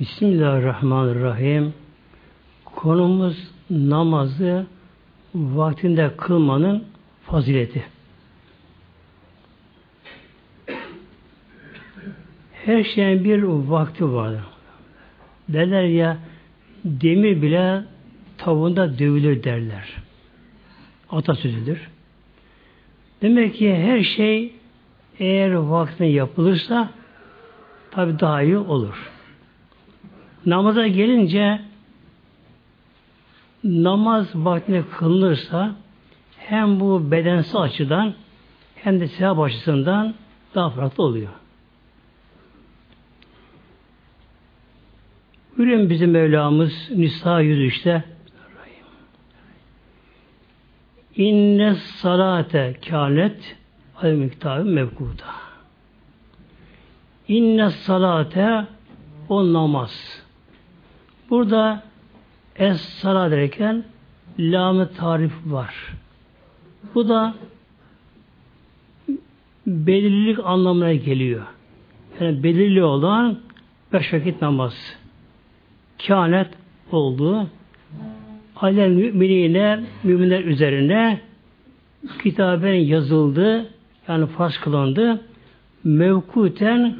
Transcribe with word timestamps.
Bismillahirrahmanirrahim. 0.00 1.74
Konumuz 2.64 3.50
namazı 3.70 4.66
vaktinde 5.34 6.16
kılmanın 6.16 6.84
fazileti. 7.22 7.84
Her 12.52 12.84
şeyin 12.84 13.24
bir 13.24 13.42
vakti 13.42 14.12
vardır. 14.12 14.40
Derler 15.48 15.84
ya 15.84 16.16
demir 16.84 17.42
bile 17.42 17.84
tavuğunda 18.38 18.98
dövülür 18.98 19.42
derler. 19.42 19.96
Atasözüdür. 21.10 21.88
Demek 23.22 23.54
ki 23.54 23.74
her 23.74 24.02
şey 24.02 24.52
eğer 25.18 25.50
vaktinde 25.50 26.08
yapılırsa 26.08 26.90
tabi 27.90 28.20
daha 28.20 28.42
iyi 28.42 28.58
olur. 28.58 29.15
Namaza 30.46 30.86
gelince 30.86 31.60
namaz 33.64 34.26
vaktinde 34.34 34.82
kılınırsa 34.98 35.74
hem 36.38 36.80
bu 36.80 37.10
bedensel 37.10 37.60
açıdan 37.60 38.14
hem 38.74 39.00
de 39.00 39.08
sevap 39.08 39.38
açısından 39.38 40.14
daha 40.54 40.70
farklı 40.70 41.04
oluyor. 41.04 41.32
Buyurun 45.58 45.90
bizim 45.90 46.10
Mevlamız 46.10 46.90
Nisa 46.90 47.42
103'te 47.42 48.04
İnne 51.16 51.74
salate 51.74 52.76
kânet 52.88 53.56
al 54.02 54.08
miktarı 54.08 54.64
mevkuda. 54.64 55.24
İnne 57.28 57.70
salate 57.70 58.66
o 59.28 59.52
namaz. 59.52 60.25
Burada 61.30 61.82
es 62.56 62.80
sala 62.80 63.30
derken 63.30 63.84
lam 64.38 64.88
tarif 64.88 65.32
var. 65.46 65.74
Bu 66.94 67.08
da 67.08 67.34
belirlilik 69.66 70.38
anlamına 70.44 70.94
geliyor. 70.94 71.46
Yani 72.20 72.42
belirli 72.42 72.82
olan 72.82 73.38
beş 73.92 74.14
vakit 74.14 74.42
namaz. 74.42 74.96
Kânet 76.06 76.48
oldu. 76.92 77.46
Alel 78.56 78.90
müminine, 78.90 79.84
müminler 80.02 80.44
üzerine 80.44 81.20
kitaben 82.22 82.74
yazıldı, 82.74 83.70
yani 84.08 84.26
farz 84.26 84.58
kılandı, 84.58 85.20
mevkuten 85.84 86.96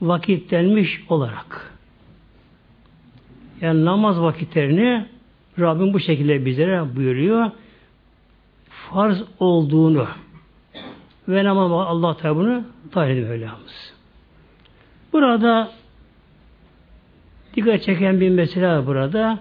vakitlenmiş 0.00 1.04
olarak. 1.08 1.77
Yani 3.60 3.84
namaz 3.84 4.20
vakitlerini 4.20 5.06
Rabbim 5.58 5.92
bu 5.92 6.00
şekilde 6.00 6.44
bizlere 6.44 6.96
buyuruyor. 6.96 7.50
Farz 8.68 9.22
olduğunu 9.38 10.06
ve 11.28 11.44
namaz 11.44 11.70
Allah 11.72 12.16
Teala 12.16 12.36
bunu 12.36 12.62
tayin 12.90 13.12
ediyor 13.12 13.28
Mevlamız. 13.28 13.94
Burada 15.12 15.70
dikkat 17.56 17.82
çeken 17.82 18.20
bir 18.20 18.30
mesele 18.30 18.66
var 18.66 18.86
burada. 18.86 19.38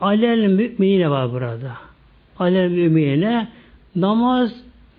Alel 0.00 0.46
müminine 0.46 1.10
var 1.10 1.32
burada. 1.32 1.72
Alel 2.38 2.70
müminine 2.70 3.48
namaz 3.96 4.52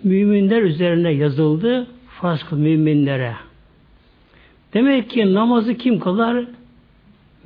müminler 0.03 0.61
üzerine 0.61 1.11
yazıldı. 1.11 1.87
Farz 2.21 2.51
müminlere. 2.51 3.35
Demek 4.73 5.09
ki 5.09 5.33
namazı 5.33 5.73
kim 5.73 5.99
kılar? 5.99 6.45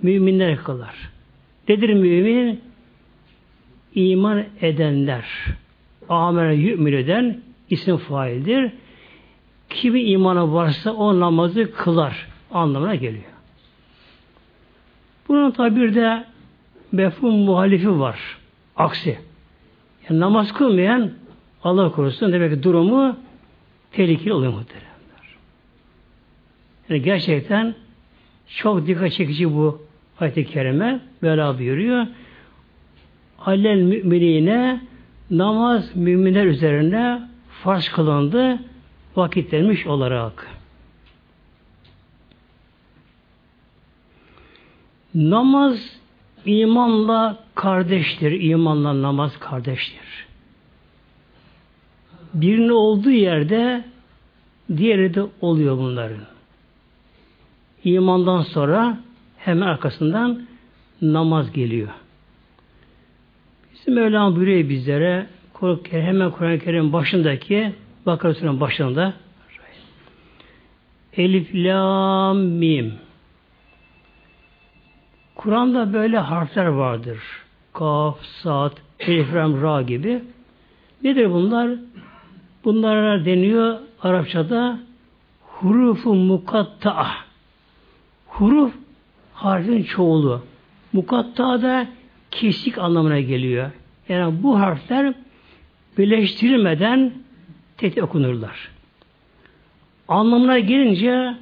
Müminler 0.03 0.63
kılar. 0.63 0.95
Nedir 1.69 1.93
mümin? 1.93 2.61
İman 3.95 4.43
edenler. 4.61 5.25
Amel 6.09 6.53
yümin 6.53 6.93
eden 6.93 7.41
isim 7.69 7.97
faildir. 7.97 8.71
Kimi 9.69 10.01
imanı 10.01 10.53
varsa 10.53 10.91
o 10.91 11.19
namazı 11.19 11.71
kılar 11.71 12.27
anlamına 12.51 12.95
geliyor. 12.95 13.23
Bunun 15.27 15.51
tabi 15.51 15.81
bir 15.81 15.95
de 15.95 16.25
mefhum 16.91 17.33
muhalifi 17.33 17.99
var. 17.99 18.19
Aksi. 18.75 19.19
Yani 20.09 20.19
namaz 20.19 20.53
kılmayan 20.53 21.11
Allah 21.63 21.91
korusun 21.91 22.33
demek 22.33 22.53
ki 22.53 22.63
durumu 22.63 23.17
tehlikeli 23.91 24.33
oluyor 24.33 24.53
muhteremler. 24.53 25.37
Yani 26.89 27.01
gerçekten 27.01 27.75
çok 28.47 28.87
dikkat 28.87 29.11
çekici 29.11 29.53
bu 29.53 29.82
ayet-i 30.19 30.45
kerime. 30.45 30.99
Mevla 31.21 31.59
buyuruyor. 31.59 32.07
Alel 33.39 33.81
müminine 33.81 34.81
namaz 35.31 35.95
müminler 35.95 36.45
üzerine 36.45 37.21
farz 37.63 37.89
kılındı 37.89 38.59
vakitlenmiş 39.15 39.87
olarak. 39.87 40.47
Namaz 45.15 45.99
imanla 46.45 47.43
kardeştir. 47.55 48.31
İmanla 48.31 49.01
namaz 49.01 49.39
kardeştir. 49.39 50.25
Birinin 52.33 52.69
olduğu 52.69 53.11
yerde 53.11 53.85
diğeri 54.77 55.13
de 55.13 55.25
oluyor 55.41 55.77
bunların. 55.77 56.21
İmandan 57.83 58.41
sonra 58.41 58.97
hemen 59.45 59.67
arkasından 59.67 60.41
namaz 61.01 61.51
geliyor. 61.51 61.89
Bizim 63.73 63.93
Mevlam 63.93 64.35
buyuruyor 64.35 64.69
bizlere 64.69 65.27
hemen 65.89 66.31
Kur'an-ı 66.31 66.59
Kerim 66.59 66.93
başındaki 66.93 67.73
Bakara 68.05 68.33
Sure'nin 68.33 68.59
başında 68.59 69.13
Elif, 71.17 71.55
Lam, 71.55 72.37
Mim 72.37 72.93
Kur'an'da 75.35 75.93
böyle 75.93 76.17
harfler 76.17 76.65
vardır. 76.65 77.19
Kaf, 77.73 78.21
Sat, 78.23 78.73
Elif, 78.99 79.33
Ram, 79.33 79.61
Ra 79.61 79.81
gibi. 79.81 80.23
Nedir 81.03 81.31
bunlar? 81.31 81.69
Bunlara 82.63 83.25
deniyor 83.25 83.77
Arapçada 84.01 84.79
hurufu 85.41 86.13
mukatta. 86.13 87.07
Huruf 88.27 88.73
harfin 89.43 89.83
çoğulu. 89.83 90.41
Mukatta 90.93 91.61
da 91.61 91.87
kesik 92.31 92.77
anlamına 92.77 93.19
geliyor. 93.19 93.71
Yani 94.09 94.43
bu 94.43 94.59
harfler 94.59 95.13
birleştirilmeden 95.97 97.13
tek 97.77 98.03
okunurlar. 98.03 98.69
Anlamına 100.07 100.59
gelince 100.59 101.35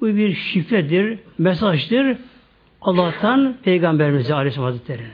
bu 0.00 0.06
bir 0.06 0.34
şifredir, 0.34 1.18
mesajdır. 1.38 2.16
Allah'tan 2.80 3.54
Peygamberimize 3.62 4.34
Aleyhisselam 4.34 4.66
Hazretleri'ne. 4.66 5.10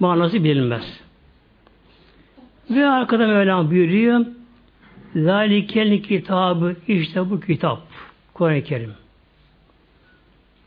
Manası 0.00 0.44
bilinmez. 0.44 1.00
Ve 2.70 2.86
arkada 2.86 3.26
Mevlam 3.26 3.70
buyuruyor 3.70 4.26
Zalikel 5.16 6.02
kitabı 6.02 6.76
işte 6.88 7.30
bu 7.30 7.40
kitap 7.40 7.82
Kur'an-ı 8.34 8.62
Kerim. 8.62 9.03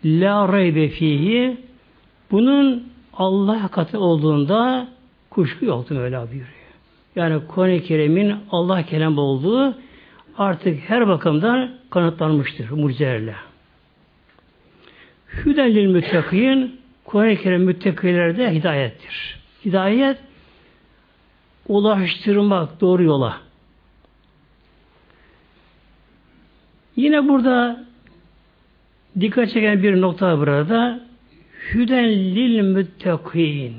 La 0.06 0.54
reybe 0.54 0.90
fihi 0.90 1.58
bunun 2.32 2.88
Allah 3.14 3.68
katı 3.68 4.00
olduğunda 4.00 4.88
kuşku 5.30 5.66
yoktu 5.66 5.94
Mevla 5.94 6.28
buyuruyor. 6.28 6.48
Yani 7.16 7.42
Kur'an-ı 7.48 8.40
Allah 8.52 8.84
kelamı 8.84 9.22
olduğu 9.22 9.76
artık 10.38 10.90
her 10.90 11.08
bakımdan 11.08 11.72
kanıtlanmıştır 11.90 12.70
mucizelerle. 12.70 13.36
Hüden 15.46 15.76
lil 15.76 15.86
müttakîn 15.86 16.80
Kur'an-ı 17.06 17.60
müttakilerde 17.60 18.54
hidayettir. 18.54 19.40
Hidayet 19.66 20.18
ulaştırmak 21.68 22.82
doğru 22.82 23.04
yola. 23.04 23.38
Yine 26.96 27.28
burada 27.28 27.86
dikkat 29.20 29.50
çeken 29.50 29.84
bir 29.84 30.02
nokta 30.02 30.40
burada 30.40 31.08
Hüden 31.74 32.10
lil 32.10 32.62
müttakîn 32.62 33.74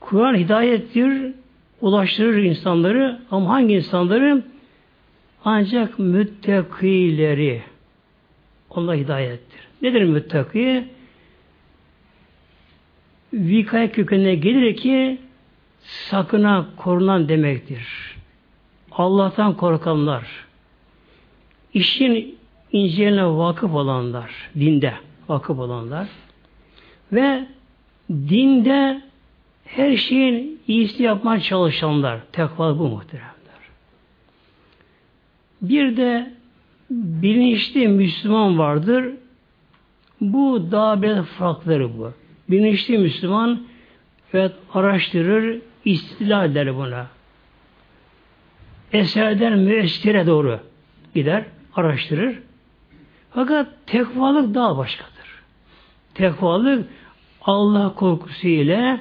Kur'an 0.00 0.34
hidayettir, 0.34 1.34
ulaştırır 1.80 2.42
insanları 2.42 3.20
ama 3.30 3.48
hangi 3.50 3.74
insanları? 3.74 4.42
Ancak 5.44 5.98
müttakileri. 5.98 7.62
Allah 8.70 8.94
hidayettir. 8.94 9.60
Nedir 9.82 10.02
müttaki? 10.02 10.84
Vikaya 13.32 13.92
kökenine 13.92 14.34
gelir 14.34 14.76
ki 14.76 15.18
sakına 15.82 16.66
korunan 16.76 17.28
demektir. 17.28 18.16
Allah'tan 18.92 19.56
korkanlar, 19.56 20.26
işin 21.74 22.38
inceline 22.72 23.26
vakıf 23.26 23.74
olanlar 23.74 24.50
dinde. 24.60 24.94
vakıf 25.28 25.58
olanlar. 25.58 26.08
Ve 27.12 27.46
dinde 28.10 29.02
her 29.64 29.96
şeyin 29.96 30.60
iyisini 30.68 31.06
yapmaya 31.06 31.40
çalışanlar. 31.40 32.20
Tekva 32.32 32.78
bu 32.78 32.88
muhteremler. 32.88 33.32
Bir 35.62 35.96
de 35.96 36.32
bilinçli 36.90 37.88
Müslüman 37.88 38.58
vardır. 38.58 39.14
Bu 40.20 40.68
daha 40.70 41.02
bir 41.02 41.22
farkları 41.22 41.98
bu. 41.98 42.12
Bilinçli 42.50 42.98
Müslüman 42.98 43.62
evet 44.34 44.52
araştırır, 44.74 45.60
istila 45.84 46.44
eder 46.44 46.76
buna. 46.76 47.06
Eserden 48.92 49.58
müessire 49.58 50.26
doğru 50.26 50.60
gider, 51.14 51.44
araştırır. 51.74 52.38
Fakat 53.34 53.66
tekvalık 53.86 54.54
daha 54.54 54.76
başkadır. 54.76 55.12
Tekvalık 56.14 56.86
Allah 57.42 57.94
korkusu 57.94 58.48
ile 58.48 59.00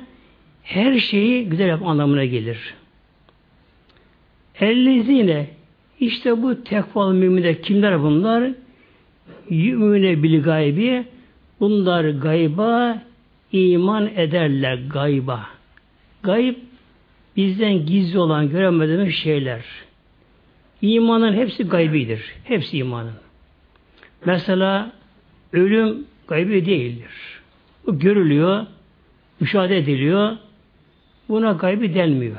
her 0.63 0.99
şeyi 0.99 1.49
güzel 1.49 1.67
yap 1.67 1.81
anlamına 1.85 2.25
gelir. 2.25 2.73
Ellezine 4.59 5.47
işte 5.99 6.43
bu 6.43 6.63
tekvalı 6.63 7.13
müminler 7.13 7.61
kimler 7.61 8.01
bunlar? 8.01 8.51
Yümüne 9.49 10.23
bil 10.23 10.43
gaybi 10.43 11.05
bunlar 11.59 12.09
gayba 12.09 13.01
iman 13.51 14.09
ederler 14.15 14.79
gayba. 14.89 15.45
Gayb 16.23 16.55
bizden 17.37 17.85
gizli 17.85 18.19
olan 18.19 18.49
göremediğimiz 18.49 19.15
şeyler. 19.15 19.65
İmanın 20.81 21.33
hepsi 21.33 21.63
gaybidir. 21.63 22.21
Hepsi 22.43 22.77
imanın. 22.77 23.30
Mesela 24.25 24.91
ölüm 25.53 26.05
gaybi 26.27 26.65
değildir. 26.65 27.41
Bu 27.85 27.99
görülüyor, 27.99 28.65
müşahede 29.39 29.77
ediliyor. 29.77 30.37
Buna 31.29 31.51
gaybi 31.51 31.93
denmiyor. 31.93 32.37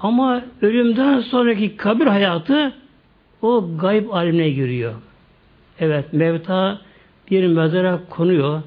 Ama 0.00 0.44
ölümden 0.62 1.20
sonraki 1.20 1.76
kabir 1.76 2.06
hayatı 2.06 2.72
o 3.42 3.68
gayb 3.78 4.10
alemine 4.10 4.50
giriyor. 4.50 4.94
Evet, 5.80 6.12
mevta 6.12 6.80
bir 7.30 7.46
mezara 7.46 8.00
konuyor. 8.10 8.62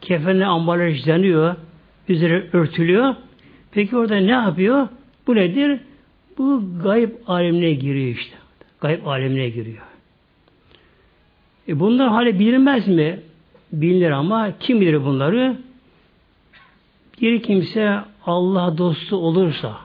Kefenle 0.00 0.46
ambalajlanıyor. 0.46 1.56
Üzeri 2.08 2.48
örtülüyor. 2.52 3.14
Peki 3.72 3.96
orada 3.96 4.16
ne 4.16 4.30
yapıyor? 4.30 4.88
Bu 5.26 5.34
nedir? 5.34 5.80
Bu 6.38 6.62
gayb 6.82 7.10
alemine 7.26 7.72
giriyor 7.72 8.16
işte. 8.16 8.36
Gayb 8.80 9.06
alemine 9.06 9.48
giriyor. 9.48 9.93
E 11.68 11.80
bunlar 11.80 12.08
hali 12.08 12.38
bilinmez 12.38 12.88
mi? 12.88 13.20
Bilinir 13.72 14.10
ama 14.10 14.58
kim 14.60 14.80
bilir 14.80 15.04
bunları? 15.04 15.56
Bir 17.20 17.42
kimse 17.42 17.98
Allah 18.26 18.78
dostu 18.78 19.16
olursa, 19.16 19.76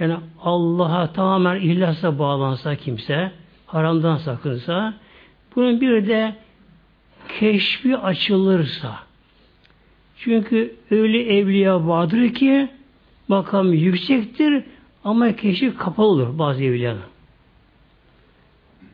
yani 0.00 0.16
Allah'a 0.42 1.12
tamamen 1.12 1.60
ihlasla 1.60 2.18
bağlansa 2.18 2.76
kimse, 2.76 3.32
haramdan 3.66 4.16
sakınsa, 4.16 4.94
bunun 5.56 5.80
bir 5.80 6.06
de 6.08 6.34
keşfi 7.38 7.96
açılırsa, 7.96 8.98
çünkü 10.16 10.76
öyle 10.90 11.36
evliya 11.36 11.88
vardır 11.88 12.34
ki 12.34 12.68
makam 13.28 13.72
yüksektir 13.72 14.64
ama 15.04 15.36
keşif 15.36 15.78
kapalı 15.78 16.06
olur 16.06 16.38
bazı 16.38 16.64
evliyanın. 16.64 17.13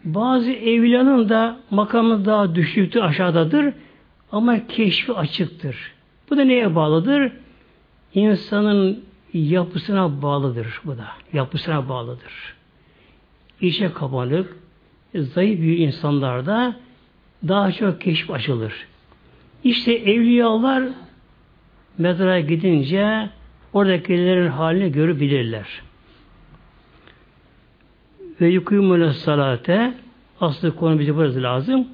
Bazı 0.04 0.50
evliyanın 0.50 1.28
da 1.28 1.60
makamı 1.70 2.24
daha 2.24 2.54
düşüktür, 2.54 3.00
aşağıdadır 3.00 3.74
ama 4.32 4.66
keşfi 4.66 5.12
açıktır. 5.12 5.92
Bu 6.30 6.36
da 6.36 6.44
neye 6.44 6.74
bağlıdır? 6.74 7.32
İnsanın 8.14 9.04
yapısına 9.32 10.22
bağlıdır 10.22 10.80
bu 10.84 10.98
da. 10.98 11.06
Yapısına 11.32 11.88
bağlıdır. 11.88 12.54
İçe 13.60 13.92
kapanık, 13.92 14.56
zayıf 15.14 15.60
bir 15.60 15.78
insanlarda 15.78 16.76
daha 17.48 17.72
çok 17.72 18.00
keşif 18.00 18.30
açılır. 18.30 18.86
İşte 19.64 19.92
evliyalar 19.92 20.82
mezara 21.98 22.40
gidince 22.40 23.28
oradakilerin 23.72 24.48
halini 24.48 24.92
görebilirler. 24.92 25.82
Ve 28.40 28.48
yukûmûne 28.48 29.12
salate 29.12 29.94
aslı 30.40 30.76
konu 30.76 30.98
bize 30.98 31.16
burası 31.16 31.42
lazım. 31.42 31.88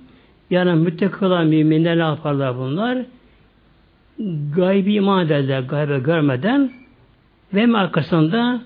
Yani 0.51 0.73
müttekik 0.75 1.23
olan 1.23 1.47
müminler 1.47 1.99
ne 1.99 2.03
yaparlar 2.03 2.59
bunlar? 2.59 2.99
Gaybi 4.57 4.95
iman 4.95 5.27
ederler, 5.27 5.61
gaybe 5.61 5.99
görmeden 5.99 6.73
ve 7.55 7.77
arkasında 7.77 8.63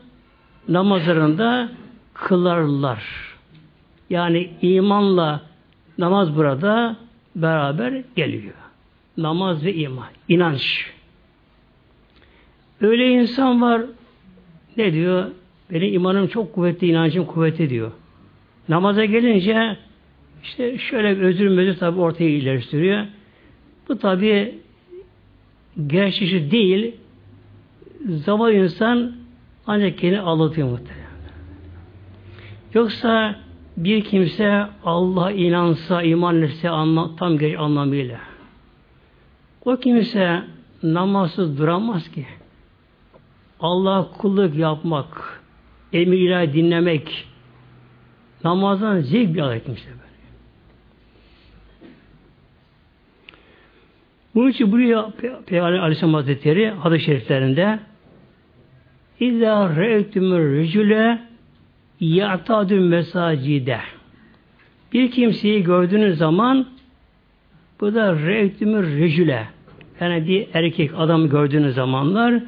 namazlarında 0.69 1.69
kılarlar. 2.15 3.05
Yani 4.11 4.51
imanla 4.63 5.41
namaz 5.99 6.37
burada 6.37 6.97
beraber 7.37 8.03
geliyor. 8.17 8.55
Namaz 9.17 9.65
ve 9.65 9.75
iman, 9.75 10.09
inanç. 10.29 10.91
Öyle 12.81 13.09
insan 13.09 13.63
var 13.63 13.83
ne 14.77 14.93
diyor? 14.93 15.27
Benim 15.73 15.95
imanım 15.95 16.27
çok 16.27 16.53
kuvvetli, 16.53 16.87
inancım 16.87 17.25
kuvvetli 17.25 17.71
diyor. 17.71 17.93
Namaza 18.69 19.05
gelince 19.05 19.77
işte 20.43 20.79
şöyle 20.79 21.21
özür 21.21 21.49
mözür 21.49 21.77
tabi 21.79 22.01
ortaya 22.01 22.31
ileri. 22.31 23.09
Bu 23.89 23.99
tabi 23.99 24.59
gerçekçi 25.87 26.51
değil. 26.51 26.95
Zaman 28.09 28.53
insan 28.55 29.13
ancak 29.67 29.99
kendini 29.99 30.21
ağlatıyor 30.21 30.69
muhtemelen. 30.69 31.11
Yoksa 32.75 33.37
bir 33.77 34.05
kimse 34.05 34.67
Allah 34.85 35.33
inansa, 35.33 36.03
iman 36.03 36.43
etse 36.43 36.71
anla, 36.71 37.17
tam 37.17 37.39
geç 37.39 37.59
anlamıyla. 37.59 38.21
O 39.65 39.77
kimse 39.77 40.43
namazsız 40.83 41.59
duramaz 41.59 42.11
ki. 42.11 42.27
Allah 43.61 44.09
kulluk 44.19 44.55
yapmak, 44.57 45.40
emir 45.93 46.19
ilahi 46.19 46.53
dinlemek, 46.53 47.27
namazdan 48.45 49.01
zevk 49.01 49.35
bir 49.35 49.61
kimse 49.61 49.87
böyle. 49.87 50.01
Bunun 54.35 54.51
için 54.51 54.73
buraya 54.73 55.11
Peygamber 55.47 55.79
Aleyhisselam 55.79 56.15
Hazretleri 56.15 56.71
hadis-i 56.71 57.05
şeriflerinde 57.05 57.79
İzâ 59.21 59.77
re'tümür 59.77 60.57
rücüle 60.57 61.23
ya'tadü 62.01 62.81
mesacide 62.81 63.81
bir 64.93 65.11
kimseyi 65.11 65.63
gördüğünüz 65.63 66.19
zaman 66.19 66.67
bu 67.81 67.95
da 67.95 68.15
re'tümür 68.15 68.87
rücüle 68.87 69.49
yani 70.01 70.27
bir 70.27 70.49
erkek 70.55 70.91
adam 70.97 71.29
gördüğünüz 71.29 71.75
zamanlar 71.75 72.43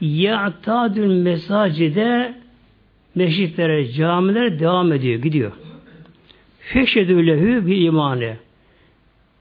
ya'tadül 0.00 1.22
mesacide 1.22 2.34
meşritlere, 3.14 3.92
camilere 3.92 4.58
devam 4.58 4.92
ediyor, 4.92 5.22
gidiyor. 5.22 5.52
Feşhedü 6.60 7.26
lehü 7.26 7.66
bir 7.66 7.76
imanı. 7.76 8.36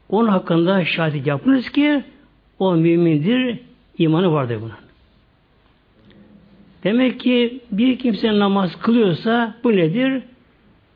Onun 0.09 0.27
hakkında 0.27 0.85
şahit 0.85 1.27
yapınız 1.27 1.69
ki 1.69 2.03
o 2.59 2.75
mümindir, 2.75 3.59
imanı 3.97 4.31
vardır 4.31 4.57
bunun. 4.61 4.85
Demek 6.83 7.19
ki 7.19 7.61
bir 7.71 7.99
kimse 7.99 8.39
namaz 8.39 8.79
kılıyorsa 8.79 9.55
bu 9.63 9.75
nedir? 9.75 10.23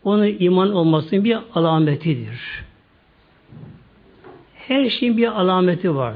Onun 0.03 0.35
iman 0.39 0.73
olmasının 0.73 1.23
bir 1.23 1.37
alametidir. 1.53 2.63
Her 4.55 4.89
şeyin 4.89 5.17
bir 5.17 5.39
alameti 5.41 5.95
var. 5.95 6.13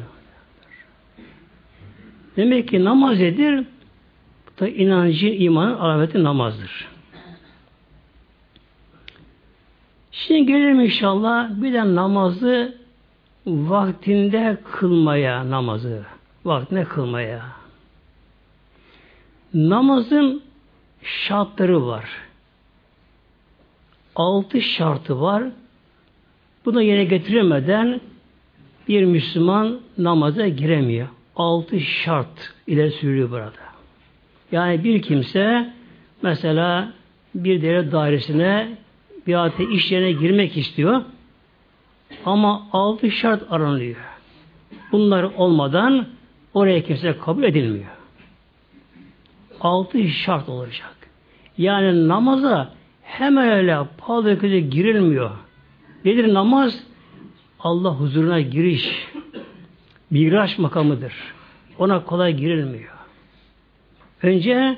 Demek 2.37 2.67
ki 2.67 2.83
namaz 2.83 3.21
edir, 3.21 3.65
da 4.59 4.67
inancın, 4.67 5.31
imanın 5.31 5.75
alameti 5.75 6.23
namazdır. 6.23 6.87
Şimdi 10.11 10.45
gelelim 10.45 10.79
inşallah 10.79 11.49
bir 11.61 11.73
de 11.73 11.95
namazı 11.95 12.77
vaktinde 13.47 14.57
kılmaya 14.71 15.49
namazı. 15.49 16.03
Vaktinde 16.45 16.83
kılmaya. 16.83 17.41
Namazın 19.53 20.41
şartları 21.03 21.87
var. 21.87 22.09
Altı 24.15 24.61
şartı 24.61 25.21
var. 25.21 25.43
Bunu 26.65 26.81
yere 26.81 27.03
getiremeden 27.03 28.01
bir 28.87 29.05
Müslüman 29.05 29.79
namaza 29.97 30.47
giremiyor 30.47 31.07
altı 31.35 31.79
şart 31.79 32.53
ileri 32.67 32.91
sürüyor 32.91 33.31
burada. 33.31 33.51
Yani 34.51 34.83
bir 34.83 35.01
kimse 35.01 35.73
mesela 36.21 36.93
bir 37.35 37.61
devlet 37.61 37.91
dairesine 37.91 38.77
bir 39.27 39.45
ate 39.45 39.63
iş 39.69 39.91
yerine 39.91 40.11
girmek 40.11 40.57
istiyor. 40.57 41.01
Ama 42.25 42.67
altı 42.71 43.11
şart 43.11 43.51
aranıyor. 43.51 43.95
Bunlar 44.91 45.23
olmadan 45.23 46.07
oraya 46.53 46.83
kimse 46.83 47.17
kabul 47.17 47.43
edilmiyor. 47.43 47.91
Altı 49.61 50.07
şart 50.07 50.49
olacak. 50.49 50.95
Yani 51.57 52.07
namaza 52.07 52.73
hemen 53.03 53.51
öyle 53.51 53.77
pahalı 53.97 54.47
girilmiyor. 54.47 55.31
Nedir 56.05 56.33
namaz? 56.33 56.83
Allah 57.59 57.89
huzuruna 57.89 58.41
giriş. 58.41 59.07
Miraç 60.13 60.58
makamıdır. 60.58 61.13
Ona 61.79 62.05
kolay 62.05 62.34
girilmiyor. 62.34 62.93
Önce 64.24 64.77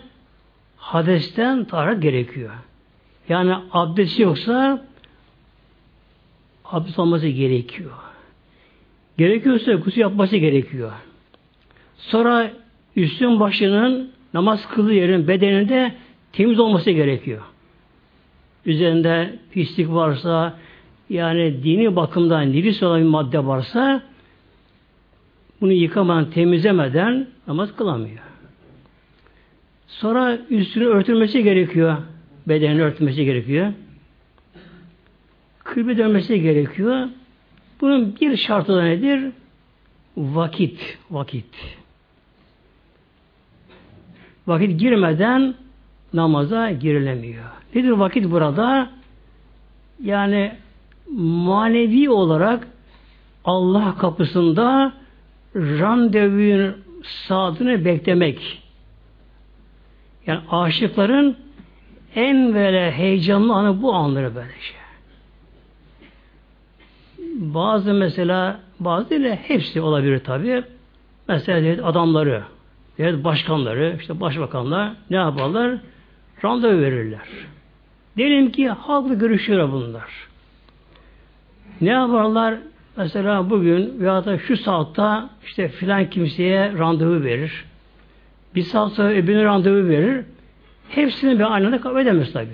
hadesten 0.77 1.65
taharet 1.65 2.01
gerekiyor. 2.01 2.51
Yani 3.30 3.56
abdesti 3.72 4.22
yoksa 4.22 4.86
abdest 6.65 7.00
olması 7.00 7.27
gerekiyor. 7.27 7.92
Gerekiyorsa 9.18 9.80
kusu 9.80 10.00
yapması 10.00 10.38
gerekiyor. 10.38 10.92
Sonra 11.98 12.51
üstün 12.96 13.39
başının 13.39 14.12
namaz 14.34 14.68
kıldığı 14.68 14.94
yerin 14.94 15.27
bedeninde 15.27 15.92
temiz 16.34 16.60
olması 16.60 16.92
gerekiyor. 16.92 17.42
Üzerinde 18.65 19.39
pislik 19.51 19.89
varsa 19.89 20.60
yani 21.10 21.63
dini 21.63 21.96
bakımdan 21.96 22.51
nilis 22.51 22.84
olan 22.84 23.01
bir 23.01 23.08
madde 23.10 23.46
varsa 23.46 24.04
bunu 25.65 25.74
yıkamadan, 25.74 26.29
temizlemeden 26.29 27.27
namaz 27.48 27.75
kılamıyor. 27.75 28.19
Sonra 29.88 30.38
üstünü 30.50 30.86
örtülmesi 30.86 31.43
gerekiyor. 31.43 31.98
Bedenini 32.48 32.81
örtülmesi 32.84 33.25
gerekiyor. 33.25 33.74
Kıble 35.63 35.98
dönmesi 35.98 36.41
gerekiyor. 36.41 37.07
Bunun 37.81 38.15
bir 38.22 38.38
şartı 38.38 38.75
da 38.75 38.84
nedir? 38.84 39.31
Vakit. 40.17 40.98
Vakit. 41.12 41.77
Vakit 44.48 44.79
girmeden 44.79 45.55
namaza 46.13 46.72
girilemiyor. 46.72 47.45
Nedir 47.75 47.89
vakit 47.89 48.31
burada? 48.31 48.89
Yani 50.03 50.51
manevi 51.17 52.10
olarak 52.10 52.67
Allah 53.45 53.95
kapısında 53.98 54.93
randevunun 55.55 56.75
saatini 57.03 57.85
beklemek. 57.85 58.63
Yani 60.27 60.39
aşıkların 60.50 61.38
en 62.15 62.53
böyle 62.53 62.91
heyecanlı 62.91 63.53
anı 63.53 63.81
bu 63.81 63.93
anları 63.93 64.35
böyle 64.35 64.53
şey. 64.62 64.77
Bazı 67.35 67.93
mesela 67.93 68.59
bazı 68.79 69.09
değil 69.09 69.35
hepsi 69.35 69.81
olabilir 69.81 70.19
tabi. 70.19 70.63
Mesela 71.27 71.62
devlet 71.62 71.85
adamları, 71.85 72.43
devlet 72.97 73.24
başkanları, 73.24 73.95
işte 74.00 74.19
başbakanlar 74.19 74.93
ne 75.09 75.17
yaparlar? 75.17 75.77
Randevu 76.43 76.81
verirler. 76.81 77.27
Diyelim 78.17 78.51
ki 78.51 78.69
halkla 78.69 79.13
görüşüyor 79.13 79.71
bunlar. 79.71 80.09
Ne 81.81 81.89
yaparlar? 81.89 82.55
Mesela 82.98 83.50
bugün 83.50 84.00
veya 84.00 84.25
da 84.25 84.38
şu 84.38 84.58
saatte 84.58 85.28
işte 85.46 85.68
filan 85.68 86.10
kimseye 86.10 86.74
randevu 86.74 87.24
verir. 87.24 87.66
Bir 88.56 88.62
saat 88.62 88.92
sonra 88.92 89.10
öbürüne 89.10 89.44
randevu 89.44 89.90
verir. 89.90 90.25
Hepsini 90.90 91.40
bir 91.40 91.54
aynı 91.54 91.68
anda 91.68 91.82
kabul 91.82 92.02
edemez 92.02 92.34
tabi. 92.34 92.50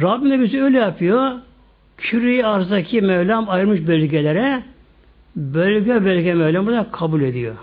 Rabbim 0.00 0.30
de 0.30 0.40
bizi 0.40 0.62
öyle 0.62 0.78
yapıyor. 0.78 1.32
Küre 1.96 2.46
arzdaki 2.46 3.00
Mevlam 3.00 3.50
ayırmış 3.50 3.86
bölgelere 3.86 4.62
bölge 5.36 6.04
bölge 6.04 6.34
Mevlam 6.34 6.66
burada 6.66 6.86
kabul 6.92 7.22
ediyor. 7.22 7.54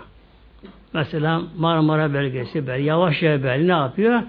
Mesela 0.92 1.42
Marmara 1.58 2.12
bölgesi 2.14 2.66
böyle 2.66 2.82
yavaş 2.82 3.22
yavaş 3.22 3.42
böyle 3.42 3.68
ne 3.68 3.72
yapıyor? 3.72 4.22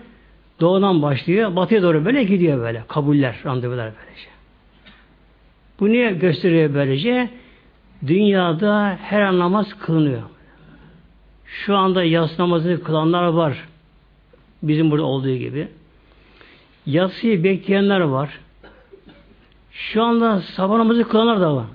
Doğudan 0.60 1.02
başlıyor, 1.02 1.56
batıya 1.56 1.82
doğru 1.82 2.06
böyle 2.06 2.24
gidiyor 2.24 2.60
böyle. 2.60 2.84
Kabuller, 2.88 3.36
randevular 3.46 3.92
böylece. 4.00 4.31
Bu 5.82 5.90
niye 5.90 6.12
gösteriyor 6.12 6.74
böylece? 6.74 7.30
Dünyada 8.08 8.98
her 9.02 9.22
an 9.22 9.40
namaz 9.40 9.68
kılınıyor. 9.80 10.22
Şu 11.46 11.78
anda 11.78 12.04
yas 12.04 12.40
namazını 12.40 12.84
kılanlar 12.84 13.28
var. 13.28 13.68
Bizim 14.64 14.92
burada 14.92 15.06
olduğu 15.06 15.36
gibi. 15.36 15.68
Yatsıyı 16.86 17.44
bekleyenler 17.44 18.00
var. 18.00 18.40
Şu 19.72 20.04
anda 20.04 20.42
sabah 20.42 20.78
namazı 20.78 21.08
kılanlar 21.08 21.42
da 21.42 21.56
var. 21.56 21.66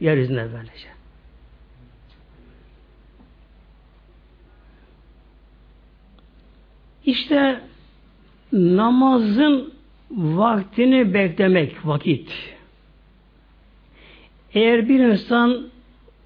Yeryüzünde 0.00 0.48
böylece. 0.52 0.88
İşte 7.04 7.60
namazın 8.52 9.74
vaktini 10.10 11.14
beklemek 11.14 11.86
vakit. 11.86 12.53
Eğer 14.54 14.88
bir 14.88 15.00
insan 15.00 15.66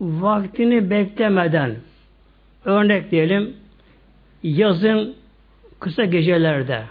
vaktini 0.00 0.90
beklemeden 0.90 1.76
örnek 2.64 3.10
diyelim 3.10 3.56
yazın 4.42 5.14
kısa 5.80 6.04
gecelerde 6.04 6.82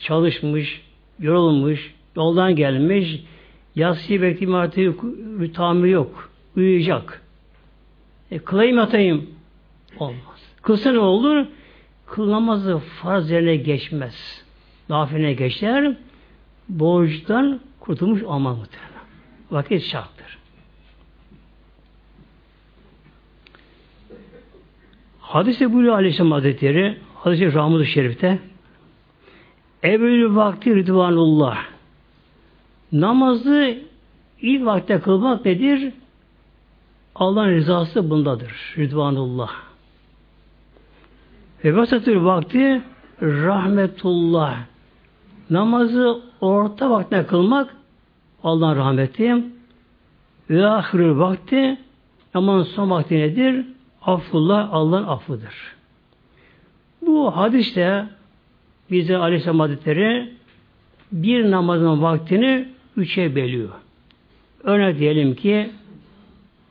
çalışmış, 0.00 0.82
yorulmuş, 1.20 1.94
yoldan 2.16 2.56
gelmiş, 2.56 3.24
yatsıyı 3.74 4.22
bekleyeyim 4.22 4.54
artık 4.54 5.00
tamir 5.54 5.90
yok. 5.90 6.30
Uyuyacak. 6.56 7.22
E, 8.30 8.38
kılayım 8.38 8.78
atayım. 8.78 9.30
Olmaz. 9.98 10.54
Kılsa 10.62 10.92
ne 10.92 10.98
olur? 10.98 11.46
Kıl 12.06 12.30
namazı 12.30 12.78
farz 12.78 13.30
yerine 13.30 13.56
geçmez. 13.56 14.44
Nafiline 14.88 15.32
geçer. 15.32 15.96
Borçtan 16.68 17.60
kurtulmuş 17.80 18.22
olmaz 18.22 18.58
muhtemelen. 18.58 18.87
Vakit 19.50 19.82
şarttır. 19.82 20.38
Hadis-i 25.20 25.72
buyuruyor 25.72 25.94
Aleyhisselam 25.94 26.32
Hazretleri 26.32 26.98
Hadis-i 27.14 27.54
Rahmud-u 27.54 27.84
Şerif'te 27.84 28.38
Evvelü 29.82 30.36
vakti 30.36 30.74
rıdvanullah 30.74 31.58
Namazı 32.92 33.78
ilk 34.42 34.66
vakte 34.66 35.00
kılmak 35.00 35.44
nedir? 35.44 35.92
Allah'ın 37.14 37.50
rızası 37.50 38.10
bundadır. 38.10 38.74
Rıdvanullah. 38.78 39.50
Ve 41.64 41.76
vasatür 41.76 42.16
vakti 42.16 42.82
rahmetullah. 43.22 44.58
Namazı 45.50 46.20
orta 46.40 46.90
vakte 46.90 47.26
kılmak 47.26 47.76
Allah'ın 48.44 48.76
rahmeti. 48.76 49.36
Ve 50.50 50.66
ahirül 50.66 51.18
vakti 51.18 51.78
aman 52.34 52.62
son 52.62 52.90
vakti 52.90 53.14
nedir? 53.14 53.66
Affullah 54.02 54.68
Allah'ın 54.72 55.04
affıdır. 55.04 55.54
Bu 57.06 57.36
hadiste 57.36 58.06
bize 58.90 59.16
Aleyhisselam 59.16 59.60
Hazretleri 59.60 60.32
bir 61.12 61.50
namazın 61.50 62.02
vaktini 62.02 62.68
üçe 62.96 63.34
bölüyor. 63.34 63.68
Örnek 64.62 64.98
diyelim 64.98 65.34
ki 65.34 65.70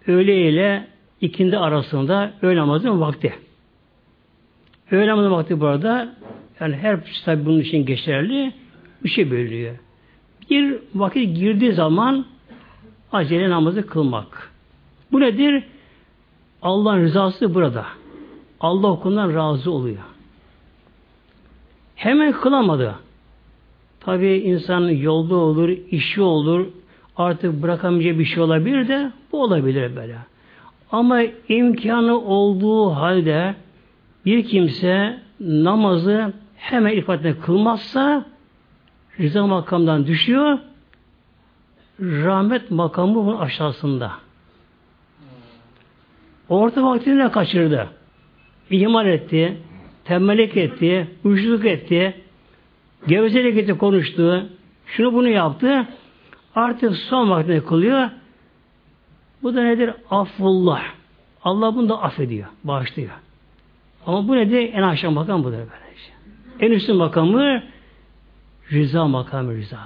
öğle 0.08 0.50
ile 0.50 0.88
ikindi 1.22 1.58
arasında 1.58 2.34
öğle 2.42 2.60
namazın 2.60 3.02
vakti. 3.02 3.34
Öğle 4.92 5.08
namazın 5.08 5.32
vakti 5.32 5.60
burada 5.60 6.16
yani 6.60 6.76
her 6.76 7.00
tabi 7.26 7.46
bunun 7.46 7.60
için 7.60 7.86
geçerli 7.86 8.54
üçe 9.04 9.32
bölünüyor. 9.32 9.76
Bir 10.50 10.80
vakit 10.96 11.38
girdiği 11.38 11.74
zaman 11.74 12.26
acele 13.12 13.50
namazı 13.50 13.88
kılmak. 13.88 14.52
Bu 15.12 15.20
nedir? 15.20 15.64
Allah'ın 16.62 17.02
rızası 17.02 17.54
burada. 17.54 17.86
Allah 18.60 18.88
okundan 18.88 19.34
razı 19.34 19.72
oluyor. 19.72 20.04
Hemen 21.96 22.32
kılamadı. 22.32 22.96
Tabi 24.00 24.28
insan 24.28 24.90
yolda 24.90 25.36
olur, 25.36 25.70
işi 25.92 26.22
olur, 26.22 26.66
artık 27.18 27.62
bırakamayacağı 27.62 28.20
bir 28.20 28.26
şey 28.26 28.44
olabilir 28.44 28.88
de 28.88 29.12
bu 29.32 29.44
olabilir 29.44 29.96
böyle. 29.96 30.18
Ama 30.92 31.22
imkanı 31.50 32.20
olduğu 32.20 32.90
halde 32.90 33.56
bir 34.26 34.46
kimse 34.46 35.20
namazı 35.40 36.34
hemen 36.56 36.92
ilk 36.92 37.44
kılmazsa 37.44 38.26
rıza 39.20 39.48
makamdan 39.48 40.08
düşüyor 40.08 40.60
rahmet 42.00 42.72
makamı 42.72 43.16
bunun 43.16 43.38
aşağısında. 43.38 44.12
Orta 46.50 46.84
vaktini 46.84 47.32
kaçırdı. 47.32 47.90
İhmal 48.70 49.08
etti, 49.08 49.58
tembellik 50.06 50.58
etti, 50.58 51.08
uyuşluk 51.24 51.66
etti, 51.66 52.16
gevezelik 53.08 53.58
etti, 53.58 53.78
konuştu, 53.78 54.50
şunu 54.86 55.14
bunu 55.14 55.30
yaptı. 55.30 55.88
Artık 56.56 56.96
son 56.96 57.30
vaktinde 57.30 57.64
kılıyor. 57.64 58.10
Bu 59.44 59.56
da 59.56 59.64
nedir? 59.64 59.94
Affullah. 60.10 60.84
Allah 61.44 61.76
bunu 61.76 61.90
da 61.90 62.02
affediyor, 62.02 62.48
bağışlıyor. 62.64 63.10
Ama 64.06 64.28
bu 64.28 64.36
nedir? 64.36 64.74
En 64.74 64.82
aşağı 64.82 65.12
makam 65.12 65.44
budur 65.44 65.58
böylece. 65.58 66.12
En 66.60 66.72
üstün 66.72 66.96
makamı 66.96 67.64
rıza 68.72 69.08
makamı 69.08 69.58
rıza. 69.58 69.80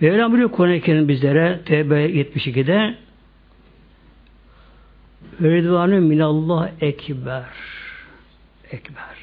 Mevlam 0.00 0.32
buyuruyor 0.32 0.50
Kur'an-ı 0.50 0.80
Kerim 0.80 1.08
bizlere 1.08 1.60
Tevbe 1.64 2.10
72'de 2.10 2.94
Ridvanü 5.42 6.00
minallah 6.00 6.70
ekber. 6.80 7.44
Ekber. 8.70 9.16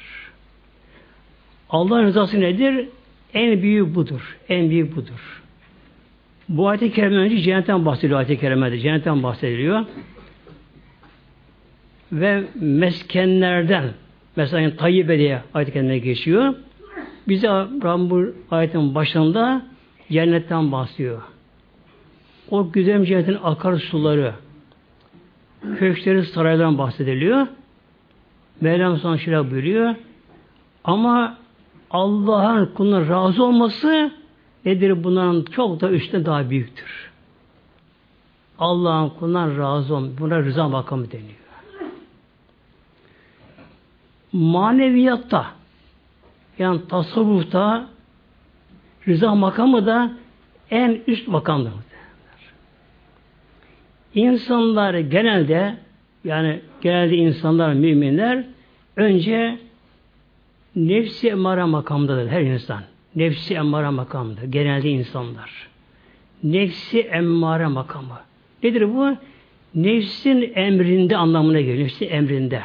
Allah'ın 1.70 2.04
rızası 2.04 2.40
nedir? 2.40 2.88
En 3.34 3.62
büyük 3.62 3.94
budur. 3.94 4.36
En 4.48 4.70
büyük 4.70 4.96
budur. 4.96 5.42
Bu 6.48 6.68
ayet-i 6.68 6.92
kerime 6.92 7.16
önce 7.16 7.38
cennetten 7.38 7.86
bahsediliyor 7.86 8.18
ayet-i 8.18 8.38
kerimede. 8.38 8.78
Cennetten 8.78 9.22
bahsediliyor. 9.22 9.84
Ve 12.12 12.44
meskenlerden 12.54 13.84
mesela 14.40 14.60
yani 14.60 14.76
Tayyip 14.76 15.08
diye 15.08 15.42
ayet-i 15.54 15.72
kerime 15.72 15.98
geçiyor. 15.98 16.54
Bize 17.28 17.48
Rabbim 17.48 18.10
bu 18.10 18.24
ayetin 18.50 18.94
başında 18.94 19.62
cennetten 20.10 20.72
bahsediyor. 20.72 21.22
O 22.50 22.72
güzel 22.72 23.04
cennetin 23.04 23.38
akar 23.42 23.76
suları, 23.76 24.34
köşkleri, 25.78 26.24
saraylardan 26.24 26.78
bahsediliyor. 26.78 27.46
Mevlam 28.60 28.96
sonra 28.96 29.18
şöyle 29.18 29.50
buyuruyor. 29.50 29.94
Ama 30.84 31.38
Allah'ın 31.90 32.66
kuluna 32.66 33.08
razı 33.08 33.44
olması 33.44 34.12
nedir? 34.64 35.04
Bunların 35.04 35.44
çok 35.52 35.80
da 35.80 35.90
üstte 35.90 36.26
daha 36.26 36.50
büyüktür. 36.50 37.10
Allah'ın 38.58 39.08
kuluna 39.08 39.58
razı 39.58 39.94
olması. 39.94 40.18
Buna 40.18 40.38
rıza 40.38 40.68
makamı 40.68 41.10
deniyor. 41.10 41.49
Maneviyatta 44.32 45.46
yani 46.58 46.80
tasavvufta 46.88 47.88
rıza 49.08 49.34
makamı 49.34 49.86
da 49.86 50.12
en 50.70 51.00
üst 51.06 51.28
makamdır. 51.28 51.72
İnsanlar 54.14 54.94
genelde 54.94 55.76
yani 56.24 56.60
genelde 56.80 57.16
insanlar, 57.16 57.72
müminler 57.72 58.44
önce 58.96 59.58
nefsi 60.76 61.28
emmara 61.28 61.66
makamdadır 61.66 62.28
her 62.28 62.40
insan. 62.40 62.82
Nefsi 63.16 63.54
emmara 63.54 63.90
makamıdır. 63.90 64.42
Genelde 64.42 64.90
insanlar. 64.90 65.68
Nefsi 66.44 67.00
emmara 67.00 67.68
makamı. 67.68 68.20
Nedir 68.62 68.94
bu? 68.94 69.16
Nefsin 69.74 70.52
emrinde 70.54 71.16
anlamına 71.16 71.60
geliyor. 71.60 71.84
Nefsi 71.84 72.04
emrinde. 72.04 72.62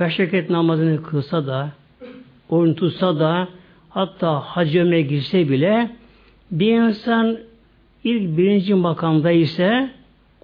Beş 0.00 0.20
rekat 0.20 0.50
namazını 0.50 1.02
kılsa 1.02 1.46
da, 1.46 1.70
oyun 2.48 2.74
tutsa 2.74 3.20
da, 3.20 3.48
hatta 3.90 4.40
hacime 4.40 5.00
girse 5.00 5.48
bile 5.48 5.90
bir 6.50 6.76
insan 6.76 7.38
ilk 8.04 8.38
birinci 8.38 8.74
makamda 8.74 9.30
ise 9.30 9.90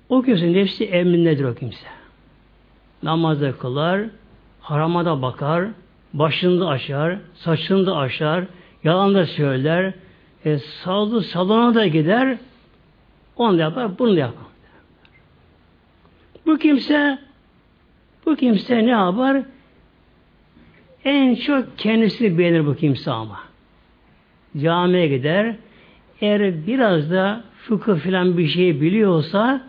o 0.08 0.22
kimse 0.22 0.52
nefsi 0.52 0.84
emrindedir 0.84 1.44
o 1.44 1.54
kimse. 1.54 1.86
Namazda 3.02 3.52
kılar, 3.52 4.00
harama 4.60 5.04
da 5.04 5.22
bakar, 5.22 5.68
başını 6.14 6.60
da 6.60 6.68
aşar, 6.68 7.18
saçını 7.34 7.86
da 7.86 7.96
aşar, 7.96 8.44
yalan 8.84 9.14
da 9.14 9.26
söyler, 9.26 9.94
e, 10.44 10.58
sağlı 10.58 11.22
salona 11.22 11.74
da 11.74 11.86
gider, 11.86 12.38
onu 13.36 13.58
da 13.58 13.62
yapar, 13.62 13.98
bunu 13.98 14.16
da 14.16 14.20
yapar. 14.20 14.46
Bu 16.46 16.58
kimse 16.58 17.25
bu 18.26 18.36
kimse 18.36 18.86
ne 18.86 18.90
yapar? 18.90 19.42
En 21.04 21.34
çok 21.34 21.78
kendisini 21.78 22.38
beğenir 22.38 22.66
bu 22.66 22.76
kimse 22.76 23.10
ama. 23.10 23.40
Camiye 24.62 25.08
gider. 25.08 25.56
Eğer 26.20 26.66
biraz 26.66 27.10
da 27.10 27.44
fıkıh 27.58 27.98
filan 27.98 28.38
bir 28.38 28.48
şey 28.48 28.80
biliyorsa 28.80 29.60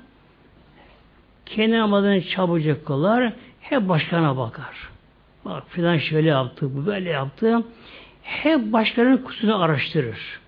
kendi 1.46 1.78
namazını 1.78 2.22
çabucak 2.22 2.86
kılar. 2.86 3.34
Hep 3.62 3.90
başkana 3.90 4.38
bakar. 4.38 4.90
Bak 5.46 5.64
filan 5.70 5.98
şöyle 5.98 6.30
yaptı, 6.30 6.70
bu 6.76 6.86
böyle 6.86 7.10
yaptı. 7.10 7.64
Hep 8.24 8.74
başkalarının 8.74 9.18
kusurunu 9.18 9.62
araştırır. 9.62 10.40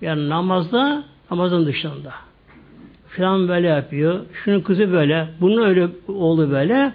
Yani 0.00 0.28
namazda, 0.28 1.04
namazın 1.30 1.66
dışında. 1.66 2.12
Filan 3.08 3.48
böyle 3.48 3.68
yapıyor, 3.68 4.26
şunun 4.32 4.60
kızı 4.60 4.92
böyle, 4.92 5.28
bunun 5.40 5.62
öyle 5.62 5.88
oldu 6.08 6.50
böyle. 6.50 6.92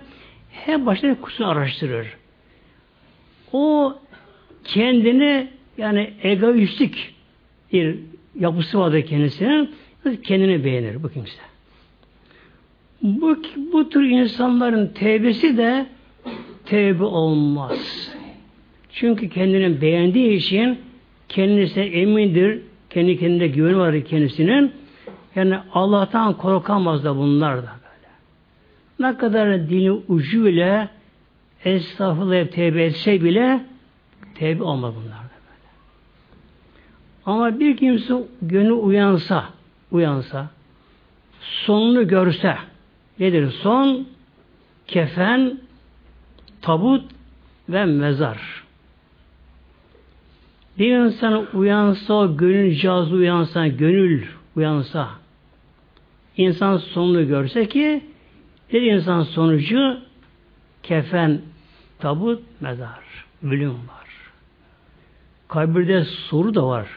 Hep 0.66 0.86
başkalarının 0.86 1.22
kusurunu 1.22 1.52
araştırır. 1.52 2.08
O 3.54 3.96
kendini 4.64 5.48
yani 5.78 6.14
egoistik 6.24 7.16
bir 7.74 7.96
yapısı 8.40 8.80
vardır 8.80 9.02
kendisinin. 9.02 9.72
Kendini 10.24 10.64
beğenir 10.64 11.04
bu 11.04 11.10
kimse. 11.10 11.40
Bu, 13.02 13.38
bu 13.74 13.90
tür 13.90 14.04
insanların 14.04 14.88
tevbesi 14.88 15.58
de 15.58 15.86
tevbe 16.66 17.04
olmaz. 17.04 18.12
Çünkü 18.92 19.30
kendini 19.30 19.82
beğendiği 19.82 20.38
için 20.38 20.80
kendisine 21.30 21.86
emindir, 21.86 22.62
kendi 22.90 23.20
kendine 23.20 23.48
güven 23.48 23.80
var 23.80 24.06
kendisinin. 24.06 24.72
Yani 25.36 25.58
Allah'tan 25.74 26.38
korkamaz 26.38 27.04
da 27.04 27.18
bunlar 27.18 27.64
da. 27.64 27.79
Ne 29.00 29.18
kadar 29.18 29.70
dini 29.70 29.92
ucuyla 29.92 30.90
estağfurullah 31.66 32.48
tevbe 32.48 32.84
etse 32.84 33.24
bile 33.24 33.66
tevbe 34.36 34.64
olmaz 34.64 34.94
bunlar 34.96 35.18
da 35.18 35.40
böyle. 35.46 35.70
Ama 37.26 37.60
bir 37.60 37.78
kimse 37.78 38.14
gönlü 38.42 38.74
uyansa, 38.74 39.46
uyansa, 39.92 40.50
sonunu 41.42 42.08
görse, 42.08 42.56
nedir 43.20 43.52
son? 43.52 44.08
Kefen, 44.88 45.60
tabut 46.62 47.12
ve 47.70 47.86
mezar. 47.86 48.64
Bir 50.80 50.98
insan 50.98 51.46
uyansa, 51.54 52.26
gönül 52.26 52.76
cazı 52.76 53.16
uyansa, 53.16 53.68
gönül 53.68 54.26
uyansa, 54.56 55.10
insan 56.38 56.78
sonunu 56.78 57.28
görse 57.28 57.68
ki, 57.68 58.04
bir 58.74 58.82
insan 58.82 59.24
sonucu 59.24 59.98
kefen, 60.84 61.42
tabut, 62.00 62.44
mezar, 62.62 63.26
ölüm 63.44 63.72
var. 63.72 64.08
Kabirde 65.48 66.06
soru 66.06 66.56
da 66.56 66.68
var. 66.68 66.88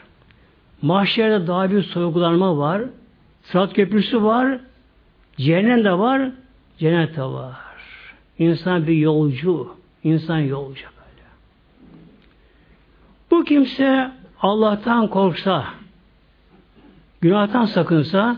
Mahşerde 0.81 1.47
daha 1.47 1.71
bir 1.71 1.83
sorgulanma 1.83 2.57
var. 2.57 2.81
Sırat 3.43 3.73
köprüsü 3.73 4.23
var. 4.23 4.59
Cehennem 5.37 5.83
de 5.83 5.91
var. 5.91 6.31
Cennet 6.77 7.15
de 7.15 7.23
var. 7.23 7.57
İnsan 8.39 8.87
bir 8.87 8.97
yolcu. 8.97 9.75
İnsan 10.03 10.39
yolcu 10.39 10.83
böyle. 10.83 11.27
Bu 13.31 13.43
kimse 13.43 14.11
Allah'tan 14.41 15.07
korksa, 15.07 15.65
günahtan 17.21 17.65
sakınsa, 17.65 18.37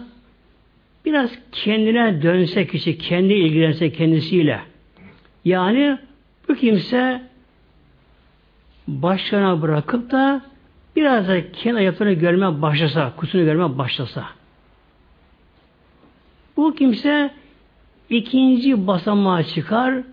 biraz 1.06 1.32
kendine 1.52 2.22
dönse 2.22 2.68
kişi, 2.68 2.98
kendi 2.98 3.34
ilgilense 3.34 3.92
kendisiyle. 3.92 4.60
Yani 5.46 5.98
bu 6.50 6.56
kimse 6.56 7.22
başlarına 8.88 9.62
bırakıp 9.62 10.12
da 10.12 10.42
biraz 10.96 11.28
da 11.28 11.52
kendi 11.52 11.78
ayaklarını 11.78 12.14
görmeye 12.14 12.62
başlasa, 12.62 13.14
kusunu 13.16 13.46
görmeye 13.46 13.78
başlasa. 13.78 14.26
Bu 16.58 16.76
kimse 16.76 17.32
ikinci 18.10 18.88
basamağa 18.88 19.44
çıkar, 19.44 20.04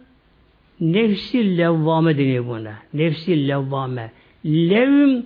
nefsi 0.81 1.59
levvame 1.59 2.19
deniyor 2.19 2.47
buna. 2.47 2.75
Nefsi 2.95 3.49
levvame. 3.49 4.13
Levm 4.47 5.23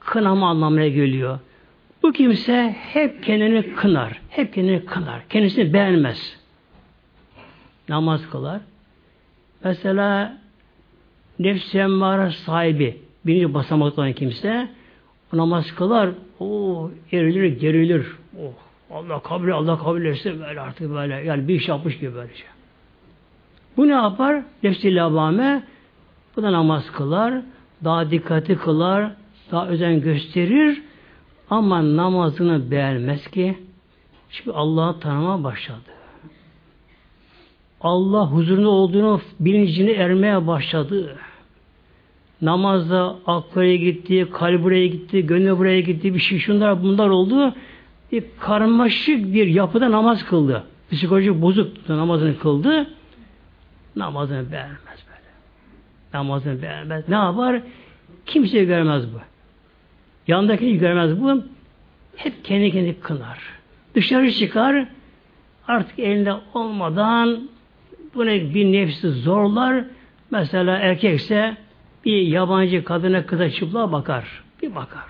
kınama 0.00 0.50
anlamına 0.50 0.86
geliyor. 0.86 1.38
Bu 2.04 2.12
kimse 2.12 2.76
hep 2.92 3.22
kendini 3.22 3.74
kınar. 3.74 4.20
Hep 4.30 4.54
kendini 4.54 4.84
kınar. 4.84 5.28
Kendisini 5.28 5.72
beğenmez. 5.72 6.36
Namaz 7.88 8.30
kılar. 8.30 8.60
Mesela 9.64 10.38
nefsi 11.38 11.78
emmare 11.78 12.30
sahibi 12.30 13.00
birinci 13.26 13.54
basamakta 13.54 14.02
olan 14.02 14.12
kimse 14.12 14.68
namaz 15.32 15.74
kılar. 15.74 16.10
O 16.40 16.90
erilir, 17.12 17.60
gerilir. 17.60 18.06
Oh, 18.38 18.52
Allah 18.96 19.22
kabul 19.22 19.50
Allah 19.50 19.78
kabul 19.78 20.04
etsin 20.04 20.40
böyle 20.40 20.60
artık 20.60 20.90
böyle. 20.90 21.14
Yani 21.14 21.48
bir 21.48 21.54
iş 21.54 21.68
yapmış 21.68 21.98
gibi 21.98 22.14
böylece. 22.14 22.44
Bu 23.76 23.88
ne 23.88 23.92
yapar? 23.92 24.42
Nefsi 24.62 24.94
labame 24.94 25.62
bu 26.36 26.42
da 26.42 26.52
namaz 26.52 26.92
kılar. 26.92 27.34
Daha 27.84 28.10
dikkatli 28.10 28.56
kılar. 28.56 29.10
daha 29.50 29.68
özen 29.68 30.00
gösterir 30.00 30.82
ama 31.50 31.96
namazını 31.96 32.70
beğenmez 32.70 33.28
ki. 33.30 33.58
Çünkü 34.30 34.50
Allah'ı 34.50 35.00
tanıma 35.00 35.44
başladı. 35.44 35.94
Allah 37.80 38.26
huzurunda 38.26 38.68
olduğunu 38.68 39.20
bilincini 39.40 39.90
ermeye 39.90 40.46
başladı. 40.46 41.16
Namazda 42.42 43.16
ak 43.26 43.44
buraya 43.54 43.76
gitti, 43.76 44.28
kalp 44.32 44.62
buraya 44.62 44.86
gitti, 44.86 45.26
gönlü 45.26 45.58
buraya 45.58 45.80
gitti, 45.80 46.14
bir 46.14 46.18
şey 46.18 46.38
şunlar 46.38 46.82
bunlar 46.82 47.08
oldu. 47.08 47.54
Bir 48.12 48.24
karmaşık 48.40 49.34
bir 49.34 49.46
yapıda 49.46 49.90
namaz 49.90 50.24
kıldı. 50.24 50.64
Psikolojik 50.90 51.42
bozuk 51.42 51.88
namazını 51.88 52.38
kıldı. 52.38 52.86
Namazını 53.96 54.52
beğenmez 54.52 55.04
böyle. 55.08 55.30
Namazını 56.14 56.62
beğenmez. 56.62 57.08
Ne 57.08 57.14
yapar? 57.14 57.62
Kimse 58.26 58.64
görmez 58.64 59.04
bu. 59.14 59.33
Yanındakini 60.26 60.78
görmez 60.78 61.20
bu. 61.20 61.42
Hep 62.16 62.44
kendi 62.44 62.72
kendi 62.72 63.00
kınar. 63.00 63.38
Dışarı 63.94 64.32
çıkar. 64.32 64.86
Artık 65.68 65.98
elinde 65.98 66.34
olmadan 66.54 67.48
bunu 68.14 68.30
bir 68.30 68.72
nefsi 68.72 69.10
zorlar. 69.10 69.84
Mesela 70.30 70.78
erkekse 70.78 71.56
bir 72.04 72.22
yabancı 72.22 72.84
kadına 72.84 73.26
kıza 73.26 73.50
çıplığa 73.50 73.92
bakar. 73.92 74.42
Bir 74.62 74.74
bakar. 74.74 75.04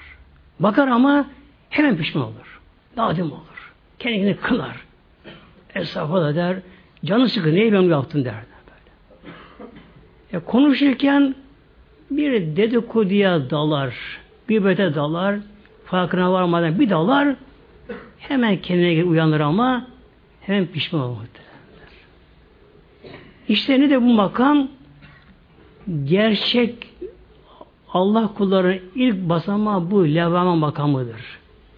Bakar 0.60 0.88
ama 0.88 1.26
hemen 1.70 1.96
pişman 1.96 2.24
olur. 2.24 2.60
Nadim 2.96 3.32
olur. 3.32 3.72
Kendini 3.98 4.36
kınar. 4.36 4.76
Esnafa 5.74 6.20
da 6.20 6.34
der, 6.34 6.56
canı 7.04 7.28
sıkı 7.28 7.54
neyi 7.54 7.72
ben 7.72 7.82
yaptım 7.82 8.24
der. 8.24 8.34
Böyle. 8.34 9.34
E, 10.32 10.44
konuşurken 10.44 11.34
bir 12.10 12.56
dedikoduya 12.56 13.50
dalar, 13.50 13.94
bir 14.48 14.64
bete 14.64 14.94
dalar, 14.94 15.36
farkına 15.84 16.32
varmadan 16.32 16.80
bir 16.80 16.90
dalar, 16.90 17.36
hemen 18.18 18.56
kendine 18.56 19.04
uyanır 19.04 19.40
ama 19.40 19.86
hemen 20.40 20.66
pişman 20.66 21.02
olur. 21.02 21.24
İşte 23.48 23.80
ne 23.80 23.90
de 23.90 24.02
bu 24.02 24.12
makam 24.14 24.68
gerçek 26.04 26.88
Allah 27.92 28.34
kulları 28.34 28.82
ilk 28.94 29.16
basamağı 29.28 29.90
bu 29.90 30.08
levama 30.08 30.56
makamıdır. 30.56 31.20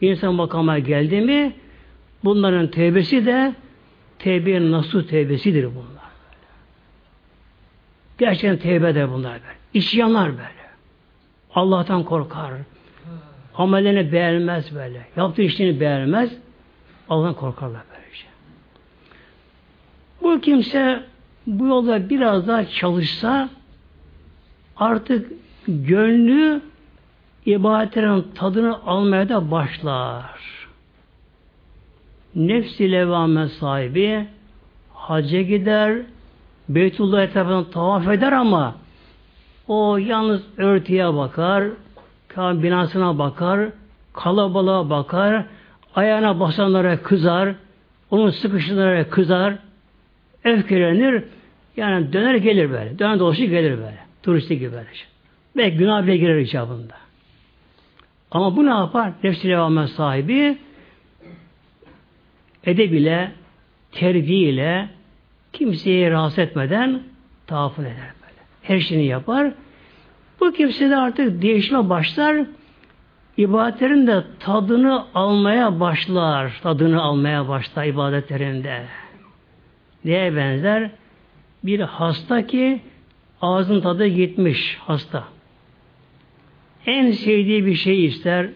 İnsan 0.00 0.34
makama 0.34 0.78
geldi 0.78 1.20
mi 1.20 1.52
bunların 2.24 2.70
tevbesi 2.70 3.26
de 3.26 3.54
tevbe 4.18 4.70
nasıl 4.70 5.02
tevbesidir 5.02 5.64
bunlar. 5.64 6.06
Gerçekten 8.18 8.56
tevbe 8.56 8.94
de 8.94 9.10
bunlar 9.10 9.32
böyle. 9.32 9.56
İsyanlar 9.74 10.28
böyle. 10.28 10.55
Allah'tan 11.56 12.04
korkar. 12.04 12.52
Amellerini 13.54 14.12
beğenmez 14.12 14.74
böyle. 14.74 15.06
Yaptığı 15.16 15.42
işini 15.42 15.80
beğenmez. 15.80 16.30
Allah'tan 17.08 17.34
korkarlar 17.34 17.82
böylece. 17.90 18.26
Bu 20.22 20.40
kimse 20.40 21.02
bu 21.46 21.66
yolda 21.66 22.10
biraz 22.10 22.48
daha 22.48 22.66
çalışsa 22.66 23.48
artık 24.76 25.32
gönlü 25.68 26.60
ibadetlerin 27.46 28.26
tadını 28.34 28.82
almaya 28.86 29.28
da 29.28 29.50
başlar. 29.50 30.40
Nefsi 32.34 32.92
levame 32.92 33.48
sahibi 33.48 34.26
hacca 34.94 35.42
gider, 35.42 35.98
Beytullah 36.68 37.22
etrafından 37.22 37.70
tavaf 37.70 38.08
eder 38.08 38.32
ama 38.32 38.74
o 39.68 39.96
yalnız 39.96 40.42
örtüye 40.56 41.14
bakar, 41.14 41.64
binasına 42.36 43.18
bakar, 43.18 43.68
kalabalığa 44.12 44.90
bakar, 44.90 45.44
ayağına 45.94 46.40
basanlara 46.40 47.02
kızar, 47.02 47.54
onun 48.10 48.30
sıkışanlara 48.30 49.08
kızar, 49.08 49.54
öfkelenir, 50.44 51.24
yani 51.76 52.12
döner 52.12 52.34
gelir 52.34 52.70
böyle, 52.70 52.98
döner 52.98 53.18
dolaşır 53.18 53.44
gelir 53.44 53.78
böyle, 53.78 53.98
turisti 54.22 54.58
gibi 54.58 54.72
böyle. 54.72 54.86
Belki 55.56 55.76
günah 55.76 56.02
bile 56.02 56.16
girer 56.16 56.38
icabında. 56.38 56.94
Ama 58.30 58.56
bu 58.56 58.66
ne 58.66 58.70
yapar? 58.70 59.12
Nefsi 59.24 59.48
levame 59.48 59.88
sahibi 59.88 60.58
edeb 62.64 62.92
ile, 62.92 63.32
terbiye 63.92 64.50
ile 64.50 64.88
kimseyi 65.52 66.10
rahatsız 66.10 66.38
etmeden 66.38 67.02
tavafını 67.46 67.88
eder. 67.88 68.15
Her 68.66 68.80
şeyini 68.80 69.06
yapar. 69.06 69.52
Bu 70.40 70.52
kimse 70.52 70.90
de 70.90 70.96
artık 70.96 71.42
değişime 71.42 71.88
başlar. 71.88 72.36
İbadetlerin 73.36 74.06
de 74.06 74.24
tadını 74.40 75.04
almaya 75.14 75.80
başlar. 75.80 76.60
Tadını 76.62 77.02
almaya 77.02 77.48
başlar 77.48 77.84
ibadetlerinde. 77.84 78.82
Neye 80.04 80.36
benzer? 80.36 80.90
Bir 81.64 81.80
hasta 81.80 82.46
ki 82.46 82.80
ağzın 83.40 83.80
tadı 83.80 84.06
gitmiş 84.06 84.78
hasta. 84.80 85.24
En 86.86 87.10
sevdiği 87.10 87.66
bir 87.66 87.74
şey 87.74 88.04
ister. 88.04 88.48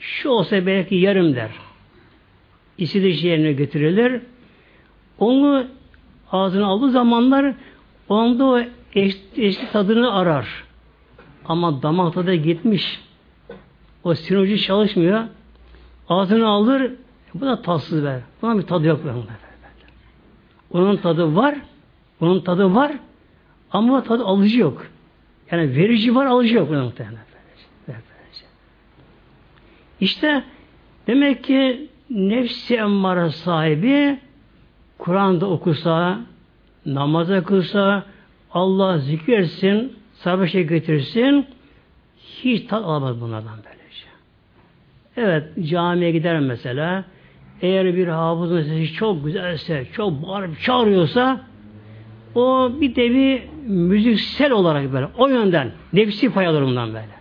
Şu 0.00 0.28
olsa 0.28 0.66
belki 0.66 0.94
yarım 0.94 1.34
der 1.34 1.50
istediği 2.78 3.16
şey 3.16 3.30
yerine 3.30 3.52
getirilir. 3.52 4.20
Onu 5.18 5.66
ağzına 6.32 6.66
aldığı 6.66 6.90
zamanlar 6.90 7.54
onda 8.08 8.44
o 8.44 8.60
eşli 8.94 9.70
tadını 9.72 10.14
arar. 10.14 10.64
Ama 11.44 11.82
damak 11.82 12.14
tadı 12.14 12.34
gitmiş. 12.34 13.00
O 14.04 14.14
sinirci 14.14 14.62
çalışmıyor. 14.62 15.24
Ağzını 16.08 16.48
alır. 16.48 16.92
Bu 17.34 17.46
da 17.46 17.62
tatsız 17.62 18.04
ver. 18.04 18.20
Buna 18.42 18.58
bir 18.58 18.62
tadı 18.62 18.86
yok. 18.86 19.04
Böyle. 19.04 19.18
Onun 20.70 20.96
tadı 20.96 21.36
var. 21.36 21.54
Onun 22.20 22.40
tadı 22.40 22.74
var. 22.74 22.92
Ama 23.70 24.02
tadı 24.02 24.24
alıcı 24.24 24.60
yok. 24.60 24.86
Yani 25.50 25.76
verici 25.76 26.14
var, 26.14 26.26
alıcı 26.26 26.54
yok. 26.54 26.68
İşte 30.00 30.44
demek 31.06 31.44
ki 31.44 31.88
nefsi 32.10 32.76
emmara 32.76 33.30
sahibi 33.30 34.18
Kur'an'da 34.98 35.50
okusa, 35.50 36.20
namaza 36.86 37.44
kılsa, 37.44 38.04
Allah 38.54 38.98
zikretsin, 38.98 39.92
sabır 40.14 40.46
şey 40.46 40.66
getirsin, 40.68 41.46
hiç 42.16 42.66
tat 42.66 42.84
alamaz 42.84 43.20
bunlardan 43.20 43.56
böylece. 43.56 44.06
Evet, 45.16 45.68
camiye 45.70 46.10
gider 46.10 46.40
mesela, 46.40 47.04
eğer 47.62 47.96
bir 47.96 48.08
hafızın 48.08 48.62
sesi 48.62 48.92
çok 48.92 49.24
güzelse, 49.24 49.86
çok 49.92 50.26
bağırıp 50.26 50.60
çağırıyorsa, 50.60 51.40
o 52.34 52.72
bir 52.80 52.96
de 52.96 53.10
bir 53.10 53.42
müziksel 53.66 54.52
olarak 54.52 54.92
böyle, 54.92 55.08
o 55.18 55.28
yönden, 55.28 55.72
nefsi 55.92 56.32
pay 56.32 56.46
alır 56.46 56.62
bundan 56.62 56.88
böyle. 56.88 57.14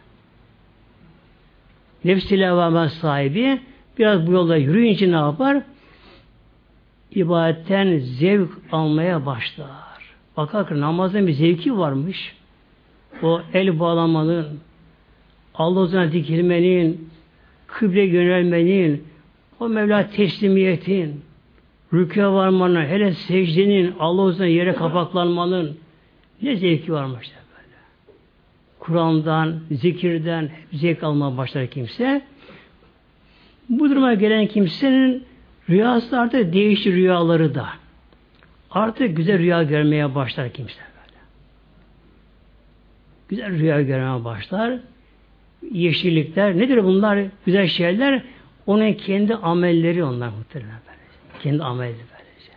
Nefsi 2.04 2.40
levame 2.40 2.90
sahibi, 2.90 3.60
Biraz 3.98 4.28
bu 4.28 4.32
yolda 4.32 4.58
yürüyünce 4.58 5.12
ne 5.12 5.16
yapar? 5.16 5.64
İbadetten 7.12 8.00
zevk 8.00 8.50
almaya 8.72 9.26
başlar. 9.26 9.93
Bakar 10.38 10.68
ki 10.68 10.82
namazın 10.82 11.28
bir 11.28 11.34
zevki 11.34 11.78
varmış. 11.78 12.36
O 13.24 13.42
el 13.54 13.80
bağlamanın, 13.80 14.60
Allah'a 15.56 16.12
dikilmenin, 16.12 17.10
kıble 17.68 18.02
yönelmenin, 18.02 19.04
o 19.60 19.70
Mevla 19.70 20.10
teslimiyetin, 20.10 21.22
rükûa 21.94 22.34
varmanın, 22.34 22.86
hele 22.86 23.14
secdenin, 23.14 23.94
Allah'a 24.00 24.46
yere 24.46 24.74
kapaklanmanın 24.74 25.78
ne 26.42 26.56
zevki 26.56 26.94
varmış 26.94 27.32
böyle. 27.32 27.78
Kur'an'dan, 28.80 29.60
zikirden 29.72 30.44
hep 30.44 30.80
zevk 30.80 31.04
almaya 31.04 31.38
başlar 31.38 31.68
kimse. 31.68 32.22
Bu 33.70 33.90
duruma 33.90 34.14
gelen 34.14 34.48
kimsenin 34.48 35.24
rüyası 35.70 36.20
artık 36.20 36.54
değişir 36.54 36.94
rüyaları 36.94 37.56
da. 37.56 37.83
Artık 38.74 39.18
güzel 39.18 39.38
rüya 39.38 39.64
görmeye 39.64 40.16
başlar 40.16 40.50
kimse 40.54 40.80
böyle. 40.80 41.20
Güzel 43.30 43.60
rüya 43.60 43.82
görmeye 43.82 44.24
başlar. 44.24 44.80
Yeşillikler. 45.72 46.58
Nedir 46.58 46.84
bunlar? 46.84 47.20
Güzel 47.46 47.68
şeyler. 47.68 48.24
Onun 48.66 48.94
kendi 48.94 49.36
amelleri 49.36 50.04
onlar 50.04 50.30
muhtemelen 50.30 50.80
böylece. 50.88 51.44
Kendi 51.44 51.64
amelleri 51.64 51.96
böylece. 51.96 52.52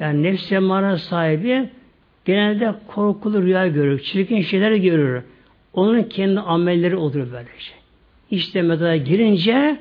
Yani 0.00 0.22
nefs 0.22 0.52
emara 0.52 0.98
sahibi 0.98 1.68
genelde 2.24 2.74
korkulu 2.86 3.42
rüya 3.42 3.68
görür. 3.68 4.00
Çirkin 4.00 4.42
şeyler 4.42 4.72
görür. 4.72 5.22
Onun 5.72 6.02
kendi 6.02 6.40
amelleri 6.40 6.96
olur 6.96 7.14
böylece. 7.14 7.72
İşte 8.30 8.62
mezara 8.62 8.96
girince 8.96 9.80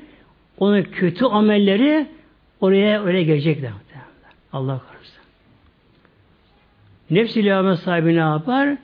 onun 0.58 0.84
kötü 0.84 1.26
amelleri 1.26 2.08
oraya 2.62 3.04
öyle 3.04 3.24
gelecekler. 3.24 3.72
Allah 4.54 4.80
korusun. 4.80 4.97
Nefs 7.12 7.38
ilahame 7.38 7.78
sahibi 7.78 8.16
ne 8.16 8.20
yapar? 8.20 8.78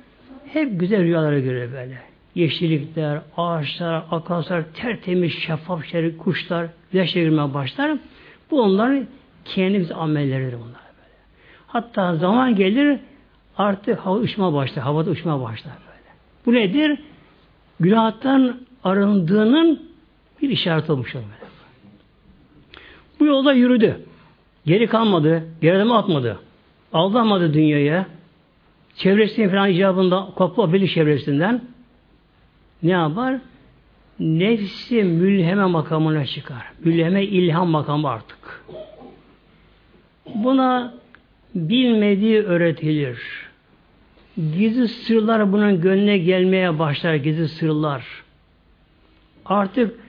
Hep 0.46 0.80
güzel 0.80 1.04
rüyaları 1.04 1.40
görür 1.40 1.72
böyle. 1.72 1.98
yeşillikler, 2.36 3.22
ağaçlar, 3.38 4.04
akarsular, 4.12 4.64
tertemiz, 4.74 5.34
şeffaf 5.34 5.86
şerif, 5.86 6.18
kuşlar, 6.18 6.68
güneş 6.92 7.14
girmeye 7.14 7.54
başlar. 7.54 7.98
Bu 8.52 8.62
onların 8.62 9.08
kendimiz 9.46 9.92
amelleridir 9.92 10.54
bunlar. 10.54 10.82
Böyle. 10.98 11.18
Hatta 11.68 12.16
zaman 12.16 12.56
gelir 12.56 13.00
artık 13.58 14.00
hava 14.00 14.18
uçma 14.18 14.54
başlar, 14.54 14.84
havada 14.84 15.10
uçma 15.10 15.42
başlar 15.42 15.74
böyle. 15.88 16.10
Bu 16.46 16.54
nedir? 16.54 17.00
Günahtan 17.80 18.60
arındığının 18.84 19.90
bir 20.42 20.50
işaret 20.50 20.90
olmuş 20.90 21.16
böyle. 21.16 21.26
Bu 23.20 23.26
yolda 23.26 23.54
yürüdü. 23.54 24.00
Geri 24.66 24.88
kalmadı, 24.88 25.44
geride 25.62 25.94
atmadı. 25.94 26.40
Aldanmadı 26.94 27.54
dünyaya. 27.54 28.06
Çevresinin 28.96 29.50
falan 29.50 29.70
icabında 29.70 30.30
kopma 30.36 30.74
belli 30.74 30.90
çevresinden 30.90 31.62
ne 32.84 32.92
yapar? 32.92 33.40
Nefsi 34.20 35.04
mülheme 35.04 35.66
makamına 35.66 36.26
çıkar. 36.26 36.72
Mülheme 36.84 37.24
ilham 37.24 37.70
makamı 37.70 38.10
artık. 38.10 38.64
Buna 40.36 40.94
bilmediği 41.56 42.42
öğretilir. 42.44 43.20
Gizli 44.38 44.88
sırlar 44.88 45.52
bunun 45.52 45.82
gönlüne 45.82 46.18
gelmeye 46.18 46.80
başlar, 46.80 47.16
gizli 47.16 47.48
sırlar. 47.48 48.06
Artık 49.46 50.00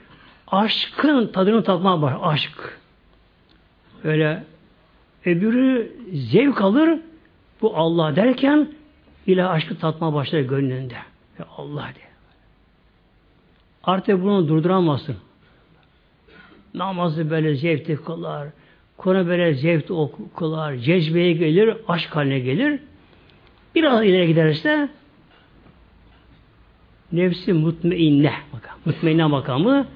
aşkın 0.46 1.26
tadını 1.26 1.64
tatmaya 1.64 2.02
başlar, 2.02 2.32
aşk. 2.32 2.78
Öyle 4.04 4.44
öbürü 5.26 5.92
zevk 6.12 6.60
alır, 6.60 6.98
bu 7.62 7.76
Allah 7.76 8.16
derken 8.16 8.68
ilah 9.26 9.50
aşkı 9.50 9.78
tatmaya 9.78 10.14
başlar 10.14 10.40
gönlünde. 10.40 10.94
Ya 11.38 11.46
Allah 11.56 11.88
diye. 11.94 12.06
Artık 13.84 14.22
bunu 14.22 14.48
durduramazsın. 14.48 15.16
Namazı 16.74 17.30
böyle 17.30 17.54
zevkli 17.54 17.96
kılar, 17.96 18.48
Kur'an 18.96 19.26
böyle 19.26 19.54
zevkli 19.54 19.94
okular, 19.94 20.76
cezbeye 20.76 21.32
gelir, 21.32 21.76
aşk 21.88 22.16
haline 22.16 22.38
gelir. 22.38 22.80
Biraz 23.74 24.04
ileri 24.04 24.26
giderse 24.26 24.88
nefsi 27.12 27.52
mutmainne 27.52 28.32
makam. 28.52 28.78
Mutmainne 28.84 29.26
makamı 29.26 29.86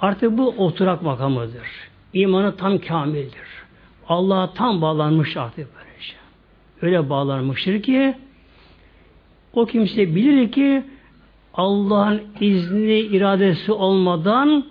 artık 0.00 0.38
bu 0.38 0.48
oturak 0.48 1.02
makamıdır. 1.02 1.68
İmanı 2.12 2.56
tam 2.56 2.78
kamildir. 2.78 3.63
Allah'a 4.08 4.54
tam 4.54 4.82
bağlanmış 4.82 5.36
artık 5.36 5.68
böylece. 5.76 6.14
Öyle 6.82 7.10
bağlanmıştır 7.10 7.82
ki 7.82 8.14
o 9.52 9.66
kimse 9.66 10.14
bilir 10.14 10.52
ki 10.52 10.82
Allah'ın 11.54 12.22
izni, 12.40 12.98
iradesi 12.98 13.72
olmadan 13.72 14.64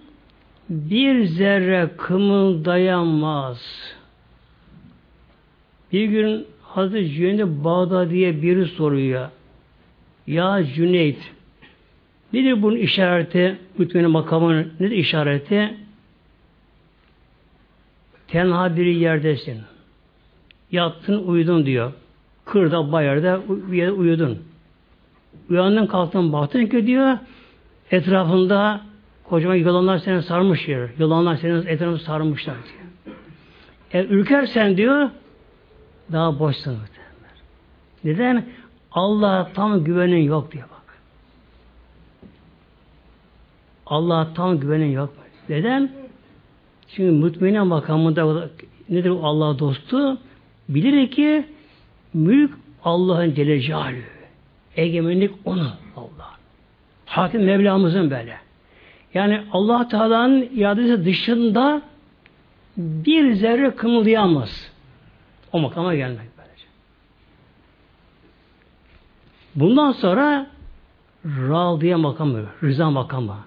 bir 0.70 1.26
zerre 1.26 1.90
kımıldayamaz. 1.98 3.62
Bir 5.92 6.06
gün 6.06 6.46
Hazreti 6.62 7.12
Cüneyd 7.12 7.64
Bağda 7.64 8.10
diye 8.10 8.42
biri 8.42 8.66
soruyor. 8.66 9.30
Ya 10.28 10.64
Cüneyt, 10.76 11.32
nedir 12.34 12.62
bunun 12.62 12.76
işareti, 12.76 13.58
mütmenin 13.78 14.12
makamının 14.12 14.74
nedir 14.80 14.92
işareti? 14.92 15.74
Tenha 18.34 18.76
bir 18.76 18.86
yerdesin. 18.86 19.62
Yattın, 20.72 21.28
uyudun 21.28 21.66
diyor. 21.66 21.92
Kırda, 22.46 22.92
bayırda 22.92 23.42
uyudun. 23.70 24.44
Uyandın, 25.50 25.86
kalktın, 25.86 26.34
baktın 26.34 26.66
ki 26.66 26.88
diyor, 26.88 27.18
etrafında 27.92 28.82
kocaman 29.24 29.56
yılanlar 29.56 29.98
seni 29.98 30.24
sarmış 30.24 30.68
yer. 30.68 30.90
Yılanlar 31.00 31.36
senin 31.36 31.66
etrafını 31.66 32.00
sarmışlar 32.00 32.56
diyor. 32.56 33.16
E, 33.94 34.08
ürkersen 34.08 34.78
diyor, 34.78 35.10
daha 36.12 36.40
boşsun. 36.40 36.78
Neden? 38.04 38.46
Allah'a 38.92 39.54
tam 39.54 39.84
güvenin 39.84 40.24
yok 40.24 40.52
diyor 40.52 40.68
bak. 40.70 40.98
Allah'a 43.86 44.34
tam 44.34 44.60
güvenin 44.60 44.92
yok. 44.92 45.14
Neden? 45.50 46.03
Çünkü 46.88 47.12
mutmainne 47.12 47.62
makamında 47.62 48.50
nedir 48.90 49.10
Allah 49.10 49.60
dostu? 49.60 50.18
Bilir 50.70 51.12
ki 51.12 51.46
mülk 52.14 52.52
Allah'ın 52.84 53.34
Celle 53.34 53.60
Celaluhu. 53.60 54.02
Egemenlik 54.76 55.32
onun 55.46 55.72
Allah. 55.98 56.30
Hakim 57.06 57.44
Mevlamızın 57.44 58.12
böyle. 58.12 58.38
Yani 59.14 59.44
Allah 59.52 59.88
Teala'nın 59.88 60.50
iadesi 60.56 61.06
dışında 61.06 61.82
bir 62.78 63.34
zerre 63.34 63.76
kımıldayamaz. 63.76 64.72
O 65.52 65.60
makama 65.60 65.96
gelmek 65.96 66.28
böylece. 66.38 66.66
Bundan 69.56 69.92
sonra 69.92 70.48
radiye 71.26 71.96
makamı, 71.96 72.46
rıza 72.64 72.92
makamı. 72.92 73.38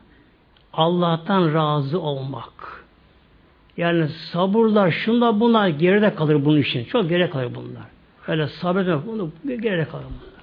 Allah'tan 0.72 1.55
razı 1.55 2.01
olmak. 2.01 2.86
Yani 3.77 4.09
sabırlar, 4.09 4.91
şunlar 4.91 5.41
bunlar 5.41 5.69
geride 5.69 6.15
kalır 6.15 6.45
bunun 6.45 6.61
için. 6.61 6.85
Çok 6.85 7.09
geride 7.09 7.31
kalır 7.31 7.55
bunlar. 7.55 7.85
Öyle 8.29 8.49
sabretmek, 8.49 9.07
bunu 9.07 9.31
geride 9.45 9.85
kalır 9.85 10.05
bunlar. 10.05 10.37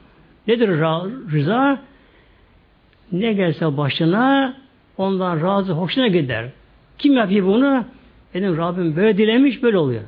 Nedir 0.47 0.67
rıza? 1.31 1.81
Ne 3.11 3.33
gelse 3.33 3.77
başına 3.77 4.57
ondan 4.97 5.41
razı, 5.41 5.73
hoşuna 5.73 6.07
gider. 6.07 6.49
Kim 6.97 7.13
yapıyor 7.13 7.47
bunu? 7.47 7.85
Benim 8.33 8.57
Rabbim 8.57 8.95
böyle 8.95 9.17
dilemiş, 9.17 9.63
böyle 9.63 9.77
oluyor. 9.77 10.03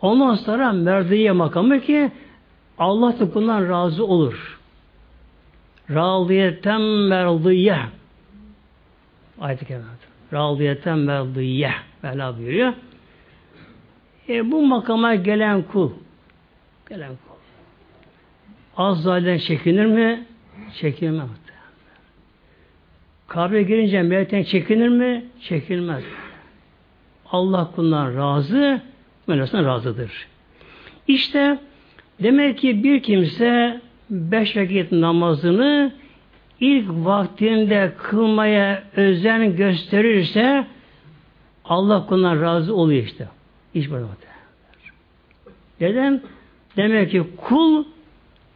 Ondan 0.00 0.34
sonra 0.34 0.72
merdiye 0.72 1.32
makamı 1.32 1.80
ki 1.80 2.10
Allah 2.78 3.20
da 3.20 3.34
bundan 3.34 3.68
razı 3.68 4.06
olur. 4.06 4.58
Radiyetem 5.90 7.08
merdiye. 7.08 7.78
Ayet-i 9.40 9.64
kerimde. 9.64 10.01
Radiyetem 10.32 11.04
merdiye. 11.04 11.72
Mevla 12.02 12.38
buyuruyor. 12.38 12.72
E, 14.28 14.50
bu 14.50 14.66
makama 14.66 15.14
gelen 15.14 15.62
kul 15.62 15.90
gelen 16.88 17.08
kul 17.08 17.32
az 18.76 19.02
zaten 19.02 19.38
çekinir 19.38 19.86
mi? 19.86 20.26
Çekinmez. 20.74 21.28
Kabre 23.28 23.62
girince 23.62 24.02
melekten 24.02 24.42
çekinir 24.42 24.88
mi? 24.88 25.24
Çekilmez. 25.40 26.04
Allah 27.30 27.70
kulundan 27.74 28.16
razı, 28.16 28.80
melekten 29.26 29.64
razıdır. 29.64 30.26
İşte 31.08 31.58
demek 32.22 32.58
ki 32.58 32.84
bir 32.84 33.02
kimse 33.02 33.80
beş 34.10 34.56
vakit 34.56 34.92
namazını 34.92 35.92
ilk 36.62 36.88
vaktinde 36.90 37.92
kılmaya 38.02 38.82
özen 38.96 39.56
gösterirse 39.56 40.66
Allah 41.64 42.06
kulundan 42.06 42.42
razı 42.42 42.74
oluyor 42.74 43.04
işte. 43.04 43.28
İş 43.74 43.90
böyle 43.90 44.04
Neden? 45.80 46.20
Demek 46.76 47.10
ki 47.10 47.22
kul 47.36 47.84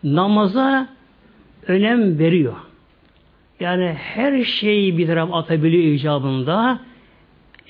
namaza 0.04 0.88
önem 1.66 2.18
veriyor. 2.18 2.54
Yani 3.60 3.96
her 3.98 4.44
şeyi 4.44 4.98
bir 4.98 5.06
taraf 5.06 5.28
atabiliyor 5.32 5.94
icabında. 5.94 6.80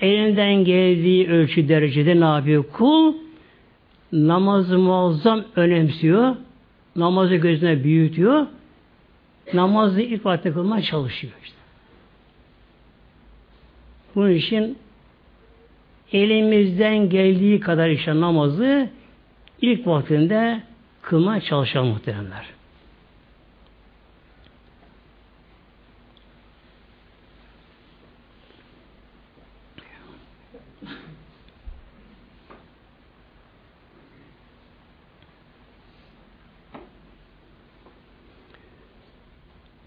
Elinden 0.01 0.55
geldiği 0.55 1.29
ölçü 1.29 1.69
derecede 1.69 2.21
ne 2.21 2.25
yapıyor? 2.25 2.65
Kul 2.73 3.15
namazı 4.13 4.79
muazzam 4.79 5.45
önemsiyor. 5.57 6.37
Namazı 6.97 7.35
gözüne 7.35 7.85
büyütüyor. 7.85 8.47
Namazı 9.55 10.01
ilk 10.01 10.27
vakti 10.27 10.53
kılmaya 10.53 10.83
çalışıyor 10.83 11.33
işte. 11.45 11.57
Bunun 14.15 14.31
için 14.31 14.79
elimizden 16.13 17.11
geldiği 17.11 17.61
kadar 17.61 17.89
işte 17.89 18.21
namazı 18.21 18.91
ilk 19.61 19.87
vaktinde 19.87 20.63
kılmaya 21.03 21.41
çalışalım 21.41 21.89
muhteremler. 21.89 22.56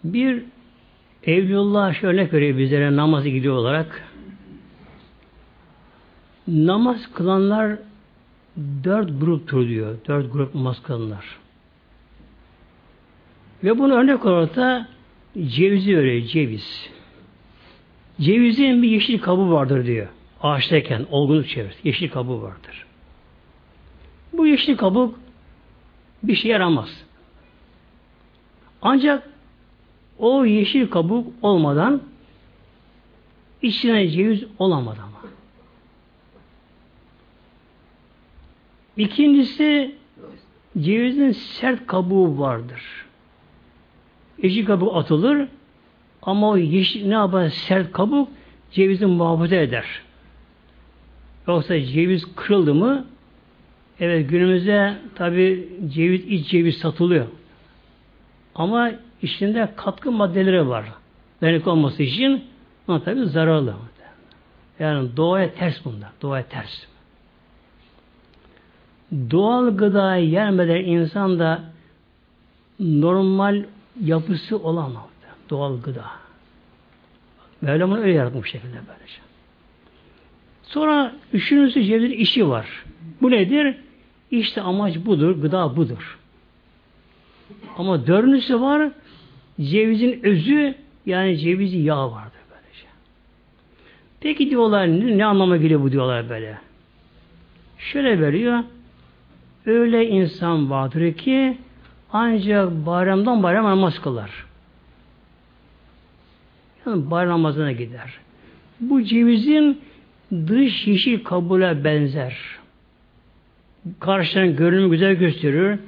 Bir 0.04 0.44
Evliyullah 1.24 1.94
şöyle 1.94 2.24
görüyor 2.24 2.58
bizlere 2.58 2.96
namazı 2.96 3.30
gidiyor 3.30 3.56
olarak. 3.56 4.04
Namaz 6.48 7.14
kılanlar 7.14 7.78
dört 8.84 9.20
gruptur 9.22 9.68
diyor. 9.68 9.98
Dört 10.08 10.34
grup 10.34 10.56
namaz 10.56 10.84
kılanlar. 10.84 11.26
Ve 13.64 13.80
bunu 13.80 13.94
örnek 13.94 14.26
olarak 14.26 14.56
da 14.56 14.88
cevizi 15.48 15.98
öyle 15.98 16.28
ceviz. 16.28 16.90
Cevizin 18.22 18.84
bir 18.84 18.90
yeşil 18.90 19.20
kabuğu 19.20 19.52
vardır 19.52 19.86
diyor. 19.86 20.08
Ağaçtayken 20.42 21.06
olgunluk 21.12 21.48
çevresi. 21.48 21.88
Yeşil 21.88 22.10
kabuğu 22.10 22.42
vardır. 22.42 22.86
Bu 24.34 24.48
yeşil 24.48 24.78
kabuk 24.78 25.20
bir 26.24 26.36
şey 26.36 26.52
yaramaz. 26.52 27.06
Ancak 28.82 29.30
o 30.20 30.46
yeşil 30.46 30.88
kabuk 30.88 31.28
olmadan 31.42 32.02
içine 33.62 34.10
ceviz 34.10 34.44
olamaz 34.60 34.98
ama. 35.00 35.20
İkincisi 38.98 39.96
cevizin 40.80 41.32
sert 41.32 41.88
kabuğu 41.88 42.40
vardır. 42.40 42.82
Yeşil 44.44 44.66
kabuk 44.66 44.96
atılır 44.96 45.48
ama 46.22 46.50
o 46.50 46.58
yeşil 46.58 47.08
ne 47.08 47.14
yapar 47.14 47.50
sert 47.50 47.92
kabuk 47.92 48.30
cevizi 48.72 49.06
muhafaza 49.06 49.56
eder. 49.56 49.86
Yoksa 51.48 51.82
ceviz 51.82 52.36
kırıldı 52.36 52.74
mı 52.74 53.06
evet 54.00 54.30
günümüzde 54.30 54.98
tabi 55.16 55.70
ceviz 55.94 56.26
iç 56.26 56.48
ceviz 56.50 56.78
satılıyor. 56.78 57.28
Ama 58.56 58.92
içinde 59.22 59.74
katkı 59.76 60.12
maddeleri 60.12 60.70
var. 60.70 60.86
Dayanık 61.42 61.68
olması 61.68 62.04
için 62.04 62.44
ama 62.88 63.04
tabi 63.04 63.26
zararlı. 63.26 63.76
Yani 64.80 65.18
doğaya 65.18 65.54
ters 65.54 65.86
bunlar. 65.86 66.10
Doğaya 66.22 66.48
ters. 66.48 66.84
Doğal 69.32 69.78
gıdayı 69.78 70.30
yermeden 70.30 70.86
insan 70.86 71.40
da 71.40 71.64
normal 72.80 73.64
yapısı 74.02 74.58
olamaz. 74.58 75.04
Doğal 75.50 75.82
gıda. 75.82 76.06
Mevlam 77.62 77.92
öyle 77.92 78.12
yaratmış 78.12 78.52
şekilde 78.52 78.78
böylece. 78.88 79.20
Sonra 80.64 81.16
üçüncüsü 81.34 81.84
cevizin 81.84 82.18
işi 82.18 82.50
var. 82.50 82.86
Bu 83.22 83.32
nedir? 83.32 83.76
İşte 84.32 84.62
amaç 84.62 84.96
budur, 85.06 85.42
gıda 85.42 85.76
budur. 85.76 86.20
Ama 87.78 88.08
dördüncüsü 88.08 88.62
var, 88.62 88.92
cevizin 89.62 90.19
özü, 90.24 90.76
yani 91.06 91.38
cevizi 91.38 91.78
yağ 91.78 92.12
vardır 92.12 92.39
böylece. 92.52 92.86
Peki 94.19 94.50
diyorlar, 94.50 94.88
ne, 94.88 95.17
ne 95.17 95.26
anlama 95.26 95.58
geliyor 95.58 95.82
bu 95.82 95.91
diyorlar 95.91 96.30
böyle? 96.30 96.58
Şöyle 97.78 98.22
veriyor, 98.22 98.63
öyle 99.65 100.08
insan 100.08 100.69
vardır 100.69 101.13
ki 101.13 101.58
ancak 102.13 102.86
bayramdan 102.86 103.43
bayram 103.43 103.65
namaz 103.65 104.02
kılar. 104.02 104.45
Yani 106.86 107.12
bayram 107.12 107.32
namazına 107.32 107.72
gider. 107.72 108.13
Bu 108.80 109.04
cevizin 109.04 109.82
dış 110.32 110.88
yeşil 110.88 111.24
kabuğuna 111.24 111.84
benzer. 111.84 112.38
Karşıdan 114.00 114.56
görünümü 114.56 114.91
güzel 114.91 115.13
gösterir. 115.13 115.80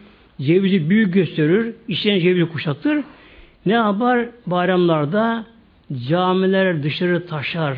Cevizi 0.41 0.89
büyük 0.89 1.13
gösterir. 1.13 1.73
İçine 1.87 2.19
cevizi 2.19 2.51
kuşatır. 2.51 3.03
Ne 3.65 3.73
yapar? 3.73 4.29
Bayramlarda 4.47 5.45
camiler 6.07 6.83
dışarı 6.83 7.27
taşar. 7.27 7.77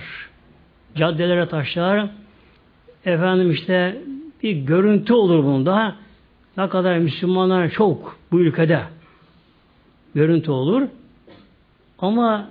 Caddelere 0.95 1.47
taşar. 1.47 2.09
Efendim 3.05 3.51
işte 3.51 4.01
bir 4.43 4.51
görüntü 4.51 5.13
olur 5.13 5.43
bunda. 5.43 5.95
Ne 6.57 6.69
kadar 6.69 6.97
Müslümanlar 6.97 7.69
çok 7.69 8.17
bu 8.31 8.39
ülkede 8.39 8.79
görüntü 10.15 10.51
olur. 10.51 10.87
Ama 11.99 12.49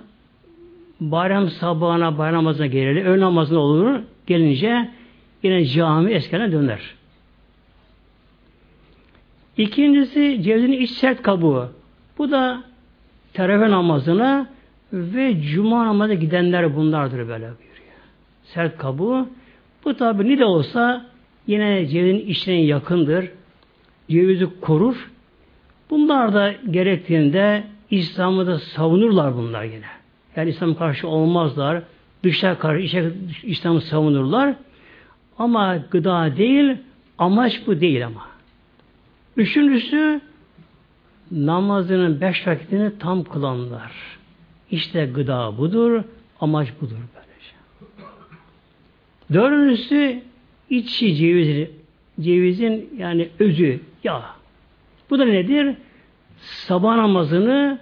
bayram 0.99 1.49
sabahına 1.49 2.17
bayram 2.17 2.43
namazına 2.43 2.67
gelir, 2.67 3.05
öğle 3.05 3.21
namazına 3.21 3.59
olur. 3.59 3.99
Gelince 4.27 4.89
yine 5.43 5.65
cami 5.65 6.11
eskene 6.11 6.51
döner. 6.51 6.95
İkincisi 9.57 10.39
cevizin 10.43 10.71
iç 10.71 10.91
sert 10.91 11.21
kabuğu. 11.21 11.69
Bu 12.17 12.31
da 12.31 12.63
teravih 13.33 13.67
namazına 13.67 14.47
ve 14.93 15.41
cuma 15.41 15.85
namazına 15.85 16.13
gidenler 16.13 16.75
bunlardır 16.75 17.17
böyle 17.17 17.29
buyuruyor. 17.29 17.93
Sert 18.43 18.77
kabuğu. 18.77 19.27
Bu 19.85 19.93
tabi 19.93 20.29
ne 20.29 20.39
de 20.39 20.45
olsa 20.45 21.05
yine 21.47 21.87
cevizin 21.87 22.27
içine 22.27 22.61
yakındır. 22.61 23.29
Cevizi 24.09 24.47
korur. 24.61 25.11
Bunlar 25.89 26.33
da 26.33 26.53
gerektiğinde 26.71 27.63
İslam'ı 27.91 28.47
da 28.47 28.59
savunurlar 28.59 29.35
bunlar 29.35 29.63
yine. 29.63 29.85
Yani 30.35 30.49
İslam 30.49 30.75
karşı 30.75 31.07
olmazlar. 31.07 31.83
Dışa 32.23 32.59
karşı 32.59 33.13
İslam'ı 33.43 33.81
savunurlar. 33.81 34.55
Ama 35.37 35.77
gıda 35.91 36.37
değil, 36.37 36.77
amaç 37.17 37.67
bu 37.67 37.81
değil 37.81 38.05
ama. 38.05 38.21
Üçüncüsü 39.37 40.21
namazının 41.33 42.21
beş 42.21 42.47
vakitini 42.47 42.99
tam 42.99 43.23
kılanlar. 43.23 43.91
İşte 44.71 45.05
gıda 45.05 45.57
budur, 45.57 46.03
amaç 46.39 46.67
budur 46.81 46.95
böylece. 47.15 47.55
Dördüncüsü 49.33 50.21
içi 50.69 51.15
ceviz, 51.15 51.69
cevizin 52.21 52.89
yani 52.97 53.29
özü, 53.39 53.79
yağ. 54.03 54.23
Bu 55.09 55.19
da 55.19 55.25
nedir? 55.25 55.75
Sabah 56.37 56.95
namazını 56.95 57.79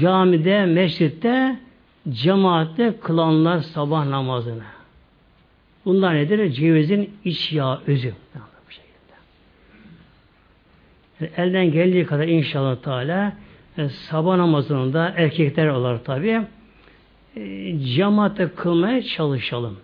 camide, 0.00 0.66
mescitte, 0.66 1.60
cemaatte 2.08 2.96
kılanlar 3.02 3.58
sabah 3.58 4.06
namazını. 4.06 4.62
Bunlar 5.84 6.14
nedir? 6.14 6.52
Cevizin 6.52 7.10
iç 7.24 7.52
yağ 7.52 7.80
özü. 7.86 8.14
Yani 8.34 8.46
elden 11.36 11.72
geldiği 11.72 12.06
kadar 12.06 12.28
inşallah 12.28 12.76
Teala 12.76 13.32
e, 13.78 13.88
sabah 13.88 14.36
namazında 14.36 15.14
erkekler 15.16 15.68
olarak 15.68 16.04
tabi 16.04 16.40
e, 17.36 17.78
cemaate 17.78 18.48
kılmaya 18.48 19.02
çalışalım. 19.02 19.76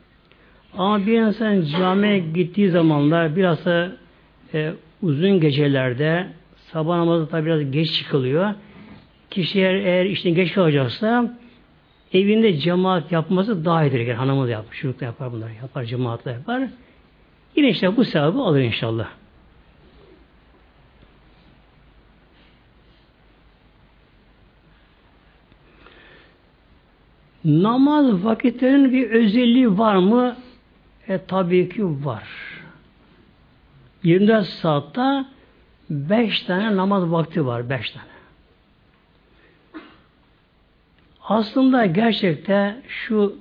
Ama 0.78 1.06
bir 1.06 1.20
insan 1.20 1.62
camiye 1.62 2.18
gittiği 2.18 2.70
zamanlar 2.70 3.36
biraz 3.36 3.64
da 3.64 3.92
e, 4.54 4.72
uzun 5.02 5.40
gecelerde 5.40 6.26
sabah 6.72 6.96
namazı 6.96 7.28
tabi 7.28 7.46
biraz 7.46 7.70
geç 7.70 7.92
çıkılıyor. 7.92 8.54
Kişi 9.30 9.60
eğer, 9.60 9.74
eğer 9.74 10.04
işten 10.04 10.34
geç 10.34 10.52
kalacaksa 10.52 11.38
evinde 12.12 12.58
cemaat 12.58 13.12
yapması 13.12 13.64
daha 13.64 13.84
iyidir. 13.84 14.00
Yani 14.00 14.12
hanımı 14.12 14.46
da 14.46 14.50
yapar, 14.50 14.74
çocuk 14.74 15.00
da 15.00 15.04
yapar 15.04 15.32
bunları 15.32 15.54
yapar, 15.62 15.84
cemaatle 15.84 16.30
yapar. 16.30 16.62
Yine 17.56 17.68
işte 17.68 17.96
bu 17.96 18.04
sevabı 18.04 18.38
alır 18.38 18.60
inşallah. 18.60 19.08
Namaz 27.44 28.24
vakitlerinin 28.24 28.92
bir 28.92 29.10
özelliği 29.10 29.78
var 29.78 29.96
mı? 29.96 30.36
E 31.08 31.18
tabii 31.18 31.68
ki 31.68 31.84
var. 32.04 32.28
24 34.02 34.46
saatte 34.46 35.24
5 35.90 36.42
tane 36.42 36.76
namaz 36.76 37.10
vakti 37.10 37.46
var. 37.46 37.70
5 37.70 37.90
tane. 37.90 38.04
Aslında 41.22 41.86
gerçekte 41.86 42.82
şu 42.88 43.36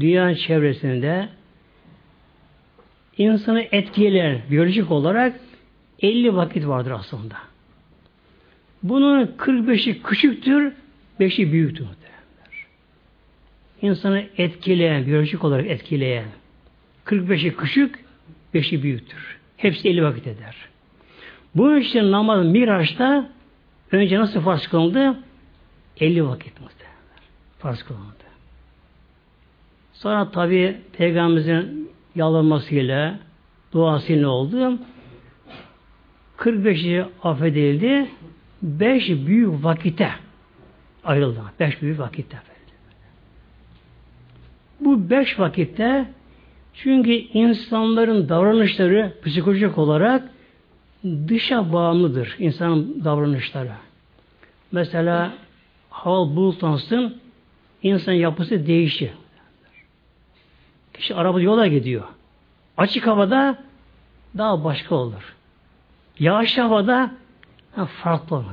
dünya 0.00 0.34
çevresinde 0.34 1.28
insanı 3.18 3.60
etkileyen 3.60 4.40
biyolojik 4.50 4.90
olarak 4.90 5.40
50 6.00 6.36
vakit 6.36 6.66
vardır 6.66 6.90
aslında. 6.90 7.34
Bunun 8.82 9.26
45'i 9.26 10.02
küçüktür, 10.02 10.72
5'i 11.20 11.52
büyüktür. 11.52 11.86
İnsanı 13.82 14.24
etkileyen, 14.38 15.06
biyolojik 15.06 15.44
olarak 15.44 15.66
etkileyen 15.66 16.24
45'i 17.06 17.56
küçük, 17.56 18.04
5'i 18.54 18.82
büyüktür. 18.82 19.38
Hepsi 19.56 19.88
50 19.88 20.02
vakit 20.02 20.26
eder. 20.26 20.56
Bu 21.54 21.76
için 21.76 22.12
namaz 22.12 22.46
Miraç'ta 22.46 23.28
önce 23.92 24.18
nasıl 24.18 24.40
farz 24.40 24.66
kılındı? 24.66 25.16
50 26.00 26.26
vakit 26.26 26.60
muhtemelen. 26.60 26.96
Farz 27.58 27.82
kılındı. 27.82 28.24
Sonra 29.92 30.30
tabi 30.30 30.76
Peygamberimizin 30.92 31.90
yalvarmasıyla 32.14 33.18
duası 33.72 34.22
ne 34.22 34.26
oldu? 34.26 34.78
45'i 36.38 37.04
affedildi. 37.22 38.08
5 38.62 39.08
büyük 39.08 39.64
vakite 39.64 40.10
ayrıldı. 41.04 41.40
5 41.60 41.82
büyük 41.82 41.98
vakitte. 41.98 42.51
Bu 44.84 45.10
5 45.10 45.38
vakitte 45.38 46.06
çünkü 46.74 47.12
insanların 47.12 48.28
davranışları 48.28 49.12
psikolojik 49.24 49.78
olarak 49.78 50.28
dışa 51.04 51.72
bağımlıdır 51.72 52.36
insanın 52.38 53.04
davranışları. 53.04 53.72
mesela 54.72 55.32
hava 55.90 56.36
bulutlansın 56.36 57.20
insan 57.82 58.12
yapısı 58.12 58.66
değişir. 58.66 59.10
Kişi 60.94 61.14
araba 61.14 61.40
yola 61.40 61.66
gidiyor. 61.66 62.04
Açık 62.76 63.06
havada 63.06 63.58
daha 64.38 64.64
başka 64.64 64.94
olur. 64.94 65.36
Yağışlı 66.18 66.62
havada 66.62 67.10
farklı 68.02 68.36
olur. 68.36 68.44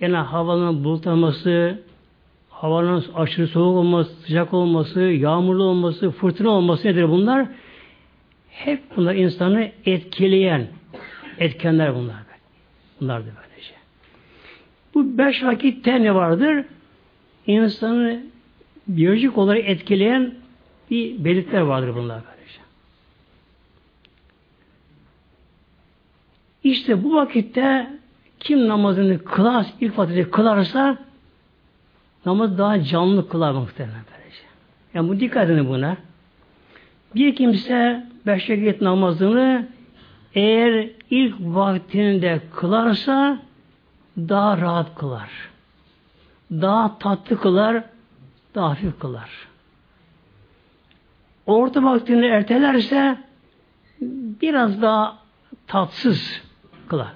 Yani 0.00 0.16
havanın 0.16 0.84
bulutlanması, 0.84 1.82
havanın 2.62 3.04
aşırı 3.14 3.48
soğuk 3.48 3.76
olması, 3.76 4.14
sıcak 4.14 4.54
olması, 4.54 5.00
yağmurlu 5.00 5.64
olması, 5.64 6.10
fırtına 6.10 6.50
olması 6.50 6.88
nedir 6.88 7.08
bunlar? 7.08 7.46
Hep 8.48 8.82
bunlar 8.96 9.14
insanı 9.14 9.70
etkileyen 9.86 10.66
etkenler 11.38 11.94
bunlar. 11.94 12.16
Bunlar 13.00 13.20
da 13.20 13.26
böylece. 13.26 13.74
Bu 14.94 15.18
beş 15.18 15.44
vakitte 15.44 16.02
ne 16.02 16.14
vardır? 16.14 16.64
İnsanı 17.46 18.22
biyolojik 18.88 19.38
olarak 19.38 19.68
etkileyen 19.68 20.34
bir 20.90 21.24
belirtiler 21.24 21.60
vardır 21.60 21.94
bunlar 21.94 22.20
böylece. 22.30 22.60
İşte 26.64 27.04
bu 27.04 27.14
vakitte 27.14 27.90
kim 28.40 28.68
namazını 28.68 29.24
kılar, 29.24 29.66
ilk 29.80 29.98
vakitte 29.98 30.30
kılarsa 30.30 31.11
namaz 32.26 32.58
daha 32.58 32.84
canlı 32.84 33.28
kılar 33.28 33.52
muhtemelen 33.52 34.04
böylece. 34.12 34.42
Yani 34.94 35.08
bu 35.08 35.20
dikkat 35.20 35.50
edin 35.50 35.68
buna. 35.68 35.96
Bir 37.14 37.36
kimse 37.36 38.06
beş 38.26 38.50
vakit 38.50 38.80
namazını 38.80 39.68
eğer 40.34 40.90
ilk 41.10 41.34
vaktinde 41.40 42.40
kılarsa 42.54 43.38
daha 44.16 44.58
rahat 44.58 44.94
kılar. 44.94 45.30
Daha 46.50 46.98
tatlı 46.98 47.40
kılar, 47.40 47.84
daha 48.54 48.70
hafif 48.70 49.00
kılar. 49.00 49.30
Orta 51.46 51.82
vaktini 51.82 52.26
ertelerse 52.26 53.18
biraz 54.40 54.82
daha 54.82 55.18
tatsız 55.66 56.42
kılar. 56.88 57.12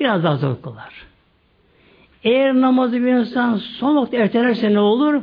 Biraz 0.00 0.24
daha 0.24 0.36
zor 0.36 0.62
kılar. 0.62 1.07
Eğer 2.24 2.54
namazı 2.54 2.96
bir 2.96 3.12
insan 3.12 3.56
son 3.56 3.96
vakit 3.96 4.14
ertelerse 4.14 4.74
ne 4.74 4.80
olur? 4.80 5.22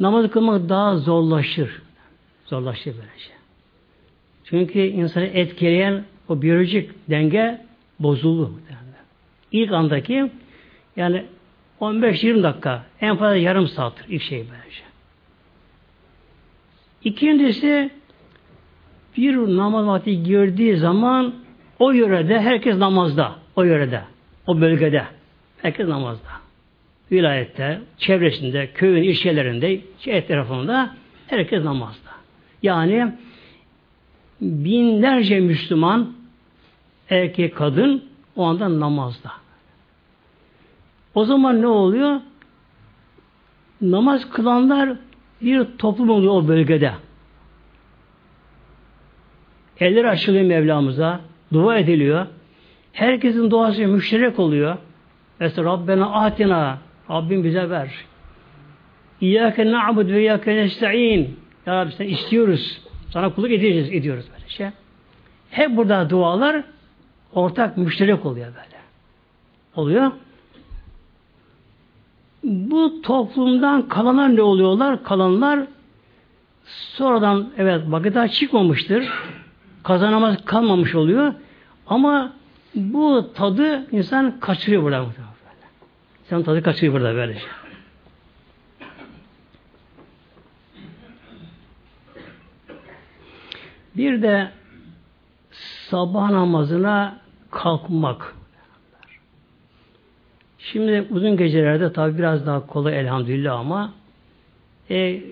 Namazı 0.00 0.30
kılmak 0.30 0.68
daha 0.68 0.96
zorlaşır. 0.96 1.82
Zorlaşır 2.44 2.94
böylece. 2.94 3.30
Çünkü 4.44 4.78
insanı 4.78 5.24
etkileyen 5.24 6.04
o 6.28 6.42
biyolojik 6.42 6.90
denge 7.10 7.60
bozuldu. 7.98 8.52
İlk 9.52 9.72
andaki 9.72 10.30
yani 10.96 11.24
15-20 11.80 12.42
dakika 12.42 12.84
en 13.00 13.16
fazla 13.16 13.36
yarım 13.36 13.68
saattir 13.68 14.04
ilk 14.08 14.22
şey 14.22 14.38
böylece. 14.38 14.82
İkincisi 17.04 17.90
bir 19.16 19.36
namaz 19.36 19.86
vakti 19.86 20.22
girdiği 20.22 20.76
zaman 20.76 21.34
o 21.78 21.92
yörede 21.92 22.40
herkes 22.40 22.76
namazda. 22.76 23.32
O 23.56 23.62
yörede. 23.62 24.02
O 24.46 24.60
bölgede. 24.60 25.04
Herkes 25.62 25.88
namazda. 25.88 26.28
Vilayette, 27.12 27.80
çevresinde, 27.98 28.70
köyün 28.74 29.02
ilçelerinde, 29.02 29.80
etrafında 30.06 30.94
herkes 31.26 31.64
namazda. 31.64 32.10
Yani 32.62 33.12
binlerce 34.40 35.40
Müslüman 35.40 36.12
erkek, 37.10 37.56
kadın 37.56 38.04
o 38.36 38.44
anda 38.44 38.80
namazda. 38.80 39.30
O 41.14 41.24
zaman 41.24 41.62
ne 41.62 41.66
oluyor? 41.66 42.20
Namaz 43.80 44.30
kılanlar 44.30 44.96
bir 45.42 45.64
toplum 45.78 46.10
oluyor 46.10 46.32
o 46.32 46.48
bölgede. 46.48 46.92
Eller 49.80 50.04
açılıyor 50.04 50.44
Mevlamıza, 50.44 51.20
dua 51.52 51.78
ediliyor. 51.78 52.26
Herkesin 52.92 53.50
duası 53.50 53.86
müşterek 53.86 54.38
oluyor. 54.38 54.76
Mesela 55.40 55.64
Rabbena 55.64 56.12
atina, 56.12 56.78
Rabbim 57.10 57.44
bize 57.44 57.70
ver. 57.70 57.90
İyyâke 59.20 59.72
na'bud 59.72 60.08
ve 60.08 60.20
iyyâke 60.20 60.56
nesta'in. 60.56 61.40
Ya 61.66 61.74
Rabbi 61.76 61.92
sen 61.92 62.08
istiyoruz. 62.08 62.80
Sana 63.10 63.34
kulluk 63.34 63.50
edeceğiz, 63.50 63.92
ediyoruz 63.92 64.24
böyle 64.32 64.48
şey. 64.48 64.68
Hep 65.50 65.76
burada 65.76 66.10
dualar 66.10 66.62
ortak 67.32 67.76
müşterek 67.76 68.26
oluyor 68.26 68.46
böyle. 68.46 68.80
Oluyor. 69.76 70.12
Bu 72.44 73.02
toplumdan 73.02 73.88
kalanlar 73.88 74.36
ne 74.36 74.42
oluyorlar? 74.42 75.02
Kalanlar 75.02 75.60
sonradan 76.64 77.50
evet 77.58 77.82
daha 78.14 78.28
çıkmamıştır. 78.28 79.08
Kazanamaz 79.82 80.44
kalmamış 80.44 80.94
oluyor. 80.94 81.34
Ama 81.86 82.32
bu 82.74 83.32
tadı 83.34 83.86
insan 83.92 84.40
kaçırıyor 84.40 84.82
burada. 84.82 85.06
İnsan 86.30 86.42
tadı 86.42 86.62
kaçırıyor 86.62 86.92
burada 86.92 87.14
böyle. 87.14 87.38
Bir 93.96 94.22
de 94.22 94.50
sabah 95.88 96.30
namazına 96.30 97.20
kalkmak. 97.50 98.34
Şimdi 100.58 101.06
uzun 101.10 101.36
gecelerde 101.36 101.92
tabi 101.92 102.18
biraz 102.18 102.46
daha 102.46 102.66
kolay 102.66 103.00
elhamdülillah 103.00 103.58
ama 103.58 103.92
e, 104.90 105.22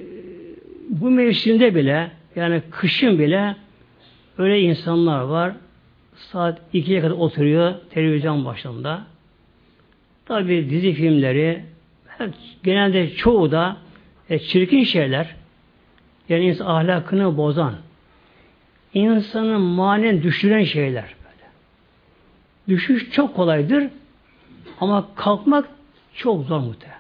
bu 0.88 1.10
mevsimde 1.10 1.74
bile 1.74 2.10
yani 2.36 2.62
kışın 2.70 3.18
bile 3.18 3.56
öyle 4.38 4.60
insanlar 4.60 5.20
var 5.20 5.52
saat 6.14 6.60
2'ye 6.74 7.00
kadar 7.00 7.14
oturuyor 7.14 7.74
televizyon 7.90 8.44
başında. 8.44 9.17
Tabi 10.28 10.70
dizi 10.70 10.92
filmleri 10.92 11.62
genelde 12.62 13.10
çoğu 13.10 13.50
da 13.50 13.76
e, 14.30 14.38
çirkin 14.38 14.84
şeyler 14.84 15.34
yani 16.28 16.44
insan 16.44 16.66
ahlakını 16.66 17.36
bozan 17.36 17.74
insanın 18.94 19.60
manen 19.60 20.22
düşüren 20.22 20.64
şeyler 20.64 21.04
böyle. 21.04 21.48
Düşüş 22.68 23.10
çok 23.10 23.36
kolaydır 23.36 23.88
ama 24.80 25.08
kalkmak 25.14 25.68
çok 26.14 26.44
zor 26.44 26.60
muhtemelen. 26.60 26.98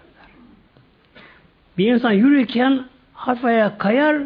Bir 1.78 1.92
insan 1.92 2.12
yürürken 2.12 2.84
hafif 3.12 3.78
kayar 3.78 4.22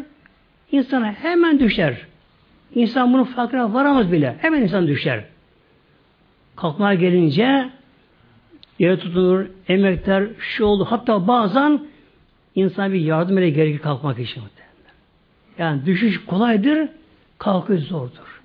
insana 0.71 1.11
hemen 1.11 1.59
düşer. 1.59 1.97
İnsan 2.75 3.13
bunun 3.13 3.23
farkına 3.23 3.73
varamaz 3.73 4.11
bile. 4.11 4.35
Hemen 4.41 4.61
insan 4.61 4.87
düşer. 4.87 5.23
Kalkmaya 6.55 6.93
gelince 6.93 7.69
yere 8.79 8.99
tutunur, 8.99 9.45
emekler, 9.67 10.27
şu 10.39 10.65
oldu. 10.65 10.85
Hatta 10.89 11.27
bazen 11.27 11.81
insan 12.55 12.93
bir 12.93 12.99
yardım 12.99 13.37
ile 13.37 13.49
gerekir 13.49 13.79
kalkmak 13.79 14.19
için. 14.19 14.43
Yani 15.57 15.85
düşüş 15.85 16.25
kolaydır, 16.25 16.89
kalkış 17.37 17.83
zordur. 17.83 18.41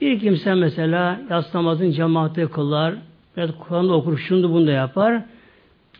Bir 0.00 0.20
kimse 0.20 0.54
mesela 0.54 1.20
yas 1.30 1.54
namazın 1.54 1.90
cemaati 1.90 2.46
kılar, 2.46 2.94
biraz 3.36 3.50
Kur'an'da 3.58 3.92
okur, 3.92 4.18
şunu 4.18 4.52
bunu 4.52 4.66
da 4.66 4.70
yapar. 4.70 5.22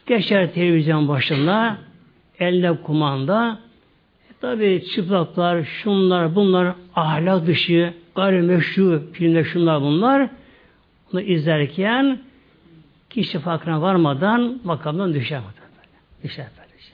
Geçer 0.07 0.53
televizyon 0.53 1.09
başında, 1.09 1.79
elle 2.39 2.77
kumanda, 2.83 3.59
Tabi 4.41 4.85
çıplaklar, 4.95 5.65
şunlar, 5.65 6.35
bunlar 6.35 6.75
ahlak 6.95 7.47
dışı, 7.47 7.93
gayrimeşru 8.15 9.03
filmler 9.13 9.45
şunlar 9.45 9.83
bunlar. 9.83 10.29
Bunu 11.13 11.21
izlerken 11.21 12.19
kişi 13.11 13.39
farkına 13.39 13.83
varmadan 13.83 14.61
makamdan 14.65 15.15
düşer. 15.15 15.43
Düşer 16.23 16.47
böylece. 16.59 16.93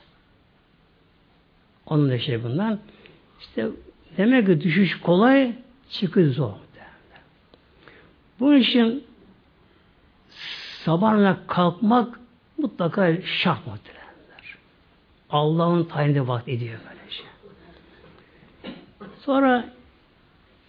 Onun 1.87 2.11
da 2.11 2.19
şey 2.19 2.45
bundan. 2.45 2.79
İşte 3.41 3.67
demek 4.17 4.47
ki 4.47 4.61
düşüş 4.61 5.01
kolay, 5.01 5.53
çıkış 5.91 6.35
zor. 6.35 6.53
Bu 8.41 8.55
işin 8.55 9.05
sabahına 10.85 11.39
kalkmak 11.47 12.21
mutlaka 12.59 13.23
şart 13.23 13.67
muhtemelenler. 13.67 14.57
Allah'ın 15.31 15.85
tayinde 15.85 16.29
vakit 16.29 16.49
ediyor 16.49 16.79
böylece. 16.89 17.23
Sonra 19.21 19.69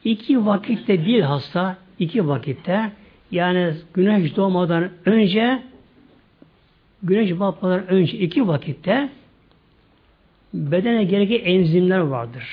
iki 0.04 0.46
vakitte 0.46 1.06
değil 1.06 1.22
hasta, 1.22 1.78
iki 2.00 2.28
vakitte 2.28 2.92
yani 3.36 3.74
güneş 3.94 4.36
doğmadan 4.36 4.90
önce 5.06 5.64
güneş 7.04 7.40
batmadan 7.40 7.88
önce 7.88 8.18
iki 8.18 8.48
vakitte 8.48 9.10
bedene 10.54 11.04
gereken 11.04 11.52
enzimler 11.54 12.00
vardır. 12.00 12.44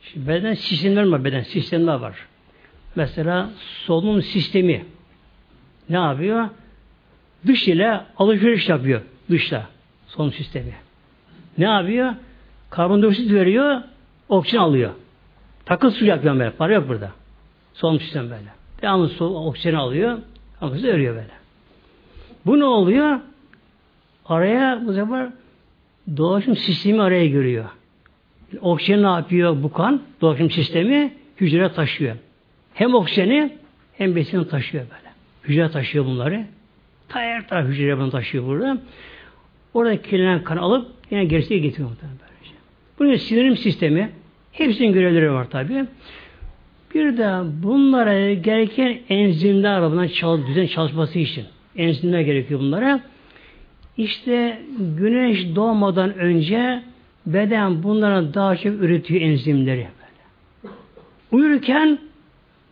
Şimdi 0.00 0.28
beden 0.28 0.54
sistemler 0.54 1.08
var, 1.08 1.24
beden 1.24 1.42
sistemler 1.42 1.94
var. 1.94 2.26
Mesela 2.96 3.50
solunum 3.86 4.22
sistemi 4.22 4.84
ne 5.90 5.96
yapıyor? 5.96 6.48
dış 7.46 7.68
ile 7.68 8.00
alışveriş 8.16 8.68
yapıyor 8.68 9.00
dışta 9.30 9.66
solunum 10.06 10.32
sistemi. 10.32 10.74
Ne 11.58 11.64
yapıyor? 11.64 12.14
Karbondioksit 12.70 13.32
veriyor, 13.32 13.80
oksijen 14.28 14.58
alıyor. 14.58 14.90
Takıl 15.64 15.90
su 15.90 16.04
yapıyor 16.04 16.38
böyle. 16.38 16.50
Para 16.50 16.74
yok 16.74 16.88
burada. 16.88 17.12
Solunum 17.74 18.00
sistem 18.00 18.30
böyle. 18.30 18.57
Devamlı 18.82 19.08
su, 19.08 19.24
oksijen 19.24 19.74
alıyor. 19.74 20.18
Ama 20.60 20.74
örüyor 20.74 21.14
böyle. 21.14 21.30
Bu 22.46 22.58
ne 22.58 22.64
oluyor? 22.64 23.20
Araya 24.26 24.82
bu 24.86 24.92
sefer 24.92 25.28
dolaşım 26.16 26.56
sistemi 26.56 27.02
araya 27.02 27.26
giriyor. 27.26 27.64
Oksijen 28.60 29.02
ne 29.02 29.06
yapıyor 29.06 29.62
bu 29.62 29.72
kan? 29.72 30.02
Dolaşım 30.20 30.50
sistemi 30.50 31.14
hücre 31.40 31.72
taşıyor. 31.72 32.16
Hem 32.74 32.94
oksijeni 32.94 33.56
hem 33.98 34.16
besini 34.16 34.48
taşıyor 34.48 34.84
böyle. 34.84 35.12
Hücre 35.44 35.70
taşıyor 35.70 36.04
bunları. 36.04 36.46
Ta 37.08 37.20
her 37.20 37.48
taraf 37.48 37.66
hücre 37.66 37.98
bunu 37.98 38.10
taşıyor 38.10 38.46
burada. 38.46 38.78
Orada 39.74 40.02
kirlenen 40.02 40.44
kan 40.44 40.56
alıp 40.56 40.88
yine 41.10 41.24
gerisiye 41.24 41.60
getiriyor 41.60 41.88
muhtemelen 41.88 42.18
böylece. 42.18 42.56
Bunun 42.98 43.16
sindirim 43.16 43.56
sistemi 43.56 44.10
hepsinin 44.52 44.92
görevleri 44.92 45.32
var 45.32 45.50
tabi. 45.50 45.84
Bir 46.94 47.18
de 47.18 47.40
bunlara 47.62 48.34
gereken 48.34 48.98
enzimler 49.08 49.78
var. 49.78 49.92
Bunların 49.92 50.08
çal, 50.08 50.46
düzen 50.46 50.66
çalışması 50.66 51.18
için. 51.18 51.44
Enzimler 51.76 52.20
gerekiyor 52.20 52.60
bunlara. 52.60 53.00
İşte 53.96 54.62
güneş 54.78 55.56
doğmadan 55.56 56.14
önce 56.14 56.82
beden 57.26 57.82
bunlara 57.82 58.34
daha 58.34 58.56
çok 58.56 58.72
üretiyor 58.72 59.20
enzimleri. 59.20 59.88
Böyle. 59.98 60.74
Uyurken 61.32 61.98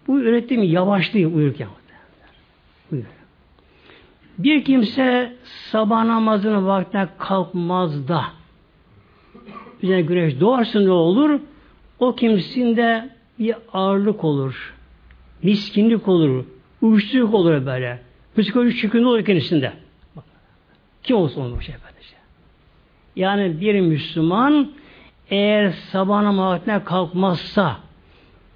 bu 0.06 0.20
üretim 0.20 0.62
yavaşlıyor 0.62 1.32
uyurken. 1.32 1.68
Uyuyor. 2.92 3.08
Bir 4.38 4.64
kimse 4.64 5.32
sabah 5.42 6.04
namazının 6.04 6.66
vaktine 6.66 7.08
kalkmaz 7.18 8.08
da 8.08 8.24
güneş 9.82 10.40
doğarsa 10.40 10.80
ne 10.80 10.90
olur? 10.90 11.40
O 11.98 12.14
kimsinde 12.14 13.15
bir 13.38 13.54
ağırlık 13.72 14.24
olur. 14.24 14.74
Miskinlik 15.42 16.08
olur. 16.08 16.44
Uyuşturuculuk 16.82 17.34
olur 17.34 17.66
böyle. 17.66 18.00
Psikolojik 18.38 18.78
çöküntü 18.78 19.06
olur 19.06 19.24
kendisinde. 19.24 19.72
Kim 21.02 21.16
olsa 21.16 21.40
olur 21.40 21.62
şey 21.62 21.74
böylece. 21.84 22.16
Yani 23.16 23.60
bir 23.60 23.80
Müslüman 23.80 24.72
eğer 25.30 25.70
sabah 25.70 26.22
namazına 26.22 26.84
kalkmazsa 26.84 27.76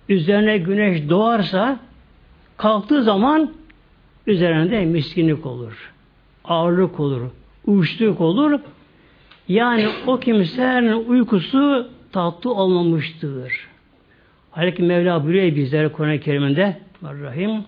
üzerine 0.09 0.59
güneş 0.59 1.09
doğarsa 1.09 1.81
kalktığı 2.57 3.03
zaman 3.03 3.51
üzerinde 4.27 4.85
miskinlik 4.85 5.47
olur. 5.47 5.93
Ağırlık 6.45 7.01
olur. 7.01 7.21
Uyuşturuculuk 7.67 8.21
olur. 8.21 8.61
Yani 9.49 9.89
o 10.07 10.21
kimsenin 10.21 11.09
uykusu 11.09 11.91
tatlı 12.13 12.55
olmamıştır. 12.55 13.70
Halbuki 14.51 14.83
Mevla 14.83 15.25
buyuruyor 15.25 15.57
bizlere 15.57 15.89
Kur'an-ı 15.89 16.21
Kerim'inde 16.21 16.81
Rahim 17.03 17.65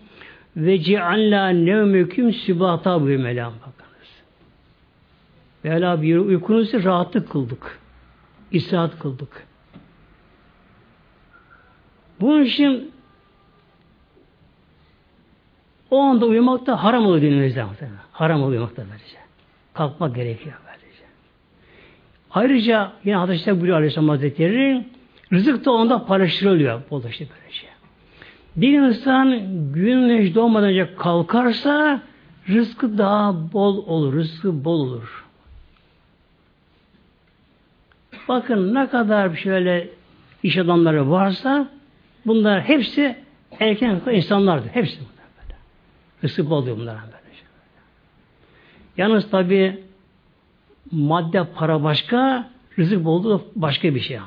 ve 0.57 0.81
cealla 0.81 1.49
nevmüküm 1.49 2.33
sübata 2.33 3.01
buyuruyor 3.01 3.21
Mevla 3.21 3.45
bakınız. 3.45 4.09
Mevla 5.65 6.03
buyuruyor 6.03 6.27
uykunuzu 6.27 6.85
rahatlık 6.85 7.31
kıldık. 7.31 7.79
İstirahat 8.51 8.99
kıldık. 8.99 9.47
Bunun 12.21 12.45
için 12.45 12.93
o 15.91 16.01
anda 16.01 16.27
uyumak 16.27 16.67
da 16.67 16.85
haram 16.85 17.07
oluyor 17.07 17.23
dinimizde. 17.23 17.65
Haram 18.13 18.43
oluyor 18.43 18.61
uyumak 18.61 18.77
da 18.77 18.85
böylece. 18.91 19.17
Kalkmak 19.75 20.15
gerekiyor 20.15 20.57
böylece. 20.67 21.05
Ayrıca 22.31 22.93
yine 23.05 23.17
Hazreti 23.17 23.51
buyuruyor 23.51 23.77
Aleyhisselam 23.77 24.09
Hazretleri 24.09 24.87
rızık 25.33 25.65
da 25.65 25.71
onda 25.71 26.07
paylaştırılıyor. 26.07 26.83
Bol 26.91 27.05
işte 27.05 27.27
böylece. 27.31 27.67
Bir 28.57 28.79
insan 28.79 29.41
güneş 29.73 30.35
doğmadan 30.35 30.69
önce 30.69 30.95
kalkarsa 30.95 32.03
rızkı 32.49 32.99
daha 32.99 33.53
bol 33.53 33.87
olur. 33.87 34.13
Rızkı 34.13 34.65
bol 34.65 34.81
olur. 34.81 35.25
Bakın 38.29 38.75
ne 38.75 38.89
kadar 38.89 39.37
şöyle 39.37 39.89
iş 40.43 40.57
adamları 40.59 41.11
varsa 41.11 41.69
bunlar 42.27 42.61
hepsi 42.61 43.17
erken 43.61 44.01
insanlardır. 44.13 44.69
Hepsi 44.69 44.99
bunlar 45.01 45.27
böyle. 45.43 45.57
Rızkı 46.25 46.51
bol 46.51 46.57
oluyor 46.57 46.77
bunlar 46.77 46.97
böyle. 46.97 47.23
Yalnız 48.97 49.31
tabi 49.31 49.83
madde 50.91 51.45
para 51.45 51.83
başka, 51.83 52.51
rızık 52.79 53.05
bolluğu 53.05 53.45
başka 53.57 53.95
bir 53.95 54.01
şey. 54.01 54.19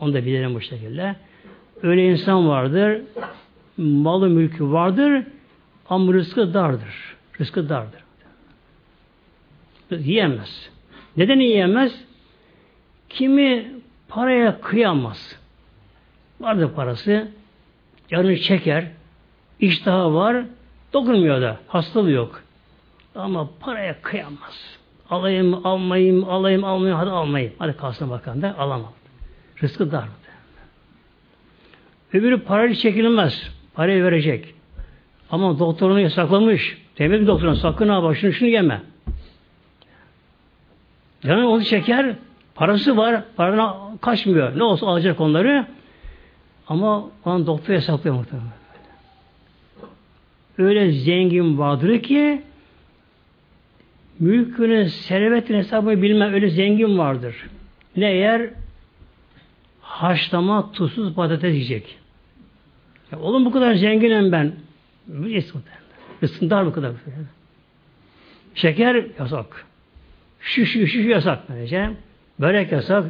Onu 0.00 0.14
da 0.14 0.26
bilelim 0.26 0.54
bu 0.54 0.60
şekilde. 0.60 1.16
Öyle 1.82 2.10
insan 2.10 2.48
vardır, 2.48 3.02
malı 3.76 4.28
mülkü 4.28 4.64
vardır 4.72 5.24
ama 5.88 6.12
rızkı 6.12 6.54
dardır. 6.54 7.16
Rızkı 7.40 7.68
dardır. 7.68 8.00
Yiyemez. 9.90 10.70
Neden 11.16 11.40
yiyemez? 11.40 12.04
Kimi 13.08 13.72
paraya 14.08 14.60
kıyamaz. 14.60 15.38
Vardır 16.40 16.70
parası. 16.76 17.28
Canını 18.08 18.36
çeker. 18.36 18.86
iştahı 19.60 20.14
var. 20.14 20.44
Dokunmuyor 20.92 21.42
da. 21.42 21.56
Hastalığı 21.66 22.10
yok. 22.10 22.42
Ama 23.14 23.50
paraya 23.60 24.02
kıyamaz. 24.02 24.78
Alayım, 25.10 25.66
almayayım, 25.66 26.28
alayım, 26.28 26.64
almayayım, 26.64 26.98
hadi 26.98 27.10
almayayım. 27.10 27.52
Hadi 27.58 27.76
kalsın 27.76 28.10
bakalım 28.10 28.42
da 28.42 28.58
alamam. 28.58 28.92
Rızkı 29.62 29.92
dar. 29.92 30.08
Öbürü 32.12 32.40
parayla 32.42 32.74
çekilmez. 32.74 33.50
Parayı 33.74 34.04
verecek. 34.04 34.54
Ama 35.30 35.58
doktorunu 35.58 36.00
yasaklamış. 36.00 36.78
Demek 36.98 37.20
ki 37.20 37.26
doktorun 37.26 37.54
sakın 37.54 37.88
ha 37.88 38.14
şunu 38.14 38.32
şunu 38.32 38.48
yeme. 38.48 38.82
Yani 41.24 41.44
onu 41.44 41.64
çeker, 41.64 42.16
parası 42.54 42.96
var, 42.96 43.22
parana 43.36 43.76
kaçmıyor. 44.00 44.58
Ne 44.58 44.62
olsa 44.62 44.86
alacak 44.86 45.20
onları. 45.20 45.66
Ama 46.68 47.10
onun 47.24 47.46
doktor 47.46 47.74
yasaklıyor 47.74 48.16
muhtemelen. 48.16 48.50
Öyle 50.58 50.92
zengin 50.92 51.58
vardır 51.58 52.02
ki 52.02 52.42
mülkünün, 54.18 54.86
servetin 54.86 55.54
hesabını 55.54 56.02
bilmem 56.02 56.34
öyle 56.34 56.50
zengin 56.50 56.98
vardır. 56.98 57.46
Ne 57.96 58.12
yer? 58.12 58.50
Haşlama 59.96 60.72
tuzsuz 60.72 61.14
patates 61.14 61.54
yiyecek. 61.54 61.98
Ya 63.12 63.18
oğlum 63.18 63.44
bu 63.44 63.52
kadar 63.52 63.74
zenginim 63.74 64.32
ben. 64.32 64.52
Isındar 66.22 66.66
bu 66.66 66.72
kadar. 66.72 66.92
Şeker 68.54 69.04
yasak. 69.18 69.66
Şu 70.40 70.66
şu 70.66 70.86
şu, 70.86 71.02
şu 71.02 71.08
yasak 71.08 71.48
böylece. 71.48 71.90
Börek 72.40 72.72
yasak. 72.72 73.04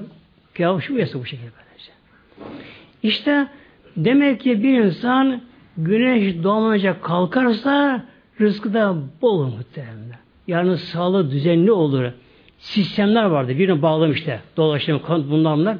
Kıyaf 0.54 0.82
şu 0.82 0.98
yasak 0.98 1.22
bu 1.22 1.26
şekilde 1.26 1.50
böylece. 1.58 1.92
İşte 3.02 3.48
demek 3.96 4.40
ki 4.40 4.62
bir 4.62 4.80
insan 4.80 5.42
güneş 5.76 6.42
doğmayacak 6.42 7.02
kalkarsa 7.02 8.04
rızkı 8.40 8.74
da 8.74 8.96
bol 9.22 9.46
muhtemelen. 9.46 10.18
Yani 10.46 10.76
sağlığı 10.78 11.30
düzenli 11.30 11.72
olur. 11.72 12.04
Sistemler 12.58 13.24
vardı. 13.24 13.58
Birine 13.58 13.82
bağlam 13.82 14.12
işte. 14.12 14.40
Dolaşım, 14.56 15.02
kan 15.02 15.30
bunlar. 15.30 15.78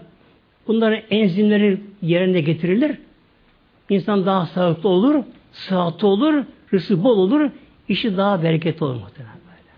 Bunların 0.69 1.01
enzimleri 1.11 1.81
yerine 2.03 2.41
getirilir. 2.41 2.99
İnsan 3.89 4.27
daha 4.27 4.47
sağlıklı 4.47 4.89
olur, 4.89 5.25
sıhhatli 5.53 6.07
olur, 6.07 6.45
rızkı 6.73 7.05
bol 7.05 7.19
olur, 7.19 7.51
işi 7.89 8.17
daha 8.17 8.43
bereketli 8.43 8.85
olur 8.85 8.95
muhtemelen 8.95 9.35
böyle. 9.35 9.73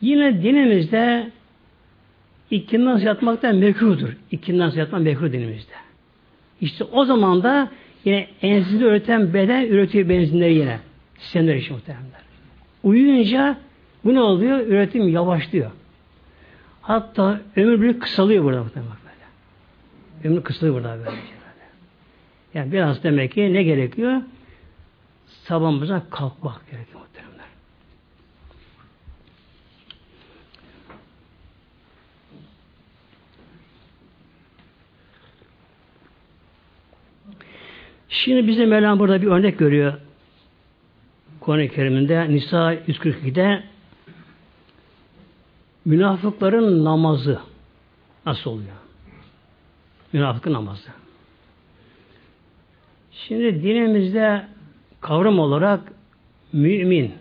Yine 0.00 0.42
dinimizde 0.42 1.30
ikinden 2.50 2.86
nasıl 2.86 3.06
yatmak 3.06 3.42
da 3.42 3.52
mekruhdur. 3.52 4.16
İkinden 4.30 4.70
yatmak 4.70 5.00
mekruh 5.00 5.32
dinimizde. 5.32 5.72
İşte 6.60 6.84
o 6.84 7.04
zaman 7.04 7.42
da 7.42 7.70
yine 8.04 8.26
enzimli 8.42 8.84
üreten 8.84 9.34
beden 9.34 9.66
üretiyor 9.66 10.08
benzinleri 10.08 10.54
yine. 10.54 10.78
Sistemler 11.18 11.54
için 11.54 11.76
muhtemelen. 11.76 12.06
Uyuyunca 12.82 13.56
bu 14.04 14.14
ne 14.14 14.20
oluyor? 14.20 14.66
Üretim 14.66 15.08
yavaşlıyor. 15.08 15.70
Hatta 16.86 17.40
ömür 17.56 17.80
bir 17.82 18.00
kısalıyor 18.00 18.44
burada 18.44 18.64
böyle. 18.64 18.84
Ömür 20.24 20.42
kısalıyor 20.42 20.74
burada 20.74 20.98
böyle. 20.98 21.10
Yani 22.54 22.72
biraz 22.72 23.02
demek 23.02 23.32
ki 23.32 23.54
ne 23.54 23.62
gerekiyor? 23.62 24.22
Sabahımıza 25.26 26.02
kalkmak 26.10 26.70
gerekiyor 26.70 27.00
muhtemelen. 27.00 27.46
Şimdi 38.08 38.46
bize 38.46 38.66
Mevlam 38.66 38.98
burada 38.98 39.22
bir 39.22 39.26
örnek 39.26 39.58
görüyor. 39.58 39.94
Kur'an-ı 41.40 41.68
Kerim'inde 41.68 42.28
Nisa 42.28 42.74
142'de 42.74 43.62
münafıkların 45.86 46.84
namazı 46.84 47.38
nasıl 48.26 48.50
oluyor? 48.50 48.76
Münafıkın 50.12 50.52
namazı. 50.52 50.88
Şimdi 53.12 53.62
dinimizde 53.62 54.46
kavram 55.00 55.38
olarak 55.38 55.80
mümin, 56.52 57.14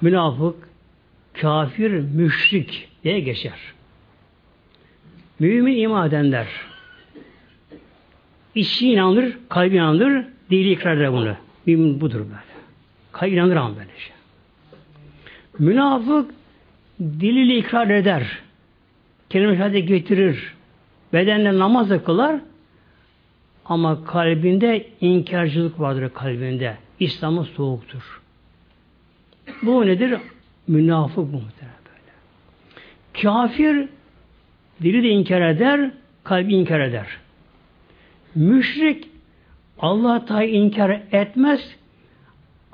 münafık, 0.00 0.68
kafir, 1.32 1.90
müşrik 1.90 2.88
diye 3.04 3.20
geçer. 3.20 3.58
Mümin 5.38 5.76
iman 5.76 6.08
edenler 6.08 6.48
içi 8.54 8.92
inanır, 8.92 9.38
kalbi 9.48 9.76
inanır, 9.76 10.24
dili 10.50 10.72
ikrar 10.72 10.96
eder 10.96 11.12
bunu. 11.12 11.36
Mümin 11.66 12.00
budur 12.00 12.20
böyle. 12.20 12.58
Kalbi 13.12 13.34
inanır 13.34 13.56
ama 13.56 13.76
böyle 13.76 13.98
şey. 13.98 14.14
Münafık 15.58 16.37
diliyle 17.00 17.56
ikrar 17.56 17.90
eder. 17.90 18.38
Kelime 19.30 19.56
şehadet 19.56 19.88
getirir. 19.88 20.54
Bedenle 21.12 21.58
namaz 21.58 21.90
da 21.90 22.04
kılar. 22.04 22.40
Ama 23.64 24.04
kalbinde 24.04 24.86
inkarcılık 25.00 25.80
vardır 25.80 26.10
kalbinde. 26.14 26.76
İslam'a 27.00 27.44
soğuktur. 27.44 28.20
Bu 29.62 29.86
nedir? 29.86 30.18
Münafık 30.68 31.16
bu 31.16 31.20
muhtemelen 31.20 31.76
böyle. 31.86 32.12
Kafir 33.22 33.88
dili 34.82 35.02
de 35.02 35.08
inkar 35.08 35.40
eder, 35.40 35.90
kalbi 36.24 36.54
inkar 36.54 36.80
eder. 36.80 37.06
Müşrik 38.34 39.08
Allah 39.78 40.44
inkar 40.44 41.02
etmez 41.12 41.76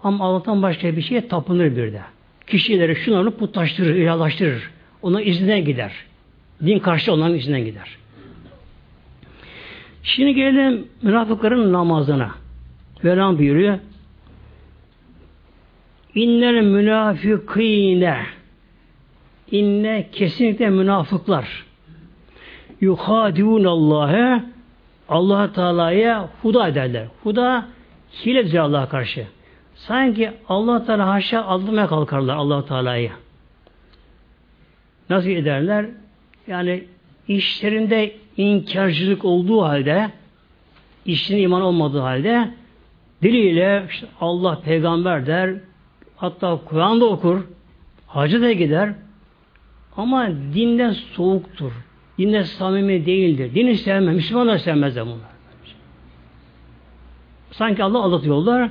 ama 0.02 0.24
Allah'tan 0.24 0.62
başka 0.62 0.96
bir 0.96 1.02
şeye 1.02 1.28
tapınır 1.28 1.76
bir 1.76 1.92
de. 1.92 2.00
Kişileri 2.47 2.97
şunları 2.97 3.30
putlaştırır, 3.30 3.95
ilahlaştırır. 3.95 4.70
Ona 5.03 5.22
izinden 5.22 5.64
gider. 5.64 5.92
Din 6.66 6.78
karşı 6.78 7.12
onların 7.12 7.34
izinden 7.34 7.64
gider. 7.64 7.97
Şimdi 10.03 10.34
gelelim 10.34 10.88
münafıkların 11.03 11.72
namazına. 11.72 12.30
Velan 13.05 13.38
buyuruyor. 13.38 13.78
İnnel 16.14 16.62
münafikine 16.62 18.18
inne 19.51 20.09
kesinlikle 20.12 20.70
münafıklar 20.70 21.64
yuhadiun 22.80 23.64
Allah'e 23.64 24.42
Allah 25.09 25.53
Teala'ya 25.53 26.28
huda 26.42 26.68
ederler. 26.68 27.07
Huda 27.22 27.68
hiledir 28.24 28.59
Allah'a 28.59 28.88
karşı. 28.88 29.26
Sanki 29.87 30.32
Allah 30.49 30.85
Teala 30.87 31.09
haşa 31.09 31.45
aldırmaya 31.45 31.87
kalkarlar 31.87 32.37
Allah 32.37 32.66
Teala'yı. 32.66 33.11
Nasıl 35.11 35.30
ederler? 35.30 35.87
Yani 36.47 36.85
işlerinde 37.28 38.16
inkarcılık 38.37 39.24
olduğu 39.24 39.62
halde 39.62 40.11
işin 41.07 41.37
iman 41.37 41.62
olmadığı 41.62 42.01
halde 42.01 42.51
diliyle 43.22 43.87
işte 43.91 44.07
Allah 44.20 44.61
peygamber 44.61 45.26
der 45.26 45.55
hatta 46.16 46.61
Kur'an'da 46.64 47.05
okur 47.05 47.45
hacı 48.07 48.43
da 48.43 48.53
gider 48.53 48.95
ama 49.97 50.28
dinden 50.55 50.91
soğuktur. 50.91 51.72
Dinde 52.18 52.45
samimi 52.45 53.07
değildir. 53.07 53.55
Dini 53.55 53.76
sevmez. 53.76 54.14
Müslümanlar 54.14 54.59
sevmez 54.59 54.97
de 54.97 55.07
bunlar. 55.07 55.35
Sanki 57.51 57.85
Allah 57.85 58.03
aldatıyorlar. 58.03 58.70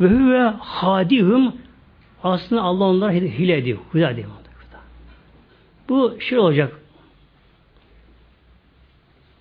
Ve 0.00 0.08
huve 0.08 0.42
hadihum 0.58 1.56
aslında 2.22 2.62
Allah 2.62 2.84
onlara 2.84 3.12
hile 3.12 3.56
ediyor. 3.56 3.78
Hüda 3.94 4.10
ediyor. 4.10 4.28
Bu 5.88 6.20
şey 6.20 6.38
olacak. 6.38 6.80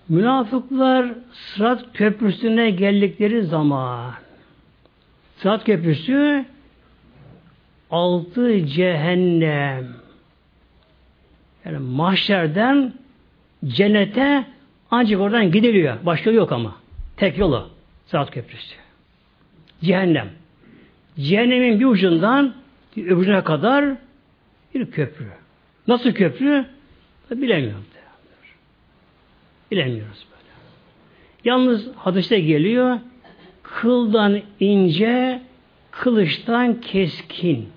Münafıklar 0.09 1.11
Sırat 1.33 1.85
Köprüsü'ne 1.93 2.69
geldikleri 2.71 3.43
zaman 3.43 4.13
Sırat 5.37 5.65
Köprüsü 5.65 6.45
altı 7.91 8.65
cehennem 8.65 9.87
yani 11.65 11.77
mahşerden 11.77 12.93
cennete 13.65 14.45
ancak 14.91 15.21
oradan 15.21 15.51
gidiliyor. 15.51 15.97
Başka 16.03 16.31
yok 16.31 16.51
ama. 16.51 16.75
Tek 17.17 17.37
yolu. 17.37 17.69
Sırat 18.05 18.31
Köprüsü. 18.31 18.75
Cehennem. 19.83 20.29
Cehennemin 21.19 21.79
bir 21.79 21.85
ucundan 21.85 22.53
bir 22.97 23.07
öbürüne 23.07 23.43
kadar 23.43 23.95
bir 24.75 24.91
köprü. 24.91 25.27
Nasıl 25.87 26.11
köprü? 26.11 26.65
Bilemiyorum. 27.31 27.85
Bilemiyoruz 29.71 30.25
böyle. 30.31 30.51
Yalnız 31.43 31.87
hadiste 31.95 32.39
geliyor 32.39 32.99
kıldan 33.63 34.41
ince, 34.59 35.41
kılıçtan 35.91 36.81
keskin. 36.81 37.69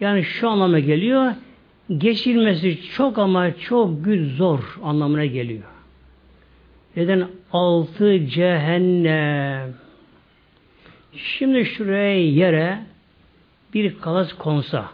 Yani 0.00 0.24
şu 0.24 0.48
anlama 0.48 0.78
geliyor 0.78 1.32
geçilmesi 1.98 2.82
çok 2.82 3.18
ama 3.18 3.56
çok 3.56 4.04
güç 4.04 4.36
zor 4.36 4.78
anlamına 4.82 5.24
geliyor. 5.24 5.62
Neden? 6.96 7.28
Altı 7.52 8.26
cehennem. 8.26 9.74
Şimdi 11.16 11.64
şuraya 11.64 12.20
yere 12.20 12.78
bir 13.74 13.98
kalas 13.98 14.32
konsa 14.32 14.88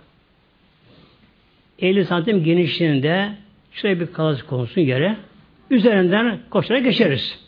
50 1.79 2.05
santim 2.05 2.45
genişliğinde 2.45 3.33
şuraya 3.73 4.01
bir 4.01 4.13
kalas 4.13 4.43
konsun 4.43 4.81
yere 4.81 5.17
üzerinden 5.71 6.39
koşarak 6.51 6.85
geçeriz. 6.85 7.39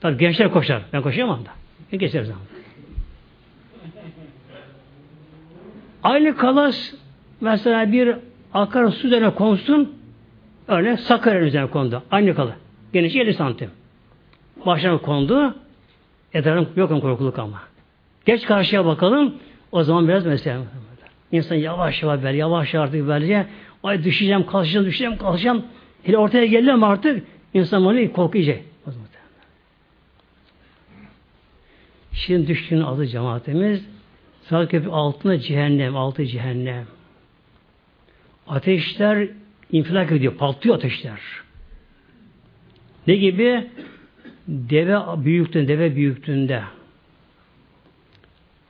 Tabi 0.00 0.18
gençler 0.18 0.50
koşar. 0.52 0.82
Ben 0.92 1.02
koşamam 1.02 1.44
da. 1.44 1.50
Ben 1.92 1.98
geçeriz 1.98 2.30
ama. 2.30 2.40
Aynı 6.02 6.36
kalas 6.36 6.94
mesela 7.40 7.92
bir 7.92 8.16
akar 8.54 8.90
su 8.90 9.06
üzerine 9.06 9.30
konsun 9.34 9.94
öyle 10.68 10.96
Sakarya 10.96 11.40
üzerine 11.40 11.70
kondu. 11.70 12.02
Aynı 12.10 12.34
kalı. 12.34 12.54
Genişi 12.92 13.20
50 13.20 13.34
santim. 13.34 13.70
Başına 14.66 14.98
kondu. 14.98 15.54
Etrafın 16.32 16.68
yok 16.76 17.02
korkuluk 17.02 17.38
ama. 17.38 17.69
Geç 18.26 18.46
karşıya 18.46 18.84
bakalım. 18.84 19.34
O 19.72 19.82
zaman 19.82 20.08
biraz 20.08 20.26
mesela 20.26 20.62
İnsan 21.32 21.56
yavaş 21.56 22.02
yavaş 22.02 22.22
böyle, 22.22 22.36
yavaş 22.36 22.74
artık 22.74 23.06
böylece 23.06 23.46
ay 23.82 24.04
düşeceğim, 24.04 24.46
kalkacağım, 24.46 24.86
düşeceğim, 24.86 25.16
kalkacağım. 25.16 25.64
Hele 26.02 26.18
ortaya 26.18 26.46
geliyorum 26.46 26.84
artık 26.84 27.24
insan 27.54 27.86
onu 27.86 28.12
korkacak. 28.12 28.60
Şimdi 32.12 32.46
düştüğünün 32.46 32.82
adı 32.82 33.06
cemaatimiz 33.06 33.84
Saat 34.42 34.70
köprü 34.70 34.90
altında 34.90 35.40
cehennem, 35.40 35.96
altı 35.96 36.26
cehennem. 36.26 36.86
Ateşler 38.48 39.28
infilak 39.72 40.12
ediyor, 40.12 40.34
patlıyor 40.34 40.76
ateşler. 40.76 41.20
Ne 43.06 43.14
gibi? 43.14 43.66
Deve 44.48 45.24
büyüklüğünde, 45.24 45.68
deve 45.68 45.96
büyüklüğünde. 45.96 46.62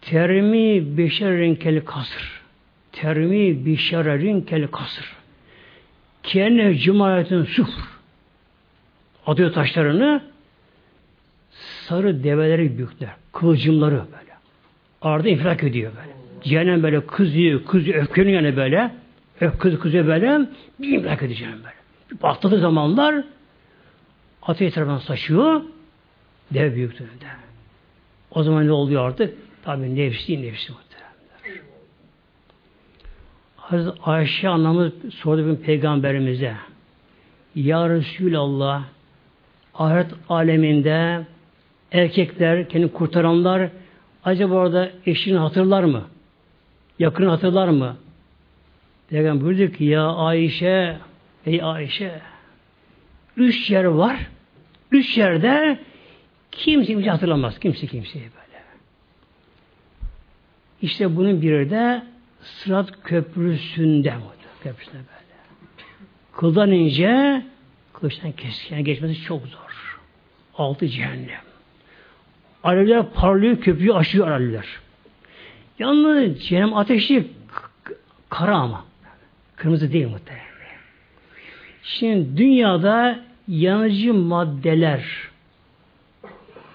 Termi 0.00 0.96
beşerin 0.98 1.54
kel 1.54 1.84
kasır. 1.84 2.40
Termi 2.92 3.66
beşerin 3.66 4.40
kel 4.40 4.66
kasır. 4.66 5.12
Kenne 6.22 6.74
cumayetin 6.74 7.44
sufur. 7.44 8.00
Atıyor 9.26 9.52
taşlarını 9.52 10.22
sarı 11.88 12.24
develeri 12.24 12.78
büyükler. 12.78 13.10
Kılıcımları 13.32 13.94
böyle. 13.94 14.30
Arada 15.02 15.28
infilak 15.28 15.64
ediyor 15.64 15.92
böyle. 15.96 16.12
Cehennem 16.44 16.82
böyle 16.82 17.06
kızıyor, 17.06 17.64
kızıyor, 17.64 18.02
öfkeniyor 18.02 18.42
yani 18.42 18.56
böyle. 18.56 18.94
Öp 19.40 19.60
kız 19.60 19.78
kızıyor 19.78 20.06
böyle. 20.06 20.48
Bir 20.78 20.88
infilak 20.88 21.22
edeceğim 21.22 21.52
böyle. 21.56 22.18
Patladığı 22.20 22.60
zamanlar 22.60 23.24
ateş 24.42 24.74
tarafından 24.74 24.98
saçıyor. 24.98 25.62
Dev 26.54 26.74
büyüklüğünde. 26.74 27.26
O 28.30 28.42
zaman 28.42 28.66
ne 28.66 28.72
oluyor 28.72 29.08
artık? 29.08 29.34
Tabi 29.62 29.96
nefsi 29.96 30.42
nefsi 30.42 30.72
muhteremler. 30.72 31.62
Hazreti 33.56 34.00
Ayşe 34.02 34.48
anlamı 34.48 34.92
sordu 35.10 35.46
bir 35.46 35.64
peygamberimize. 35.64 36.54
Ya 37.54 37.88
Resulallah 37.88 38.84
ahiret 39.74 40.10
aleminde 40.28 41.26
erkekler, 41.92 42.68
kendi 42.68 42.92
kurtaranlar 42.92 43.70
acaba 44.24 44.54
orada 44.54 44.90
eşini 45.06 45.38
hatırlar 45.38 45.84
mı? 45.84 46.04
Yakını 46.98 47.28
hatırlar 47.28 47.68
mı? 47.68 47.96
Peygamber 49.08 49.44
buyurdu 49.44 49.72
ki 49.72 49.84
ya 49.84 50.06
Ayşe 50.06 50.96
ey 51.46 51.62
Ayşe 51.62 52.20
üç 53.36 53.70
yer 53.70 53.84
var. 53.84 54.16
Üç 54.92 55.18
yerde 55.18 55.78
kimse 56.52 56.86
kimse 56.86 57.10
hatırlamaz. 57.10 57.58
Kimse 57.58 57.86
kimseyi 57.86 58.24
böyle. 58.24 58.39
İşte 60.82 61.16
bunun 61.16 61.42
biri 61.42 61.70
de 61.70 62.02
Sırat 62.42 63.02
Köprüsü'nde 63.04 64.14
köprüsünde 64.62 64.96
böyle. 64.96 65.30
Kıldan 66.36 66.70
ince, 66.70 67.42
kılıçtan 67.92 68.32
keskin 68.32 68.84
geçmesi 68.84 69.22
çok 69.22 69.46
zor. 69.46 70.00
Altı 70.54 70.88
cehennem. 70.88 71.40
Alevler 72.62 73.10
parlıyor, 73.10 73.60
köprüyü 73.60 73.94
aşıyor 73.94 74.28
alevler. 74.28 74.66
Yalnız 75.78 76.42
cehennem 76.42 76.76
ateşi 76.76 77.26
kara 78.28 78.56
ama. 78.56 78.84
Kırmızı 79.56 79.92
değil 79.92 80.08
muhtemelen. 80.08 80.44
Şimdi 81.82 82.36
dünyada 82.36 83.20
yanıcı 83.48 84.14
maddeler 84.14 85.04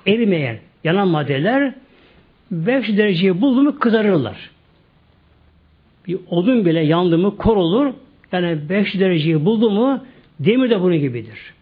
erimeyen 0.07 0.59
yanan 0.83 1.07
maddeler 1.07 1.73
5 2.51 2.97
dereceyi 2.97 3.41
buldu 3.41 3.61
mu 3.61 3.79
kızarırlar. 3.79 4.49
Bir 6.07 6.19
odun 6.29 6.65
bile 6.65 6.79
yandı 6.79 7.17
mı 7.17 7.37
kor 7.37 7.57
olur. 7.57 7.93
Yani 8.31 8.69
5 8.69 8.99
dereceyi 8.99 9.45
buldu 9.45 9.71
mu 9.71 10.05
demir 10.39 10.69
de 10.69 10.81
bunun 10.81 10.99
gibidir. 10.99 11.53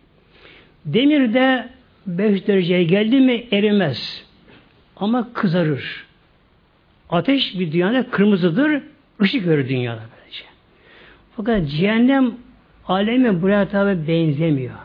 Demir 0.85 1.33
de 1.33 1.69
5 2.07 2.47
dereceye 2.47 2.83
geldi 2.83 3.19
mi 3.19 3.47
erimez. 3.51 4.25
Ama 4.95 5.33
kızarır. 5.33 6.05
Ateş 7.09 7.59
bir 7.59 7.71
dünyada 7.71 8.09
kırmızıdır. 8.09 8.81
ışık 9.21 9.47
verir 9.47 9.69
dünyada 9.69 10.01
böylece. 10.17 10.43
Fakat 11.35 11.69
cehennem 11.69 12.33
alemi 12.87 13.41
buraya 13.41 13.67
tabi 13.67 14.07
benzemiyor. 14.07 14.75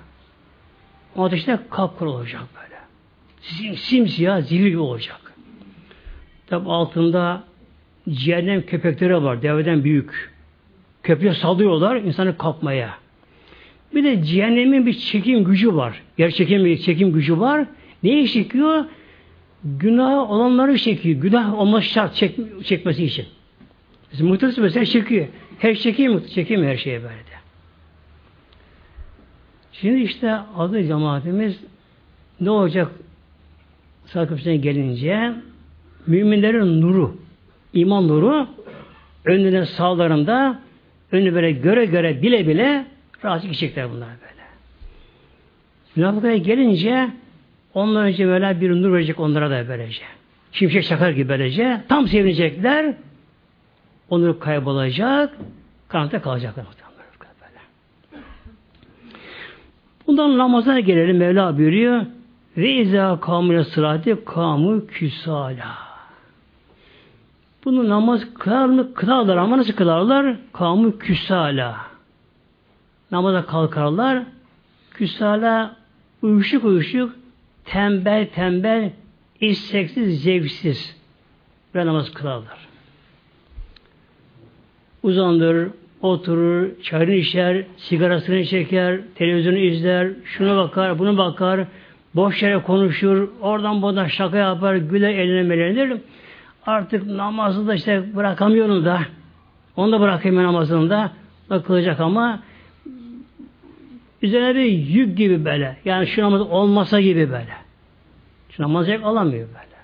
O 1.16 1.24
ateşte 1.24 1.58
kapkır 1.70 2.06
olacak 2.06 2.42
böyle. 2.56 2.76
Sim, 3.40 3.76
simsiyah 3.76 4.48
gibi 4.48 4.78
olacak. 4.78 5.27
Tabi 6.48 6.68
altında 6.68 7.44
cehennem 8.08 8.66
köpekleri 8.66 9.22
var. 9.22 9.42
Deveden 9.42 9.84
büyük. 9.84 10.32
Köpeğe 11.02 11.34
sallıyorlar 11.34 11.96
insanı 11.96 12.38
kapmaya. 12.38 12.94
Bir 13.94 14.04
de 14.04 14.24
cehennemin 14.24 14.86
bir 14.86 14.92
çekim 14.92 15.44
gücü 15.44 15.74
var. 15.74 16.02
Yer 16.18 16.30
çekim 16.30 16.64
bir 16.64 16.78
çekim 16.78 17.12
gücü 17.12 17.40
var. 17.40 17.66
Neyi 18.02 18.28
çekiyor? 18.28 18.84
Günah 19.64 20.30
olanları 20.30 20.78
çekiyor. 20.78 21.20
Günah 21.20 21.58
olması 21.58 21.86
şart 21.86 22.14
çek, 22.14 22.36
çekmesi 22.64 23.04
için. 23.04 23.26
Bizim 24.12 24.26
muhtemelen 24.26 24.62
mesela 24.62 24.84
çekiyor. 24.84 25.26
Her 25.58 25.74
çekiyor 25.74 26.14
mu? 26.14 26.26
Çekiyor 26.26 26.64
her 26.64 26.76
şeye 26.76 27.02
böyle 27.02 27.14
de. 27.14 27.38
Şimdi 29.72 30.00
işte 30.00 30.32
adı 30.56 30.84
cemaatimiz 30.84 31.60
ne 32.40 32.50
olacak 32.50 32.90
sakıpsına 34.06 34.54
gelince 34.54 35.32
müminlerin 36.08 36.80
nuru, 36.80 37.16
iman 37.72 38.08
nuru 38.08 38.46
önüne 39.24 39.66
sağlarında 39.66 40.58
önü 41.12 41.34
böyle 41.34 41.52
göre 41.52 41.84
göre 41.84 42.22
bile 42.22 42.48
bile 42.48 42.86
rahatsız 43.24 43.50
gidecekler 43.50 43.90
bunlar 43.90 44.08
böyle. 44.08 44.44
Münafıklara 45.96 46.36
gelince 46.36 47.08
onlar 47.74 48.04
önce 48.04 48.26
böyle 48.26 48.60
bir 48.60 48.70
nur 48.70 48.92
verecek 48.92 49.20
onlara 49.20 49.50
da 49.50 49.68
böylece. 49.68 50.02
Şimşek 50.52 50.84
çakar 50.84 51.10
gibi 51.10 51.28
böylece. 51.28 51.80
Tam 51.88 52.08
sevinecekler. 52.08 52.94
Onur 54.10 54.40
kaybolacak. 54.40 55.36
Karanlıkta 55.88 56.22
kalacaklar. 56.22 56.64
Bundan 60.06 60.38
namaza 60.38 60.80
gelelim. 60.80 61.16
Mevla 61.16 61.58
buyuruyor. 61.58 62.06
Ve 62.56 62.70
izâ 62.70 63.18
kâmûle 63.20 63.64
sırâti 63.64 64.10
kâmû 64.10 64.86
küsâlâ. 64.86 65.87
Bunu 67.64 67.88
namaz 67.88 68.22
kılar 68.34 68.66
mı? 68.66 68.94
Kılarlar 68.94 69.36
ama 69.36 69.58
nasıl 69.58 69.72
kılarlar? 69.72 70.36
Kâmû 70.54 70.98
küsâlâ. 70.98 71.76
Namaza 73.10 73.46
kalkarlar. 73.46 74.22
Küsâlâ 74.90 75.76
uyuşuk 76.22 76.64
uyuşuk 76.64 77.16
tembel 77.64 78.26
tembel 78.26 78.90
isteksiz, 79.40 80.22
zevksiz 80.22 80.96
ve 81.74 81.86
namaz 81.86 82.14
kılarlar. 82.14 82.68
Uzandır, 85.02 85.68
oturur, 86.02 86.82
çayını 86.82 87.14
içer, 87.14 87.64
sigarasını 87.76 88.44
çeker, 88.44 89.00
televizyonu 89.14 89.58
izler, 89.58 90.08
şuna 90.24 90.56
bakar, 90.56 90.98
bunu 90.98 91.18
bakar, 91.18 91.66
boş 92.14 92.42
yere 92.42 92.62
konuşur, 92.62 93.28
oradan 93.40 93.82
buradan 93.82 94.06
şaka 94.06 94.36
yapar, 94.36 94.76
güler, 94.76 95.10
eğlenir, 95.10 96.00
Artık 96.68 97.06
namazı 97.06 97.66
da 97.66 97.74
işte 97.74 98.16
bırakamıyorum 98.16 98.84
da. 98.84 99.00
Onu 99.76 99.92
da 99.92 100.00
bırakayım 100.00 100.42
namazını 100.42 100.90
da. 100.90 101.12
Kılacak 101.66 102.00
ama 102.00 102.42
üzerine 104.22 104.54
bir 104.54 104.64
yük 104.64 105.18
gibi 105.18 105.44
böyle. 105.44 105.76
Yani 105.84 106.06
şu 106.06 106.22
namaz 106.22 106.40
olmasa 106.40 107.00
gibi 107.00 107.30
böyle. 107.30 107.52
Şu 108.50 108.62
namaz 108.62 108.88
alamıyor 108.88 109.48
böyle. 109.48 109.78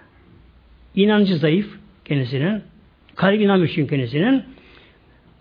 İnancı 0.95 1.37
zayıf 1.37 1.79
kendisinin. 2.05 2.63
Kalp 3.15 3.41
inanmıyor 3.41 3.73
çünkü 3.75 3.91
kendisinin. 3.97 4.43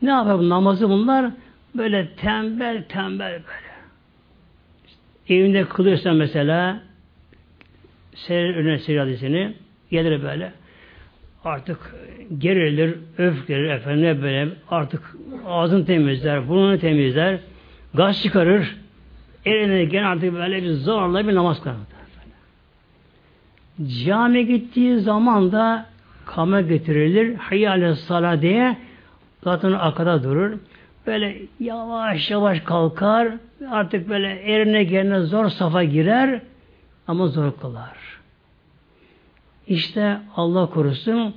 Ne 0.02 0.10
yapar 0.10 0.40
bu 0.40 0.50
namazı 0.50 0.90
bunlar? 0.90 1.32
Böyle 1.76 2.10
tembel 2.16 2.84
tembel 2.90 3.32
böyle. 3.32 3.74
Evinde 5.30 5.66
kılıyorsa 5.66 6.14
mesela 6.14 6.80
serir 8.16 8.56
önüne 8.56 8.80
serir 8.80 9.00
hadisini 9.00 9.54
gelir 9.92 10.24
böyle 10.24 10.54
artık 11.46 11.96
gerilir, 12.38 12.96
öfkelir 13.18 13.70
efendim 13.70 14.20
böyle 14.22 14.50
artık 14.70 15.16
ağzını 15.48 15.86
temizler, 15.86 16.50
burnunu 16.50 16.80
temizler, 16.80 17.40
gaz 17.94 18.22
çıkarır, 18.22 18.76
eline 19.46 19.86
gene 19.86 20.06
artık 20.06 20.34
böyle 20.34 20.64
bir 20.64 20.72
zorla 20.72 21.28
bir 21.28 21.36
namaz 21.36 21.64
kılar. 21.64 21.76
Cami 24.06 24.48
gittiği 24.48 25.00
zaman 25.00 25.52
da 25.52 25.86
kama 26.26 26.62
getirilir. 26.62 27.36
Hayyâle 27.36 27.96
sala 27.96 28.42
diye 28.42 28.78
zaten 29.44 29.72
arkada 29.72 30.24
durur. 30.24 30.58
Böyle 31.08 31.38
yavaş 31.60 32.32
yavaş 32.32 32.60
kalkar. 32.60 33.28
Artık 33.70 34.10
böyle 34.10 34.28
erine 34.28 34.84
geline 34.84 35.20
zor 35.20 35.50
safa 35.50 35.84
girer 35.84 36.42
ama 37.08 37.28
zor 37.28 37.52
kılar. 37.62 37.98
İşte 39.68 40.20
Allah 40.36 40.70
korusun 40.70 41.34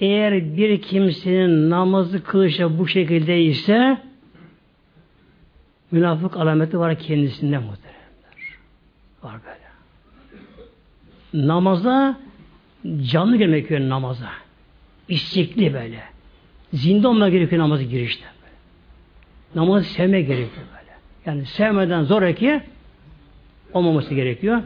eğer 0.00 0.56
bir 0.56 0.82
kimsenin 0.82 1.70
namazı 1.70 2.24
kılışa 2.24 2.78
bu 2.78 2.88
şekilde 2.88 3.42
ise 3.42 3.98
münafık 5.90 6.36
alameti 6.36 6.78
var 6.78 6.98
kendisinde 6.98 7.58
muhteremler. 7.58 8.02
Var 9.22 9.36
böyle. 9.46 9.62
Namaza 11.46 12.18
canlı 13.02 13.36
gelmek 13.36 13.68
gerekiyor 13.68 13.90
namaza. 13.90 14.28
İstekli 15.08 15.74
böyle. 15.74 16.00
Zinde 16.72 17.08
olmak 17.08 17.32
gerekiyor 17.32 17.62
namazı 17.62 17.82
girişte. 17.82 18.24
Böyle. 18.42 19.64
Namazı 19.64 19.84
sevme 19.84 20.20
gerekiyor 20.20 20.66
böyle. 20.78 20.92
Yani 21.26 21.46
sevmeden 21.46 22.02
zoraki 22.02 22.62
olmaması 23.72 24.14
gerekiyor. 24.14 24.62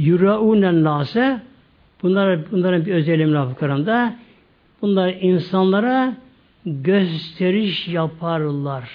Yuraunen 0.00 0.84
nase 0.84 1.40
bunlar, 2.02 2.50
bunların 2.50 2.86
bir 2.86 2.94
özelliği 2.94 3.26
münafıklarında 3.26 4.14
bunlar 4.82 5.08
insanlara 5.20 6.14
gösteriş 6.66 7.88
yaparlar. 7.88 8.90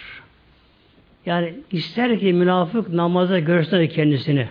Yani 1.25 1.53
ister 1.71 2.19
ki 2.19 2.33
münafık 2.33 2.89
namaza 2.89 3.39
göstersin 3.39 3.95
kendisini. 3.95 4.47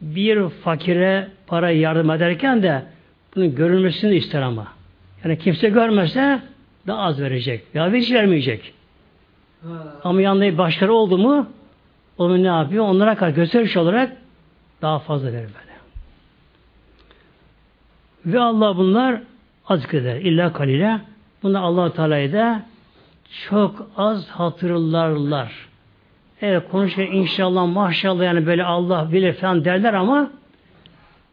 Bir 0.00 0.48
fakire 0.48 1.28
para 1.46 1.70
yardım 1.70 2.10
ederken 2.10 2.62
de 2.62 2.82
bunun 3.36 3.54
görülmesini 3.54 4.14
ister 4.14 4.42
ama. 4.42 4.66
Yani 5.24 5.38
kimse 5.38 5.68
görmezse 5.68 6.40
daha 6.86 6.98
az 6.98 7.20
verecek. 7.20 7.64
Ya 7.74 7.92
hiç 7.92 8.12
vermeyecek. 8.12 8.72
Ha. 9.62 9.68
Ama 10.04 10.20
yanında 10.20 10.58
başkaları 10.58 10.92
oldu 10.92 11.18
mu 11.18 11.46
onu 12.18 12.42
ne 12.42 12.46
yapıyor? 12.46 12.84
Onlara 12.84 13.14
karşı 13.14 13.36
gösteriş 13.36 13.76
olarak 13.76 14.21
daha 14.82 14.98
fazla 14.98 15.32
verir 15.32 15.48
böyle. 15.48 15.72
Ve 18.26 18.40
Allah 18.40 18.76
bunlar 18.76 19.20
az 19.68 19.94
eder. 19.94 20.16
İlla 20.16 20.52
kalile. 20.52 21.00
Bunlar 21.42 21.62
allah 21.62 21.92
Teala'yı 21.92 22.32
da 22.32 22.62
çok 23.48 23.90
az 23.96 24.28
hatırlarlar. 24.28 25.68
Evet 26.40 26.68
konuşurken 26.70 27.12
inşallah 27.12 27.66
maşallah 27.66 28.24
yani 28.24 28.46
böyle 28.46 28.64
Allah 28.64 29.12
bilir 29.12 29.32
falan 29.32 29.64
derler 29.64 29.94
ama 29.94 30.30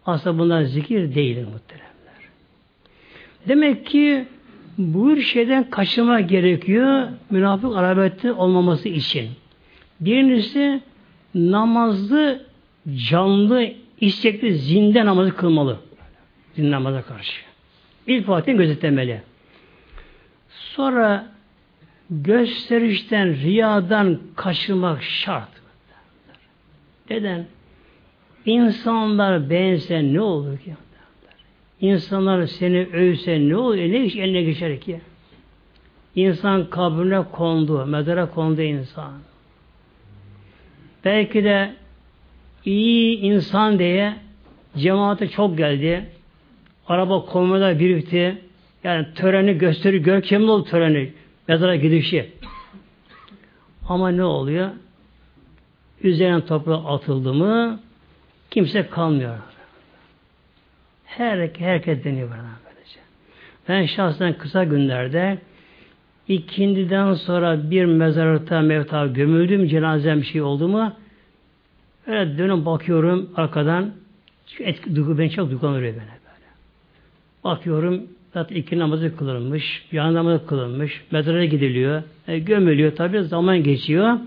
aslında 0.06 0.40
bunlar 0.40 0.62
zikir 0.62 1.16
değil 1.16 1.38
muhteremler. 1.38 1.90
Demek 3.48 3.86
ki 3.86 4.28
bu 4.78 5.18
şeyden 5.18 5.70
kaçınma 5.70 6.20
gerekiyor 6.20 7.08
münafık 7.30 7.78
alabette 7.78 8.34
olmaması 8.34 8.90
için. 8.90 9.30
Birincisi 10.00 10.82
namazlı 11.36 12.49
canlı 12.96 13.74
istekli 14.02 14.54
zinde 14.54 15.06
namazı 15.06 15.36
kılmalı. 15.36 15.80
Din 16.58 16.72
namaza 16.72 17.02
karşı. 17.02 17.42
İlk 18.08 18.30
vaktin 18.30 18.58
gözetlemeli. 18.58 19.22
Sonra 20.50 21.28
gösterişten, 22.10 23.36
riyadan 23.36 24.20
kaçınmak 24.36 25.04
şart. 25.04 25.50
Neden? 27.10 27.46
İnsanlar 28.46 29.50
beğense 29.50 30.14
ne 30.14 30.22
olur 30.22 30.58
ki? 30.58 30.76
İnsanlar 31.82 32.46
seni 32.46 32.88
övse 32.94 33.40
ne 33.40 33.56
olur? 33.56 33.78
Ne 33.78 34.06
iş 34.06 34.16
eline 34.16 34.42
geçer 34.42 34.80
ki? 34.80 35.02
İnsan 36.16 36.70
kabrine 36.70 37.24
kondu, 37.32 37.86
mezara 37.86 38.30
kondu 38.30 38.62
insan. 38.62 39.14
Belki 41.06 41.44
de 41.44 41.74
iyi 42.70 43.20
insan 43.20 43.80
diye 43.80 44.14
cemaate 44.78 45.28
çok 45.28 45.58
geldi. 45.58 46.06
Araba 46.88 47.26
konvoylar 47.26 47.80
birikti. 47.80 48.38
Yani 48.84 49.08
töreni 49.16 49.58
gösteri, 49.58 50.02
görkemli 50.02 50.52
oldu 50.52 50.70
töreni. 50.70 51.12
Mezara 51.48 51.76
gidişi. 51.76 52.30
Ama 53.88 54.10
ne 54.10 54.24
oluyor? 54.24 54.70
Üzerine 56.04 56.46
toprağa 56.46 56.86
atıldı 56.86 57.34
mı 57.34 57.80
kimse 58.52 58.88
kalmıyor. 58.88 59.36
Her, 61.06 61.50
herkes 61.58 62.04
deniyor 62.04 62.30
böylece. 62.30 63.00
Ben 63.70 63.86
şahsen 63.86 64.34
kısa 64.34 64.64
günlerde 64.64 65.38
ikindiden 66.28 67.14
sonra 67.14 67.72
bir 67.72 67.86
mezarlıkta 67.86 68.62
mevta 68.62 69.08
gömüldüm, 69.08 69.68
cenazem 69.68 70.22
bir 70.22 70.26
şey 70.26 70.42
oldu 70.42 70.68
mu 70.68 70.94
öyle 72.10 72.38
dönüp 72.38 72.66
bakıyorum 72.66 73.30
arkadan 73.36 73.92
etki, 74.60 74.96
duygu, 74.96 75.18
ben 75.18 75.30
çok 75.30 75.52
duygulanıyor 75.52 75.94
bana 75.94 75.94
böyle. 75.94 76.48
Bakıyorum 77.44 78.04
zaten 78.34 78.56
iki 78.56 78.80
namazı 78.80 79.18
kılınmış, 79.18 79.88
yan 79.92 80.14
namazı 80.14 80.48
kılınmış, 80.48 81.04
mezara 81.12 81.46
gidiliyor, 81.46 82.04
e, 82.28 82.40
gömülüyor 82.40 82.96
tabi 82.96 83.24
zaman 83.24 83.64
geçiyor. 83.64 84.18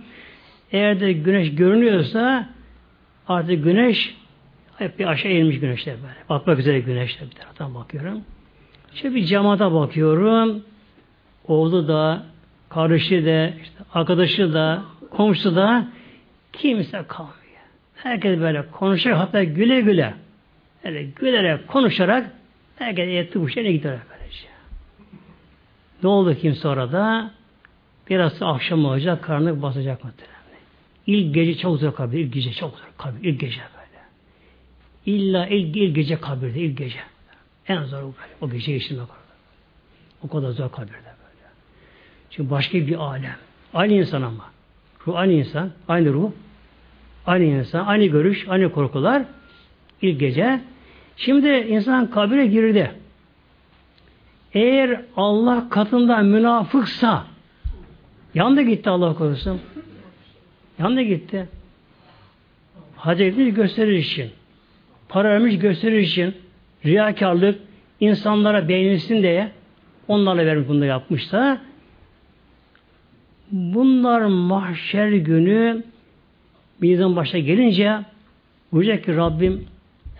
Eğer 0.73 1.01
de 1.01 1.13
güneş 1.13 1.55
görünüyorsa 1.55 2.49
artık 3.29 3.65
güneş 3.65 4.17
hep 4.77 4.99
bir 4.99 5.07
aşağı 5.07 5.33
eğilmiş 5.33 5.61
güneşler 5.61 5.95
böyle. 6.03 6.29
Bakmak 6.29 6.59
üzere 6.59 6.81
güneşler 6.81 7.31
bir 7.31 7.35
taraftan 7.35 7.75
bakıyorum. 7.75 8.21
Şöyle 8.95 9.15
bir 9.15 9.25
cemaata 9.25 9.73
bakıyorum. 9.75 10.63
Oğlu 11.49 11.89
da, 11.89 12.23
kardeşi 12.69 13.25
de, 13.25 13.55
işte 13.63 13.79
arkadaşı 13.95 14.55
da, 14.55 14.83
komşusu 15.11 15.57
da 15.57 15.89
kimse 16.53 17.05
kalmıyor. 17.09 17.42
Herkes 18.03 18.41
böyle 18.41 18.71
konuşarak 18.71 19.19
hatta 19.19 19.45
güle 19.45 19.81
güle 19.81 20.15
öyle 20.85 21.03
gülerek 21.03 21.69
konuşarak 21.69 22.31
herkes 22.77 23.09
yetti 23.09 23.41
bu 23.41 23.49
şeyine 23.49 23.73
gider 23.73 23.99
böylece. 24.11 24.47
Ne 26.03 26.09
oldu 26.09 26.35
kimse 26.35 26.69
orada? 26.69 27.31
Biraz 28.11 28.43
akşam 28.43 28.85
olacak, 28.85 29.25
karnı 29.25 29.63
basacak 29.63 30.05
muhtemelen. 30.05 30.37
İlk 31.07 31.35
gece 31.35 31.59
çok 31.59 31.79
zor 31.79 31.95
kabir, 31.95 32.19
ilk 32.19 32.33
gece 32.33 32.53
çok 32.53 32.71
zor 32.71 32.87
kabir, 32.99 33.29
ilk 33.29 33.41
gece 33.41 33.61
böyle. 33.61 34.03
İlla 35.07 35.47
ilk, 35.47 35.77
ilk 35.77 35.95
gece 35.95 36.21
kabirde, 36.21 36.61
ilk 36.61 36.79
gece. 36.79 36.99
En 37.69 37.83
zor 37.83 38.03
o. 38.03 38.15
O 38.41 38.51
gece 38.51 38.73
geçirmek 38.73 39.03
orada. 39.03 39.33
O 40.23 40.29
kadar 40.29 40.51
zor 40.51 40.73
kabirde 40.73 40.93
böyle. 40.95 41.49
Çünkü 42.31 42.51
başka 42.51 42.79
bir 42.79 42.95
alem. 42.95 43.37
Aynı 43.75 43.93
insan 43.93 44.23
ama. 44.23 44.51
Ruh 45.07 45.17
aynı 45.17 45.33
insan, 45.33 45.71
aynı 45.89 46.13
ruh. 46.13 46.31
Aynı 47.27 47.45
insan, 47.45 47.87
aynı 47.87 48.05
görüş, 48.05 48.47
aynı 48.49 48.73
korkular. 48.73 49.23
ilk 50.03 50.21
gece. 50.21 50.61
Şimdi 51.17 51.49
insan 51.49 52.11
kabire 52.11 52.47
girdi. 52.47 52.93
Eğer 54.55 55.01
Allah 55.17 55.69
katında 55.69 56.17
münafıksa 56.17 57.25
yandı 58.35 58.63
gitti 58.63 58.91
Allah 58.91 59.15
korusun. 59.15 59.61
Yandı 60.79 61.01
gitti. 61.01 61.49
Hacı 62.97 63.25
etmiş 63.25 63.55
gösterir 63.55 63.93
için. 63.93 64.31
Para 65.09 65.29
vermiş 65.29 65.59
gösterir 65.59 65.99
için. 65.99 66.35
Riyakarlık 66.85 67.61
insanlara 68.01 68.69
beğenilsin 68.69 69.23
diye 69.23 69.51
onlarla 70.09 70.47
vermiş 70.47 70.69
bunu 70.69 70.85
yapmışsa 70.85 71.59
bunlar 73.51 74.21
mahşer 74.21 75.09
günü 75.09 75.83
mizan 76.83 77.17
başa 77.17 77.39
gelince 77.39 78.01
buyuracak 78.73 79.05
ki 79.05 79.17
Rabbim 79.17 79.65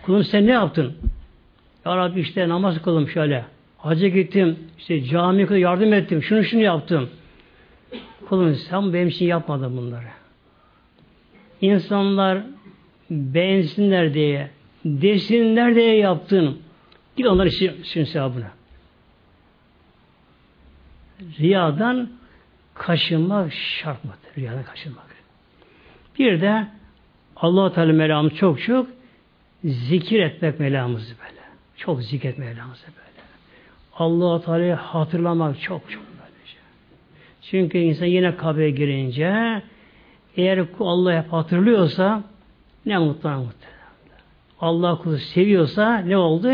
kulum 0.05 0.23
sen 0.23 0.47
ne 0.47 0.51
yaptın? 0.51 0.93
Ya 1.85 1.97
Rabbi 1.97 2.19
işte 2.19 2.49
namaz 2.49 2.81
kıldım 2.81 3.07
şöyle. 3.09 3.45
Hacı 3.77 4.07
gittim. 4.07 4.59
işte 4.77 5.03
camiye 5.03 5.59
yardım 5.59 5.93
ettim. 5.93 6.23
Şunu 6.23 6.43
şunu 6.43 6.61
yaptım. 6.61 7.09
Kulum 8.29 8.55
sen 8.55 8.93
benim 8.93 9.07
için 9.07 9.25
yapmadın 9.25 9.77
bunları. 9.77 10.07
İnsanlar 11.61 12.43
beğensinler 13.09 14.13
diye, 14.13 14.49
desinler 14.85 15.75
diye 15.75 15.97
yaptın. 15.97 16.57
Git 17.15 17.25
onlar 17.25 17.45
için 17.45 18.03
sevabına. 18.03 18.51
Riyadan 21.39 22.09
kaşınmak 22.73 23.53
şart 23.53 24.03
mıdır? 24.03 24.17
Riyadan 24.37 24.63
kaşınmak. 24.63 25.12
Bir 26.19 26.41
de 26.41 26.67
Allah 27.35 27.73
Teala 27.73 27.93
melamız 27.93 28.33
çok 28.33 28.61
çok 28.61 28.87
zikir 29.63 30.19
etmek 30.19 30.59
melamızı 30.59 31.15
böyle. 31.19 31.41
Çok 31.77 32.03
zikret 32.03 32.37
melamızı 32.37 32.87
böyle. 32.87 33.27
Allah 33.95 34.41
Teala'yı 34.41 34.73
hatırlamak 34.73 35.61
çok 35.61 35.91
çok 35.91 36.03
böylece. 36.03 36.57
Çünkü 37.41 37.77
insan 37.77 38.05
yine 38.05 38.35
kabre 38.35 38.71
girince 38.71 39.61
eğer 40.37 40.65
Allah'ı 40.79 41.21
hep 41.21 41.33
hatırlıyorsa 41.33 42.23
ne 42.85 42.97
mutlu 42.97 43.29
mutlu. 43.29 43.73
Allah 44.59 44.97
kulu 44.97 45.17
seviyorsa 45.17 45.97
ne 45.97 46.17
oldu? 46.17 46.51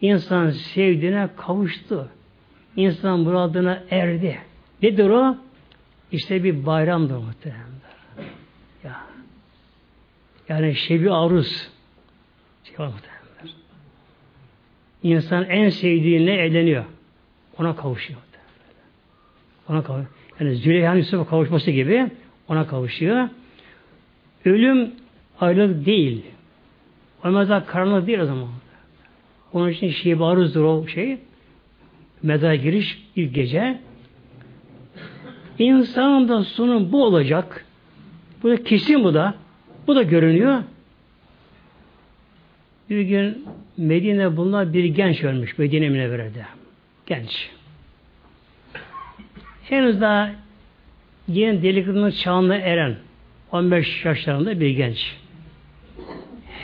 İnsan 0.00 0.50
sevdiğine 0.50 1.28
kavuştu. 1.36 2.08
İnsan 2.76 3.20
muradına 3.20 3.82
erdi. 3.90 4.38
Nedir 4.82 5.08
o? 5.08 5.36
İşte 6.12 6.44
bir 6.44 6.66
bayramdır 6.66 7.16
muhtemelen. 7.16 7.77
Ya. 10.48 10.56
Yani 10.56 10.74
şebi 10.74 11.12
aruz. 11.12 11.68
Şey 12.64 12.86
İnsan 15.02 15.44
en 15.44 15.68
sevdiğine 15.68 16.34
evleniyor. 16.34 16.84
Ona 17.58 17.76
kavuşuyor. 17.76 18.20
Ona 19.68 19.82
kavuşuyor. 19.82 20.10
Yani 20.40 20.54
Züleyha'nın 20.54 20.98
Yusuf'a 20.98 21.26
kavuşması 21.30 21.70
gibi 21.70 22.10
ona 22.48 22.66
kavuşuyor. 22.66 23.28
Ölüm 24.44 24.90
ayrılık 25.40 25.86
değil. 25.86 26.24
O 27.24 27.30
mezar 27.30 27.66
karanlık 27.66 28.06
değil 28.06 28.18
o 28.18 28.26
zaman. 28.26 28.48
Onun 29.52 29.68
için 29.68 29.90
şibi 29.90 30.24
aruzdur 30.24 30.64
o 30.64 30.86
şey. 30.86 31.18
Mezara 32.22 32.54
giriş 32.54 33.02
ilk 33.16 33.34
gece. 33.34 33.80
İnsanın 35.58 36.28
da 36.28 36.44
sonu 36.44 36.92
bu 36.92 37.04
olacak. 37.04 37.64
Bu 38.42 38.50
da 38.50 38.64
kesin 38.64 39.04
bu 39.04 39.14
da. 39.14 39.34
Bu 39.88 39.96
da 39.96 40.02
görünüyor. 40.02 40.62
Bir 42.90 43.00
gün 43.00 43.46
Medine 43.76 44.36
bunlar 44.36 44.72
bir 44.72 44.84
genç 44.84 45.24
ölmüş 45.24 45.58
Medine 45.58 45.88
Münevvere'de. 45.88 46.44
Genç. 47.06 47.50
Henüz 49.62 50.00
daha 50.00 50.30
yeni 51.28 51.62
delikanlı 51.62 52.12
çağına 52.12 52.56
eren 52.56 52.96
15 53.52 54.04
yaşlarında 54.04 54.60
bir 54.60 54.70
genç. 54.70 55.16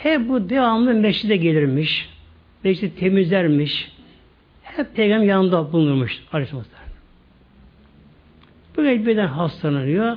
Hep 0.02 0.28
bu 0.28 0.50
devamlı 0.50 0.94
meşride 0.94 1.36
gelirmiş. 1.36 2.08
Meşride 2.64 2.94
temizlermiş. 2.94 3.92
Hep 4.62 4.96
peygamber 4.96 5.26
yanında 5.26 5.72
bulunurmuş 5.72 6.22
Aleyhisselam. 6.32 6.64
Böyle 8.76 9.06
birden 9.06 9.26
hastalanıyor. 9.26 10.16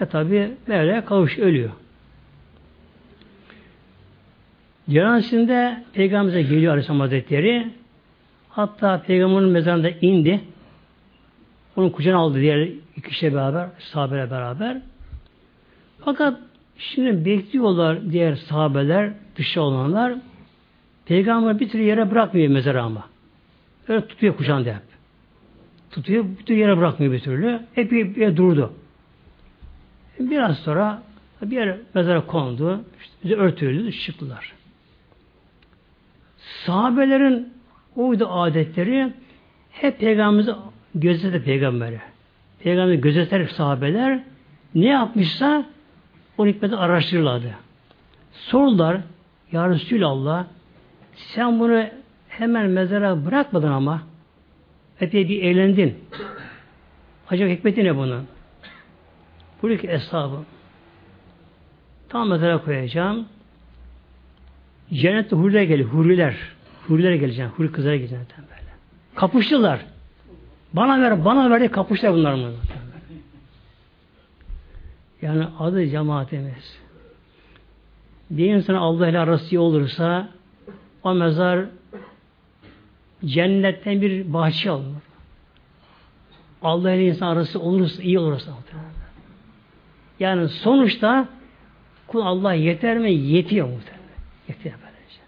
E 0.00 0.06
tabi 0.06 0.50
böyle 0.68 1.04
kavuş 1.04 1.38
ölüyor. 1.38 1.70
Cenazesinde 4.90 5.84
Peygamber'e 5.92 6.42
geliyor 6.42 6.72
Aleyhisselam 6.72 7.00
Hazretleri. 7.00 7.68
Hatta 8.48 9.02
Peygamber'in 9.02 9.48
mezarında 9.48 9.90
indi. 9.90 10.40
Onun 11.76 11.90
kucağına 11.90 12.18
aldı 12.18 12.40
diğer 12.40 12.68
iki 12.96 13.08
kişiyle 13.08 13.34
beraber, 13.34 13.68
sahabeyle 13.78 14.30
beraber. 14.30 14.80
Fakat 16.04 16.40
şimdi 16.78 17.24
bekliyorlar 17.24 18.10
diğer 18.12 18.34
sahabeler, 18.34 19.12
dışı 19.36 19.62
olanlar. 19.62 20.14
Peygamber 21.06 21.60
bir 21.60 21.68
türlü 21.68 21.82
yere 21.82 22.10
bırakmıyor 22.10 22.48
mezarı 22.48 22.82
ama. 22.82 23.04
Öyle 23.88 24.06
tutuyor 24.06 24.36
kucağında 24.36 24.70
hep. 24.70 24.82
Tutuyor, 25.90 26.24
bir 26.38 26.44
türlü 26.44 26.58
yere 26.58 26.76
bırakmıyor 26.76 27.12
bir 27.12 27.20
türlü. 27.20 27.60
Hep 27.74 27.92
bir, 27.92 28.16
bir 28.16 28.36
durdu. 28.36 28.72
Biraz 30.20 30.58
sonra 30.58 31.02
bir 31.42 31.56
yer 31.56 31.76
mezara 31.94 32.26
kondu. 32.26 32.84
İşte 33.22 33.36
örtülüydü. 33.36 33.92
Çıktılar. 33.92 34.59
Sahabelerin 36.66 37.54
oydu 37.96 38.28
adetleri 38.30 39.12
hep 39.70 40.00
peygamberimizi 40.00 40.52
gözetir 40.94 41.42
peygamberi. 41.42 42.00
Peygamberi 42.62 43.00
gözeter 43.00 43.46
sahabeler 43.46 44.20
ne 44.74 44.86
yapmışsa 44.86 45.66
o 46.38 46.46
hikmeti 46.46 46.76
araştırırlardı. 46.76 47.54
Sordular 48.32 49.00
Ya 49.52 49.68
Resulallah 49.68 50.44
sen 51.14 51.60
bunu 51.60 51.84
hemen 52.28 52.70
mezara 52.70 53.26
bırakmadın 53.26 53.72
ama 53.72 54.02
epey 55.00 55.28
bir 55.28 55.42
eğlendin. 55.42 55.98
Acaba 57.30 57.48
hikmeti 57.48 57.84
ne 57.84 57.96
bunun? 57.96 58.26
Buradaki 59.62 59.88
eshabı 59.88 60.36
tam 62.08 62.28
mezara 62.28 62.64
koyacağım. 62.64 63.26
Cennette 64.92 65.36
huriler 65.36 65.62
geliyor. 65.62 65.88
Huriler. 65.88 66.36
Huriler 66.86 67.14
geleceğim. 67.14 67.50
Huri 67.50 67.72
kızlara 67.72 67.96
geleceğim 67.96 68.26
böyle. 68.38 68.70
Kapıştılar. 69.14 69.80
Bana 70.72 71.00
ver, 71.02 71.24
bana 71.24 71.50
ver 71.50 71.58
diye 71.58 71.70
kapıştılar 71.70 72.14
bunlar 72.14 72.34
mı? 72.34 72.52
Yani 75.22 75.44
adı 75.58 75.86
cemaatimiz. 75.86 76.78
Bir 78.30 78.54
insan 78.54 78.74
Allah 78.74 79.08
ile 79.08 79.18
arası 79.18 79.60
olursa 79.60 80.28
o 81.02 81.14
mezar 81.14 81.64
cennetten 83.24 84.00
bir 84.00 84.32
bahçe 84.32 84.70
olur. 84.70 84.94
Allah 86.62 86.92
ile 86.92 87.06
insan 87.06 87.26
arası 87.26 87.60
olursa, 87.60 88.02
iyi 88.02 88.18
olursa. 88.18 88.52
Yani 90.20 90.48
sonuçta 90.48 91.28
kul 92.06 92.20
Allah 92.20 92.54
yeter 92.54 92.98
mi? 92.98 93.12
Yetiyor 93.12 93.68
muhtemelen. 93.68 93.99
Yetiyor 94.50 94.74
böylece. 94.74 95.20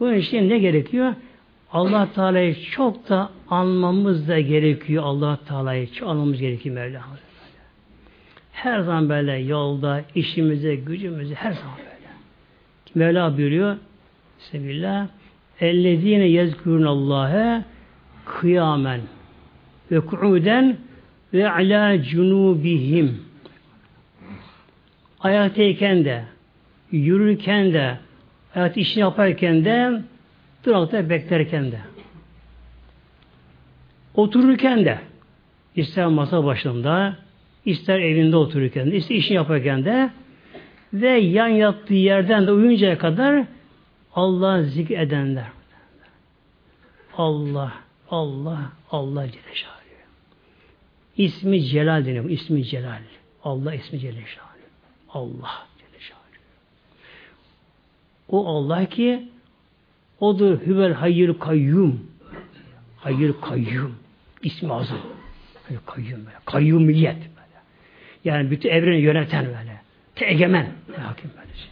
Bunun 0.00 0.14
için 0.14 0.48
ne 0.48 0.58
gerekiyor? 0.58 1.14
Allah 1.72 2.08
Teala'yı 2.14 2.56
çok 2.70 3.08
da 3.08 3.30
anmamız 3.48 4.28
da 4.28 4.40
gerekiyor. 4.40 5.02
Allah 5.06 5.38
Teala'yı 5.48 5.92
çok 5.92 6.08
anmamız 6.08 6.40
gerekiyor 6.40 6.74
Mevla. 6.74 7.02
Her 8.52 8.80
zaman 8.80 9.08
böyle 9.08 9.32
yolda, 9.32 10.04
işimize, 10.14 10.74
gücümüze 10.74 11.34
her 11.34 11.52
zaman 11.52 11.76
böyle. 11.78 12.08
Mevla 12.94 13.36
buyuruyor 13.36 13.76
Bismillah 14.38 15.08
Ellezine 15.60 16.24
yezkurunallâhe 16.24 17.64
kıyamen 18.24 19.00
ve 19.90 20.00
ku'uden 20.00 20.76
ve 21.34 21.50
ala 21.50 22.02
cunubihim 22.02 23.22
ayaktayken 25.20 26.04
de 26.04 26.24
yürürken 26.92 27.72
de 27.72 27.98
hayat 28.54 28.76
işini 28.76 29.00
yaparken 29.00 29.64
de 29.64 30.02
durakta 30.64 31.10
beklerken 31.10 31.72
de 31.72 31.78
otururken 34.14 34.84
de 34.84 34.98
ister 35.76 36.06
masa 36.06 36.44
başında 36.44 37.16
ister 37.64 37.98
evinde 37.98 38.36
otururken 38.36 38.90
de 38.90 38.96
ister 38.96 39.14
işini 39.14 39.34
yaparken 39.34 39.84
de 39.84 40.10
ve 40.92 41.10
yan 41.10 41.48
yattığı 41.48 41.94
yerden 41.94 42.46
de 42.46 42.52
uyuncaya 42.52 42.98
kadar 42.98 43.44
Allah 44.14 44.62
zikredenler. 44.62 45.44
Allah, 47.16 47.72
Allah, 48.10 48.72
Allah 48.90 49.26
Celle. 49.26 49.42
İsmi 51.16 51.64
Celal 51.64 52.06
deniyor. 52.06 52.30
İsmi 52.30 52.64
Celal. 52.64 53.02
Allah 53.44 53.74
ismi 53.74 53.98
Celle. 53.98 54.24
Allah. 55.08 55.67
O 58.28 58.46
Allah 58.46 58.86
ki 58.86 59.28
odur 60.20 60.58
Hüvel 60.66 60.92
Hayyül 60.92 61.34
Kayyum. 61.34 62.00
Hayyül 62.96 63.32
Kayyum. 63.32 63.94
İsmi 64.42 64.72
azam. 64.72 64.98
Hayyül 65.66 65.80
Kayyum 65.86 66.26
böyle. 66.26 66.36
Kayyumiyet 66.44 67.16
böyle. 67.16 67.58
Yani 68.24 68.50
bütün 68.50 68.68
evreni 68.68 69.00
yöneten 69.00 69.46
böyle. 69.46 69.80
Egemen. 70.30 70.66
Hakim 70.96 71.30
böylece. 71.36 71.68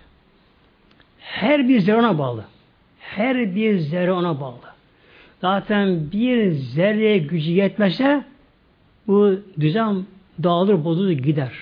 Her 1.19 1.69
bir 1.69 1.81
zerre 1.81 1.97
ona 1.97 2.19
bağlı. 2.19 2.45
Her 3.01 3.55
bir 3.55 3.79
zerre 3.79 4.13
ona 4.13 4.41
bağlı. 4.41 4.77
Zaten 5.41 6.13
bir 6.13 6.53
zerreye 6.53 7.19
gücü 7.19 7.51
yetmezse 7.51 8.25
bu 9.07 9.41
düzen 9.61 10.05
dağılır, 10.43 10.85
bozulur, 10.85 11.11
gider. 11.11 11.53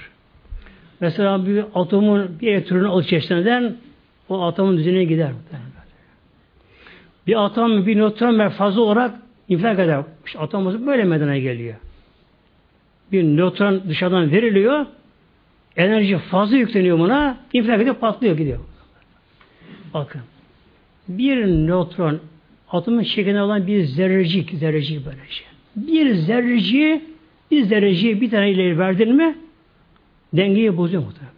Mesela 1.00 1.46
bir 1.46 1.64
atomun 1.74 2.38
bir 2.40 2.52
elektronunu 2.52 2.92
alıp 2.92 3.06
çeşitleneden 3.06 3.76
o 4.28 4.42
atomun 4.42 4.76
düzenine 4.76 5.04
gider. 5.04 5.30
Bir 7.26 7.44
atom 7.44 7.86
bir 7.86 7.98
nötron 7.98 8.48
fazla 8.48 8.80
olarak 8.80 9.14
infilak 9.48 9.78
eder. 9.78 10.02
İşte 10.26 10.38
atom 10.38 10.86
böyle 10.86 11.04
meydana 11.04 11.38
geliyor. 11.38 11.74
Bir 13.12 13.24
nötron 13.24 13.82
dışarıdan 13.88 14.30
veriliyor, 14.30 14.86
Enerji 15.76 16.18
fazla 16.18 16.56
yükleniyor 16.56 16.98
buna, 16.98 17.38
infilak 17.52 17.80
ediyor, 17.80 17.94
patlıyor 17.94 18.36
gidiyor. 18.36 18.58
Bakın. 19.94 20.20
Bir 21.08 21.46
nötron 21.46 22.20
atomun 22.70 23.02
şeklinde 23.02 23.42
olan 23.42 23.66
bir 23.66 23.84
zerrecik, 23.84 24.50
zerrecik 24.50 25.06
böyle 25.06 25.18
şey. 25.28 25.46
Bir 25.76 26.14
zerreciği, 26.14 27.04
bir 27.50 27.62
zerreciği 27.64 28.20
bir 28.20 28.30
tane 28.30 28.50
ileri 28.50 28.78
verdin 28.78 29.14
mi 29.14 29.38
dengeyi 30.32 30.76
bozuyor 30.76 31.02
muhtemelen. 31.02 31.34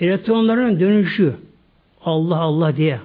Elektronların 0.00 0.80
dönüşü 0.80 1.36
Allah 2.04 2.38
Allah 2.38 2.76
diye 2.76 3.00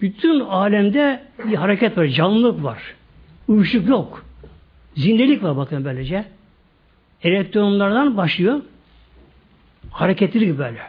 bütün 0.00 0.40
alemde 0.40 1.22
bir 1.44 1.54
hareket 1.54 1.98
var, 1.98 2.06
canlılık 2.06 2.64
var. 2.64 2.94
Uyuşuk 3.48 3.88
yok. 3.88 4.24
Zindelik 4.96 5.42
var 5.42 5.56
bakın 5.56 5.84
böylece. 5.84 6.24
Elektronlardan 7.22 8.16
başlıyor. 8.16 8.62
Hareketlilik 9.90 10.58
böyle. 10.58 10.80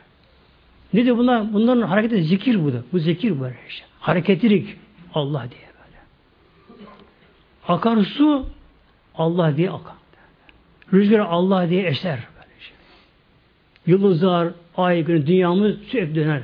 Ne 0.94 1.06
de 1.06 1.18
bunlar? 1.18 1.54
Bunların 1.54 1.82
hareketi 1.82 2.24
zikir 2.24 2.66
bu 2.66 2.74
da. 2.74 2.84
Bu 2.94 3.00
zikir 3.00 3.40
böyle 3.40 3.58
işte. 3.70 3.86
Hareketlilik 4.00 4.78
Allah 5.14 5.42
diye 5.52 5.62
böyle. 5.62 5.98
Akarsu 7.68 8.46
Allah 9.16 9.58
diye 9.58 9.72
akar. 9.72 9.96
Rüzgar 10.94 11.20
Allah 11.20 11.70
diye 11.70 11.84
eser. 11.84 12.20
Yıldızlar, 13.90 14.48
ay, 14.78 15.04
gün, 15.04 15.28
dünyamız 15.28 15.76
sürekli 15.88 16.16
döner. 16.16 16.42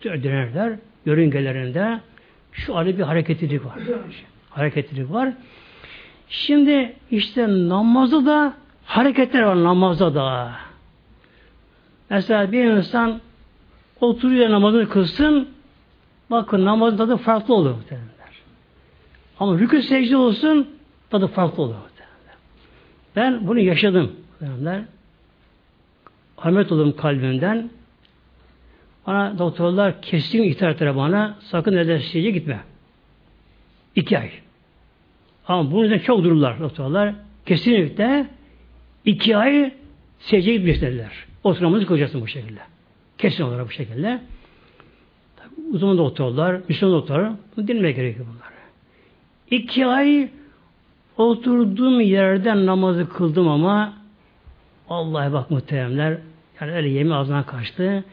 Sürekli 0.00 0.24
dönerler. 0.24 0.78
Yörüngelerinde 1.06 2.00
şu 2.52 2.76
arada 2.76 2.98
bir 2.98 3.02
hareketlilik 3.02 3.64
var. 3.64 3.78
Hareketlilik 4.50 5.12
var. 5.12 5.32
Şimdi 6.28 6.96
işte 7.10 7.48
namazda 7.48 8.26
da 8.26 8.54
hareketler 8.84 9.42
var 9.42 9.64
namazda 9.64 10.14
da. 10.14 10.52
Mesela 12.10 12.52
bir 12.52 12.64
insan 12.64 13.20
oturuyor 14.00 14.50
namazını 14.50 14.88
kılsın 14.88 15.48
bakın 16.30 16.64
namazın 16.64 16.96
tadı 16.96 17.16
farklı 17.16 17.54
olur 17.54 17.70
muhtemelenler. 17.70 18.34
Ama 19.40 19.58
rükü 19.58 19.82
secde 19.82 20.16
olsun 20.16 20.68
tadı 21.10 21.26
farklı 21.26 21.62
olur 21.62 21.74
muhtemelenler. 21.74 22.36
Ben 23.16 23.48
bunu 23.48 23.58
yaşadım 23.60 24.12
muhtemelenler. 24.30 24.93
Ahmet 26.38 26.72
oldum 26.72 26.96
kalbimden. 26.96 27.70
Bana 29.06 29.38
doktorlar 29.38 30.02
kesin 30.02 30.42
ihtar 30.42 30.96
bana 30.96 31.38
sakın 31.40 31.76
neden 31.76 32.00
gitme. 32.12 32.60
İki 33.96 34.18
ay. 34.18 34.30
Ama 35.48 35.70
bunun 35.72 35.84
üzerine 35.84 36.02
çok 36.02 36.24
dururlar 36.24 36.60
doktorlar. 36.60 37.14
Kesinlikle 37.46 38.26
iki 39.04 39.36
ay 39.36 39.72
secdeye 40.18 40.56
gitmek 40.56 40.74
istediler. 40.74 41.12
Oturmamızı 41.44 41.86
koyacaksın 41.86 42.20
bu 42.20 42.28
şekilde. 42.28 42.60
Kesin 43.18 43.44
olarak 43.44 43.66
bu 43.66 43.70
şekilde. 43.70 44.20
Tabii 45.36 45.66
uzman 45.72 45.98
doktorlar, 45.98 46.60
Müslüman 46.68 46.94
doktorlar 46.94 47.32
bunu 47.56 47.68
dinlemeye 47.68 47.92
gerekiyor 47.92 48.26
bunlar. 48.26 48.54
İki 49.50 49.86
ay 49.86 50.28
oturduğum 51.16 52.00
yerden 52.00 52.66
namazı 52.66 53.08
kıldım 53.08 53.48
ama 53.48 54.03
Allah'a 54.88 55.32
bak 55.32 55.50
muhteremler 55.50 56.18
yani 56.60 56.72
öyle 56.72 56.88
yemi 56.88 57.14
ağzından 57.14 57.46
kaçtı. 57.46 58.04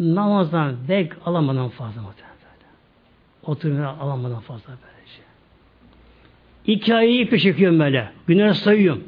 Namazdan 0.00 0.76
bek 0.88 1.12
alamadan 1.26 1.68
fazla 1.68 2.02
muhteremler. 2.02 2.30
Oturmaya 3.42 3.88
alamadan 3.88 4.40
fazla 4.40 4.68
böyle. 4.68 4.90
İki 6.66 6.94
ayı 6.94 7.20
ipe 7.20 7.38
çekiyorum 7.38 7.80
böyle. 7.80 8.08
Günler 8.26 8.52
sayıyorum. 8.52 9.04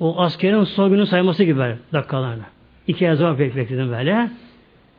O 0.00 0.20
askerin 0.20 0.64
son 0.64 0.90
günü 0.90 1.06
sayması 1.06 1.44
gibi 1.44 1.58
böyle 1.58 1.78
dakikalarını. 1.92 2.42
İki 2.86 3.10
ay 3.10 3.16
zaman 3.16 3.38
bekledim 3.38 3.90
böyle. 3.90 4.30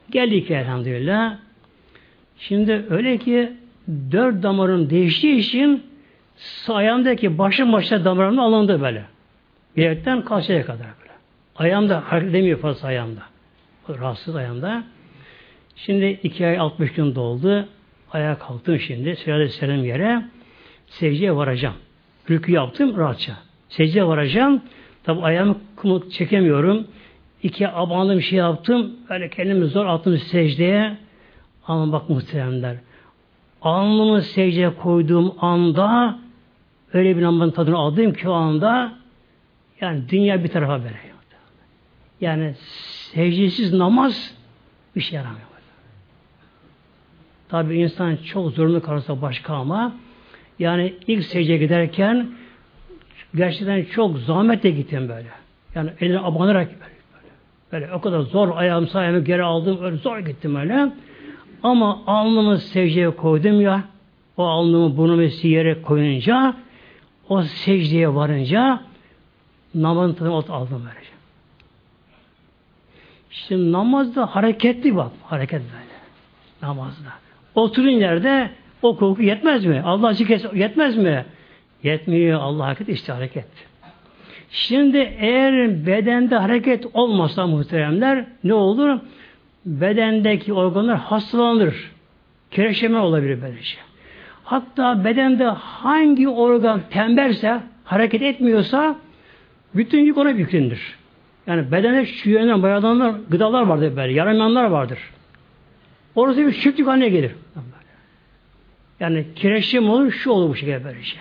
Geldi 0.09 0.35
iki 0.35 0.53
elhamdülillah. 0.53 1.37
Şimdi 2.37 2.85
öyle 2.89 3.17
ki 3.17 3.53
dört 4.11 4.43
damarım 4.43 4.89
değiştiği 4.89 5.35
için 5.35 5.83
ayağımdaki 6.67 7.37
başın 7.37 7.73
başta 7.73 8.05
damarım 8.05 8.39
alındı 8.39 8.81
böyle. 8.81 9.05
Bilekten 9.77 10.25
kalçaya 10.25 10.65
kadar 10.65 10.87
böyle. 10.99 11.13
Ayağımda 11.55 12.03
hareket 12.07 12.29
edemiyor 12.29 12.59
fazla 12.59 12.87
ayağımda. 12.87 13.21
rahatsız 13.89 14.35
ayağında. 14.35 14.83
Şimdi 15.75 16.05
iki 16.23 16.45
ay 16.45 16.59
60 16.59 16.93
gün 16.93 17.15
doldu. 17.15 17.65
Ayağa 18.11 18.39
kalktım 18.39 18.79
şimdi. 18.79 19.15
Sırada 19.15 19.47
selam 19.47 19.85
yere. 19.85 20.21
Secdeye 20.87 21.35
varacağım. 21.35 21.75
Rükü 22.29 22.51
yaptım 22.51 22.97
rahatça. 22.97 23.33
Secdeye 23.69 24.07
varacağım. 24.07 24.61
Tabi 25.03 25.21
ayağımı 25.21 25.57
kumut 25.75 26.11
çekemiyorum. 26.11 26.87
İki 27.43 27.67
abanlı 27.67 28.17
bir 28.17 28.21
şey 28.21 28.39
yaptım. 28.39 28.91
Öyle 29.09 29.29
kendimi 29.29 29.65
zor 29.65 29.85
attım 29.85 30.17
secdeye. 30.17 30.97
Ama 31.67 31.91
bak 31.91 32.09
muhteremler. 32.09 32.75
Alnımı 33.61 34.21
secdeye 34.21 34.69
koyduğum 34.69 35.35
anda 35.41 36.19
öyle 36.93 37.17
bir 37.17 37.21
namazın 37.21 37.51
tadını 37.51 37.77
aldım 37.77 38.13
ki 38.13 38.29
o 38.29 38.33
anda 38.33 38.98
yani 39.81 40.09
dünya 40.09 40.43
bir 40.43 40.49
tarafa 40.49 40.83
böyle. 40.83 40.99
Yani 42.21 42.53
secdesiz 43.13 43.73
namaz 43.73 44.35
bir 44.95 45.01
şey 45.01 45.15
yaramıyor. 45.15 45.49
Tabi 47.49 47.77
insan 47.77 48.15
çok 48.15 48.51
zorunlu 48.51 48.81
kalırsa 48.81 49.21
başka 49.21 49.53
ama 49.53 49.95
yani 50.59 50.93
ilk 51.07 51.25
secdeye 51.25 51.57
giderken 51.57 52.27
gerçekten 53.35 53.83
çok 53.83 54.17
zahmetle 54.17 54.69
gittim 54.69 55.09
böyle. 55.09 55.27
Yani 55.75 55.89
eline 56.01 56.19
abanarak 56.19 56.69
böyle, 56.71 56.93
böyle. 57.71 57.93
O 57.93 58.01
kadar 58.01 58.19
zor 58.19 58.57
ayağım 58.57 58.87
sayımı 58.87 59.19
geri 59.19 59.43
aldım. 59.43 59.77
Öyle 59.81 59.97
zor 59.97 60.19
gittim 60.19 60.55
öyle. 60.55 60.91
Ama 61.63 62.01
alnımı 62.07 62.57
secdeye 62.57 63.09
koydum 63.09 63.61
ya 63.61 63.83
o 64.37 64.43
alnımı 64.43 64.97
burnumu 64.97 65.21
yere 65.43 65.81
koyunca 65.81 66.55
o 67.29 67.41
secdeye 67.41 68.15
varınca 68.15 68.81
namazın 69.75 70.13
tadını 70.13 70.33
aldım 70.33 70.83
böylece. 70.85 71.11
Şimdi 73.29 73.71
namazda 73.71 74.25
hareketli 74.25 74.95
bak. 74.95 75.11
Hareket 75.23 75.61
böyle. 75.61 75.99
Namazda. 76.61 77.09
Oturun 77.55 77.89
yerde 77.89 78.49
o 78.81 78.97
korku 78.97 79.21
yetmez 79.21 79.65
mi? 79.65 79.81
Allah 79.85 80.13
zikret 80.13 80.53
yetmez 80.53 80.97
mi? 80.97 81.25
Yetmiyor. 81.83 82.39
Allah 82.39 82.65
hareket 82.65 82.89
işte 82.89 83.13
hareket. 83.13 83.45
Şimdi 84.51 84.97
eğer 85.19 85.85
bedende 85.85 86.35
hareket 86.35 86.85
olmasa 86.93 87.47
muhteremler 87.47 88.25
ne 88.43 88.53
olur? 88.53 88.99
Bedendeki 89.65 90.53
organlar 90.53 90.97
hastalanır. 90.97 91.91
Kireçleme 92.51 92.97
olabilir 92.97 93.41
böylece. 93.41 93.77
Hatta 94.43 95.05
bedende 95.05 95.45
hangi 95.45 96.29
organ 96.29 96.81
tembelse, 96.89 97.59
hareket 97.83 98.21
etmiyorsa 98.21 98.95
bütün 99.75 99.99
yük 99.99 100.17
ona 100.17 100.29
yüklenir. 100.29 100.97
Yani 101.47 101.71
bedene 101.71 102.07
yönden 102.23 102.63
bayadanlar, 102.63 103.15
gıdalar 103.29 103.61
vardır 103.61 103.95
böyle, 103.95 104.13
yaramayanlar 104.13 104.65
vardır. 104.65 104.99
Orası 106.15 106.47
bir 106.47 106.53
çiftlik 106.53 106.87
haline 106.87 107.09
gelir. 107.09 107.31
Yani 108.99 109.25
kireçleme 109.35 109.89
olur, 109.89 110.11
şu 110.11 110.31
olur 110.31 110.49
bu 110.49 110.55
şekilde 110.55 110.83
böyle 110.83 111.03
şey. 111.03 111.19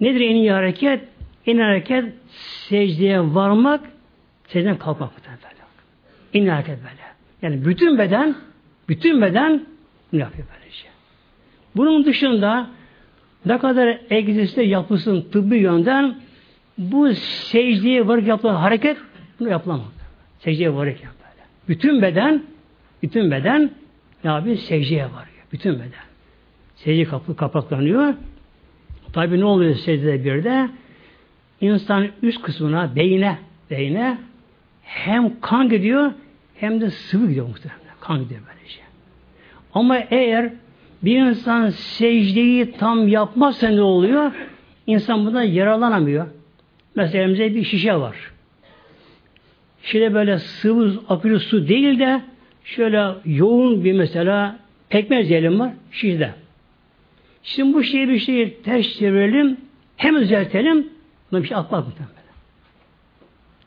Nedir 0.00 0.20
en 0.20 0.34
iyi 0.34 0.52
hareket? 0.52 1.00
En 1.46 1.56
iyi 1.56 1.62
hareket 1.62 2.04
secdeye 2.68 3.20
varmak, 3.20 3.80
secdeden 4.48 4.78
kalkmak. 4.78 5.10
En 6.34 6.42
iyi 6.42 6.50
hareket 6.50 6.78
böyle. 6.78 7.06
Yani 7.42 7.64
bütün 7.64 7.98
beden, 7.98 8.34
bütün 8.88 9.22
beden 9.22 9.66
ne 10.12 10.20
yapıyor 10.20 10.46
böyle 10.54 10.70
şey. 10.70 10.90
Bunun 11.76 12.04
dışında 12.04 12.70
ne 13.44 13.58
kadar 13.58 13.98
egzersiz 14.10 14.70
yapılsın 14.70 15.26
tıbbi 15.32 15.56
yönden 15.56 16.16
bu 16.78 17.14
secdeye 17.14 18.08
varık 18.08 18.26
yapılan 18.26 18.54
hareket 18.54 18.96
bunu 19.40 19.48
yapılamaz. 19.48 19.86
Secdeye 20.38 20.74
varık 20.74 21.04
yap 21.04 21.12
böyle. 21.20 21.48
Bütün 21.68 22.02
beden 22.02 22.42
bütün 23.02 23.30
beden 23.30 23.70
ne 24.24 24.30
yapıyor? 24.30 24.56
Secdeye 24.56 25.04
varıyor. 25.04 25.46
Bütün 25.52 25.74
beden. 25.74 26.06
Secde 26.76 27.04
kapı 27.04 27.36
kapaklanıyor. 27.36 28.14
Tabi 29.12 29.40
ne 29.40 29.44
oluyor 29.44 29.74
secdede 29.74 30.24
bir 30.24 30.44
de? 30.44 30.68
İnsan 31.60 32.08
üst 32.22 32.42
kısmına, 32.42 32.96
beyine, 32.96 33.38
beyine 33.70 34.18
hem 34.82 35.40
kan 35.40 35.68
gidiyor 35.68 36.12
hem 36.54 36.80
de 36.80 36.90
sıvı 36.90 37.26
gidiyor 37.26 37.46
muhtemelen. 37.46 37.80
Kan 38.00 38.22
gidiyor 38.22 38.40
böylece. 38.48 38.80
Ama 39.74 39.98
eğer 39.98 40.52
bir 41.02 41.18
insan 41.18 41.70
secdeyi 41.70 42.72
tam 42.72 43.08
yapmazsa 43.08 43.68
ne 43.68 43.82
oluyor? 43.82 44.32
İnsan 44.86 45.26
buna 45.26 45.44
yaralanamıyor. 45.44 46.26
Mesela 46.94 47.24
elimizde 47.24 47.54
bir 47.54 47.64
şişe 47.64 47.94
var. 47.94 48.16
Şöyle 49.82 50.14
böyle 50.14 50.38
sıvı 50.38 51.00
akülü 51.08 51.40
su 51.40 51.68
değil 51.68 51.98
de 51.98 52.22
şöyle 52.64 53.08
yoğun 53.24 53.84
bir 53.84 53.92
mesela 53.92 54.58
pekmez 54.88 55.28
diyelim 55.28 55.60
var 55.60 55.72
şişede. 55.92 56.34
Şimdi 57.42 57.74
bu 57.74 57.82
şeyi 57.82 58.08
bir 58.08 58.18
şeyi 58.18 58.62
ters 58.62 58.98
çevirelim 58.98 59.56
hem 59.96 60.16
düzeltelim 60.16 60.88
buna 61.32 61.42
bir 61.42 61.48
şey 61.48 61.56
atmak 61.56 61.86
muhtemelen. 61.86 62.16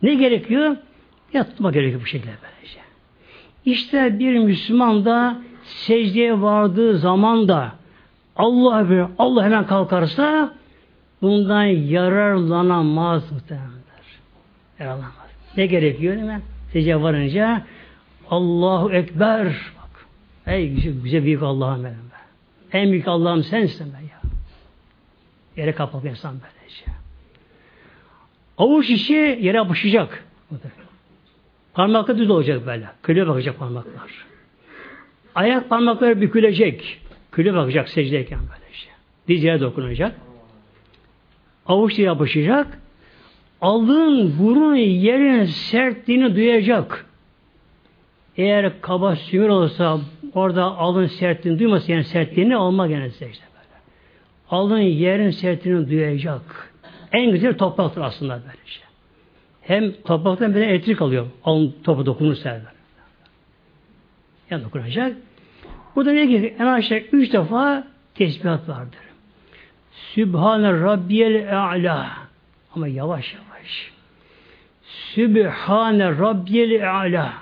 Ne 0.01 0.13
gerekiyor? 0.13 0.75
Ya 1.33 1.49
tutma 1.49 1.71
gerekiyor 1.71 2.01
bu 2.01 2.05
şekilde 2.05 2.31
böylece. 2.31 2.79
İşte 3.65 4.19
bir 4.19 4.39
Müslüman 4.39 5.05
da 5.05 5.41
secdeye 5.69 6.41
vardığı 6.41 6.97
zaman 6.97 7.47
da 7.47 7.71
Allah 8.35 8.89
bir 8.89 9.05
Allah 9.17 9.43
hemen 9.43 9.67
kalkarsa 9.67 10.53
bundan 11.21 11.63
yararlanamaz 11.63 13.31
muhtemelenler. 13.31 14.05
Yararlanamaz. 14.79 15.13
Ne 15.57 15.65
gerekiyor 15.65 16.15
mi? 16.15 16.41
Secdeye 16.73 17.01
varınca 17.01 17.63
Allahu 18.29 18.91
Ekber 18.93 19.45
bak. 19.47 20.05
Ey 20.47 20.69
güzel, 20.69 21.03
güzel 21.03 21.23
büyük 21.23 21.43
Allah'ım 21.43 21.83
benim 21.83 21.95
be. 21.95 22.19
En 22.77 22.91
büyük 22.91 23.07
Allah'ım 23.07 23.43
sensin 23.43 23.93
be 23.93 23.97
ya. 23.97 24.21
Yere 25.57 25.71
kapalı 25.71 26.09
insan 26.09 26.33
böylece. 26.33 26.85
Avuç 28.57 28.89
içi 28.89 29.13
yere 29.41 29.57
yapışacak. 29.57 30.23
Parmaklar 31.73 32.17
düz 32.17 32.29
olacak 32.29 32.65
böyle. 32.67 32.89
Köle 33.03 33.27
bakacak 33.27 33.59
parmaklar. 33.59 34.25
Ayak 35.39 35.69
parmakları 35.69 36.21
bükülecek. 36.21 36.99
Köle 37.31 37.53
bakacak 37.53 37.89
secdeyken 37.89 38.39
böyle 38.39 38.71
işte. 38.73 38.91
Diz 39.27 39.43
yere 39.43 39.59
dokunacak. 39.59 40.15
Avuç 41.65 41.99
yapışacak. 41.99 42.79
Alın 43.61 44.39
burun 44.39 44.75
yerin 44.75 45.43
sertliğini 45.43 46.35
duyacak. 46.35 47.05
Eğer 48.37 48.81
kaba 48.81 49.15
sümür 49.15 49.49
olursa 49.49 49.99
orada 50.33 50.63
alın 50.63 51.07
sertliğini 51.07 51.59
duymasa 51.59 51.91
yani 51.91 52.03
sertliğini 52.03 52.57
olmak 52.57 52.91
yani 52.91 53.11
secde 53.11 53.43
böyle. 53.53 53.81
Alın 54.49 54.79
yerin 54.79 55.29
sertliğini 55.29 55.89
duyacak. 55.89 56.73
En 57.11 57.31
güzel 57.31 57.57
topraktır 57.57 58.01
aslında 58.01 58.33
böyle 58.33 58.65
şey. 58.65 58.83
Hem 59.61 59.91
topraktan 59.91 60.55
bir 60.55 60.61
elektrik 60.61 61.01
alıyor. 61.01 61.27
Alın 61.43 61.75
topu 61.83 62.05
dokunursa. 62.05 62.61
Yani 64.49 64.63
dokunacak. 64.63 65.15
Burada 65.95 66.11
ne 66.11 66.25
gibi? 66.25 66.55
En 66.59 66.65
aşağı 66.65 66.97
üç 66.97 67.33
defa 67.33 67.83
tesbihat 68.15 68.69
vardır. 68.69 68.99
Sübhane 69.91 70.73
Rabbiyel 70.73 71.59
A'la. 71.59 72.11
Ama 72.75 72.87
yavaş 72.87 73.33
yavaş. 73.33 73.91
Sübhane 74.83 76.09
Rabbiyel 76.09 76.99
A'la. 76.99 77.33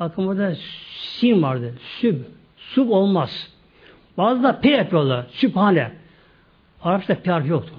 Bakın 0.00 0.26
burada 0.26 0.54
sin 0.98 1.42
vardı. 1.42 1.74
Süb. 2.00 2.16
Sub 2.56 2.90
olmaz. 2.90 3.50
Bazı 4.18 4.42
da 4.42 4.60
P 4.60 4.70
yapıyorlar. 4.70 5.26
Sübhane. 5.30 5.90
Arapçada 6.82 7.20
P 7.22 7.30
harfi 7.30 7.48
yoktu. 7.48 7.72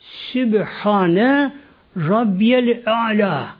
Sübhane 0.00 1.52
Rabbiyel 1.96 2.82
A'la. 2.86 3.56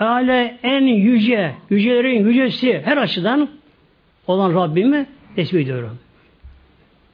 A'la 0.00 0.42
en 0.62 0.82
yüce, 0.82 1.54
yücelerin 1.70 2.26
yücesi 2.26 2.82
her 2.84 2.96
açıdan 2.96 3.48
olan 4.28 4.54
Rabbimi 4.54 5.06
tesbih 5.36 5.60
ediyorum. 5.60 5.98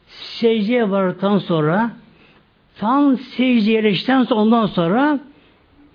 Secdeye 0.07 0.91
vardıktan 0.91 1.39
sonra 1.39 1.91
tam 2.77 3.17
secdeye 3.19 3.79
erişten 3.79 4.23
sonra 4.23 4.41
ondan 4.41 4.67
sonra 4.67 5.21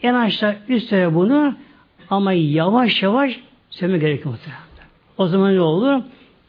en 0.04 0.14
aşağı 0.14 0.56
üstte 0.68 1.16
bunu 1.16 1.56
ama 2.10 2.34
yavaş 2.34 3.04
yavaş 3.04 3.40
söylemek 3.70 4.02
gerekiyor 4.02 4.30
muhtemelen. 4.30 4.64
O 5.18 5.28
zaman 5.28 5.56
ne 5.56 5.62
olur? 5.62 6.02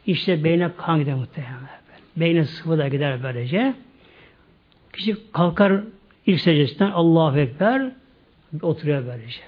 İşte 0.07 0.45
beyne 0.45 0.71
kan 0.77 0.99
gider 0.99 1.15
muhtemelen. 1.15 1.55
Beyne 2.17 2.45
sıvı 2.45 2.79
da 2.79 2.89
gider 2.89 3.23
böylece. 3.23 3.75
Kişi 4.93 5.17
kalkar 5.33 5.81
ilk 6.27 6.41
secdesinden 6.41 6.91
Allahu 6.91 7.39
Ekber 7.39 7.93
oturuyor 8.63 9.07
böylece. 9.07 9.41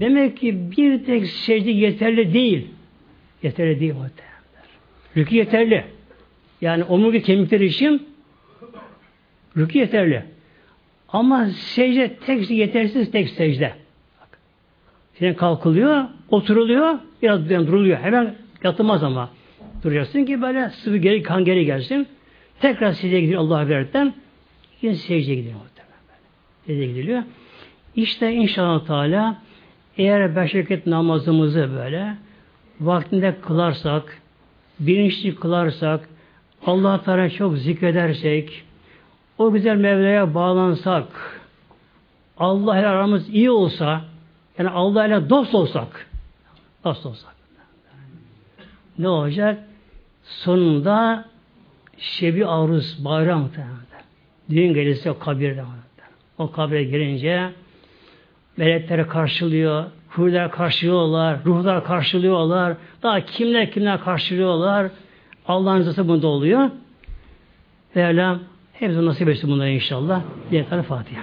Demek 0.00 0.36
ki 0.36 0.70
bir 0.76 1.04
tek 1.04 1.26
secde 1.26 1.70
yeterli 1.70 2.34
değil. 2.34 2.68
Yeterli 3.46 3.80
değil 3.80 3.94
muhtemelen. 3.94 4.36
Rükü 5.16 5.36
yeterli. 5.36 5.84
Yani 6.60 6.84
omurga 6.84 7.20
kemikleri 7.20 7.66
için 7.66 8.08
rükü 9.56 9.78
yeterli. 9.78 10.22
Ama 11.08 11.46
secde 11.46 12.14
tek 12.14 12.50
yetersiz 12.50 13.10
tek 13.10 13.28
secde. 13.28 13.72
Senin 15.14 15.34
kalkılıyor, 15.34 16.04
oturuluyor, 16.30 16.98
biraz 17.22 17.50
yani 17.50 17.66
duruluyor. 17.66 17.98
Hemen 17.98 18.34
yatılmaz 18.64 19.02
ama. 19.02 19.30
Duracaksın 19.82 20.24
ki 20.24 20.42
böyle 20.42 20.70
sıvı 20.70 20.96
geri, 20.96 21.22
kan 21.22 21.44
geri 21.44 21.64
gelsin. 21.66 22.08
Tekrar 22.60 22.92
secdeye 22.92 23.20
gidiyor 23.20 23.40
Allah'a 23.40 23.68
verirken 23.68 24.14
yine 24.82 24.94
secdeye 24.94 25.36
gidiyor. 25.36 25.54
Secdeye 26.66 26.86
gidiliyor. 26.86 27.22
İşte 27.96 28.32
inşallah 28.32 28.86
Teala 28.86 29.42
eğer 29.98 30.36
beş 30.36 30.86
namazımızı 30.86 31.70
böyle 31.76 32.25
vaktinde 32.80 33.40
kılarsak, 33.40 34.22
bilinçli 34.80 35.34
kılarsak, 35.34 36.08
Allah 36.66 37.02
Teala 37.02 37.30
çok 37.30 37.58
zikredersek, 37.58 38.64
o 39.38 39.52
güzel 39.52 39.76
Mevla'ya 39.76 40.34
bağlansak, 40.34 41.40
Allah 42.38 42.78
ile 42.78 42.86
aramız 42.86 43.28
iyi 43.28 43.50
olsa, 43.50 44.04
yani 44.58 44.70
Allah 44.70 45.06
ile 45.06 45.30
dost 45.30 45.54
olsak, 45.54 46.10
dost 46.84 47.06
olsak, 47.06 47.36
ne 48.98 49.08
olacak? 49.08 49.64
Sonunda 50.24 51.24
şebi 51.98 52.46
aruz, 52.46 53.04
bayram 53.04 53.40
muhtemelen. 53.40 53.76
Düğün 54.50 54.74
gelirse 54.74 55.10
o 55.10 55.18
kabirde 55.18 55.64
O 56.38 56.50
kabire 56.50 56.84
girince 56.84 57.52
melekleri 58.56 59.08
karşılıyor, 59.08 59.84
huriler 60.16 60.50
karşılıyorlar, 60.50 61.38
ruhlar 61.44 61.84
karşılıyorlar, 61.84 62.76
daha 63.02 63.20
kimler 63.20 63.70
kimler 63.70 64.00
karşılıyorlar. 64.00 64.90
Allah'ın 65.48 65.78
rızası 65.78 66.08
bunda 66.08 66.26
oluyor. 66.26 66.70
Mevlam 67.94 68.38
hepsi 68.72 69.06
nasip 69.06 69.28
etsin 69.28 69.50
bunları 69.50 69.70
inşallah. 69.70 70.20
Diye 70.50 70.64
Fatiha. 70.64 71.22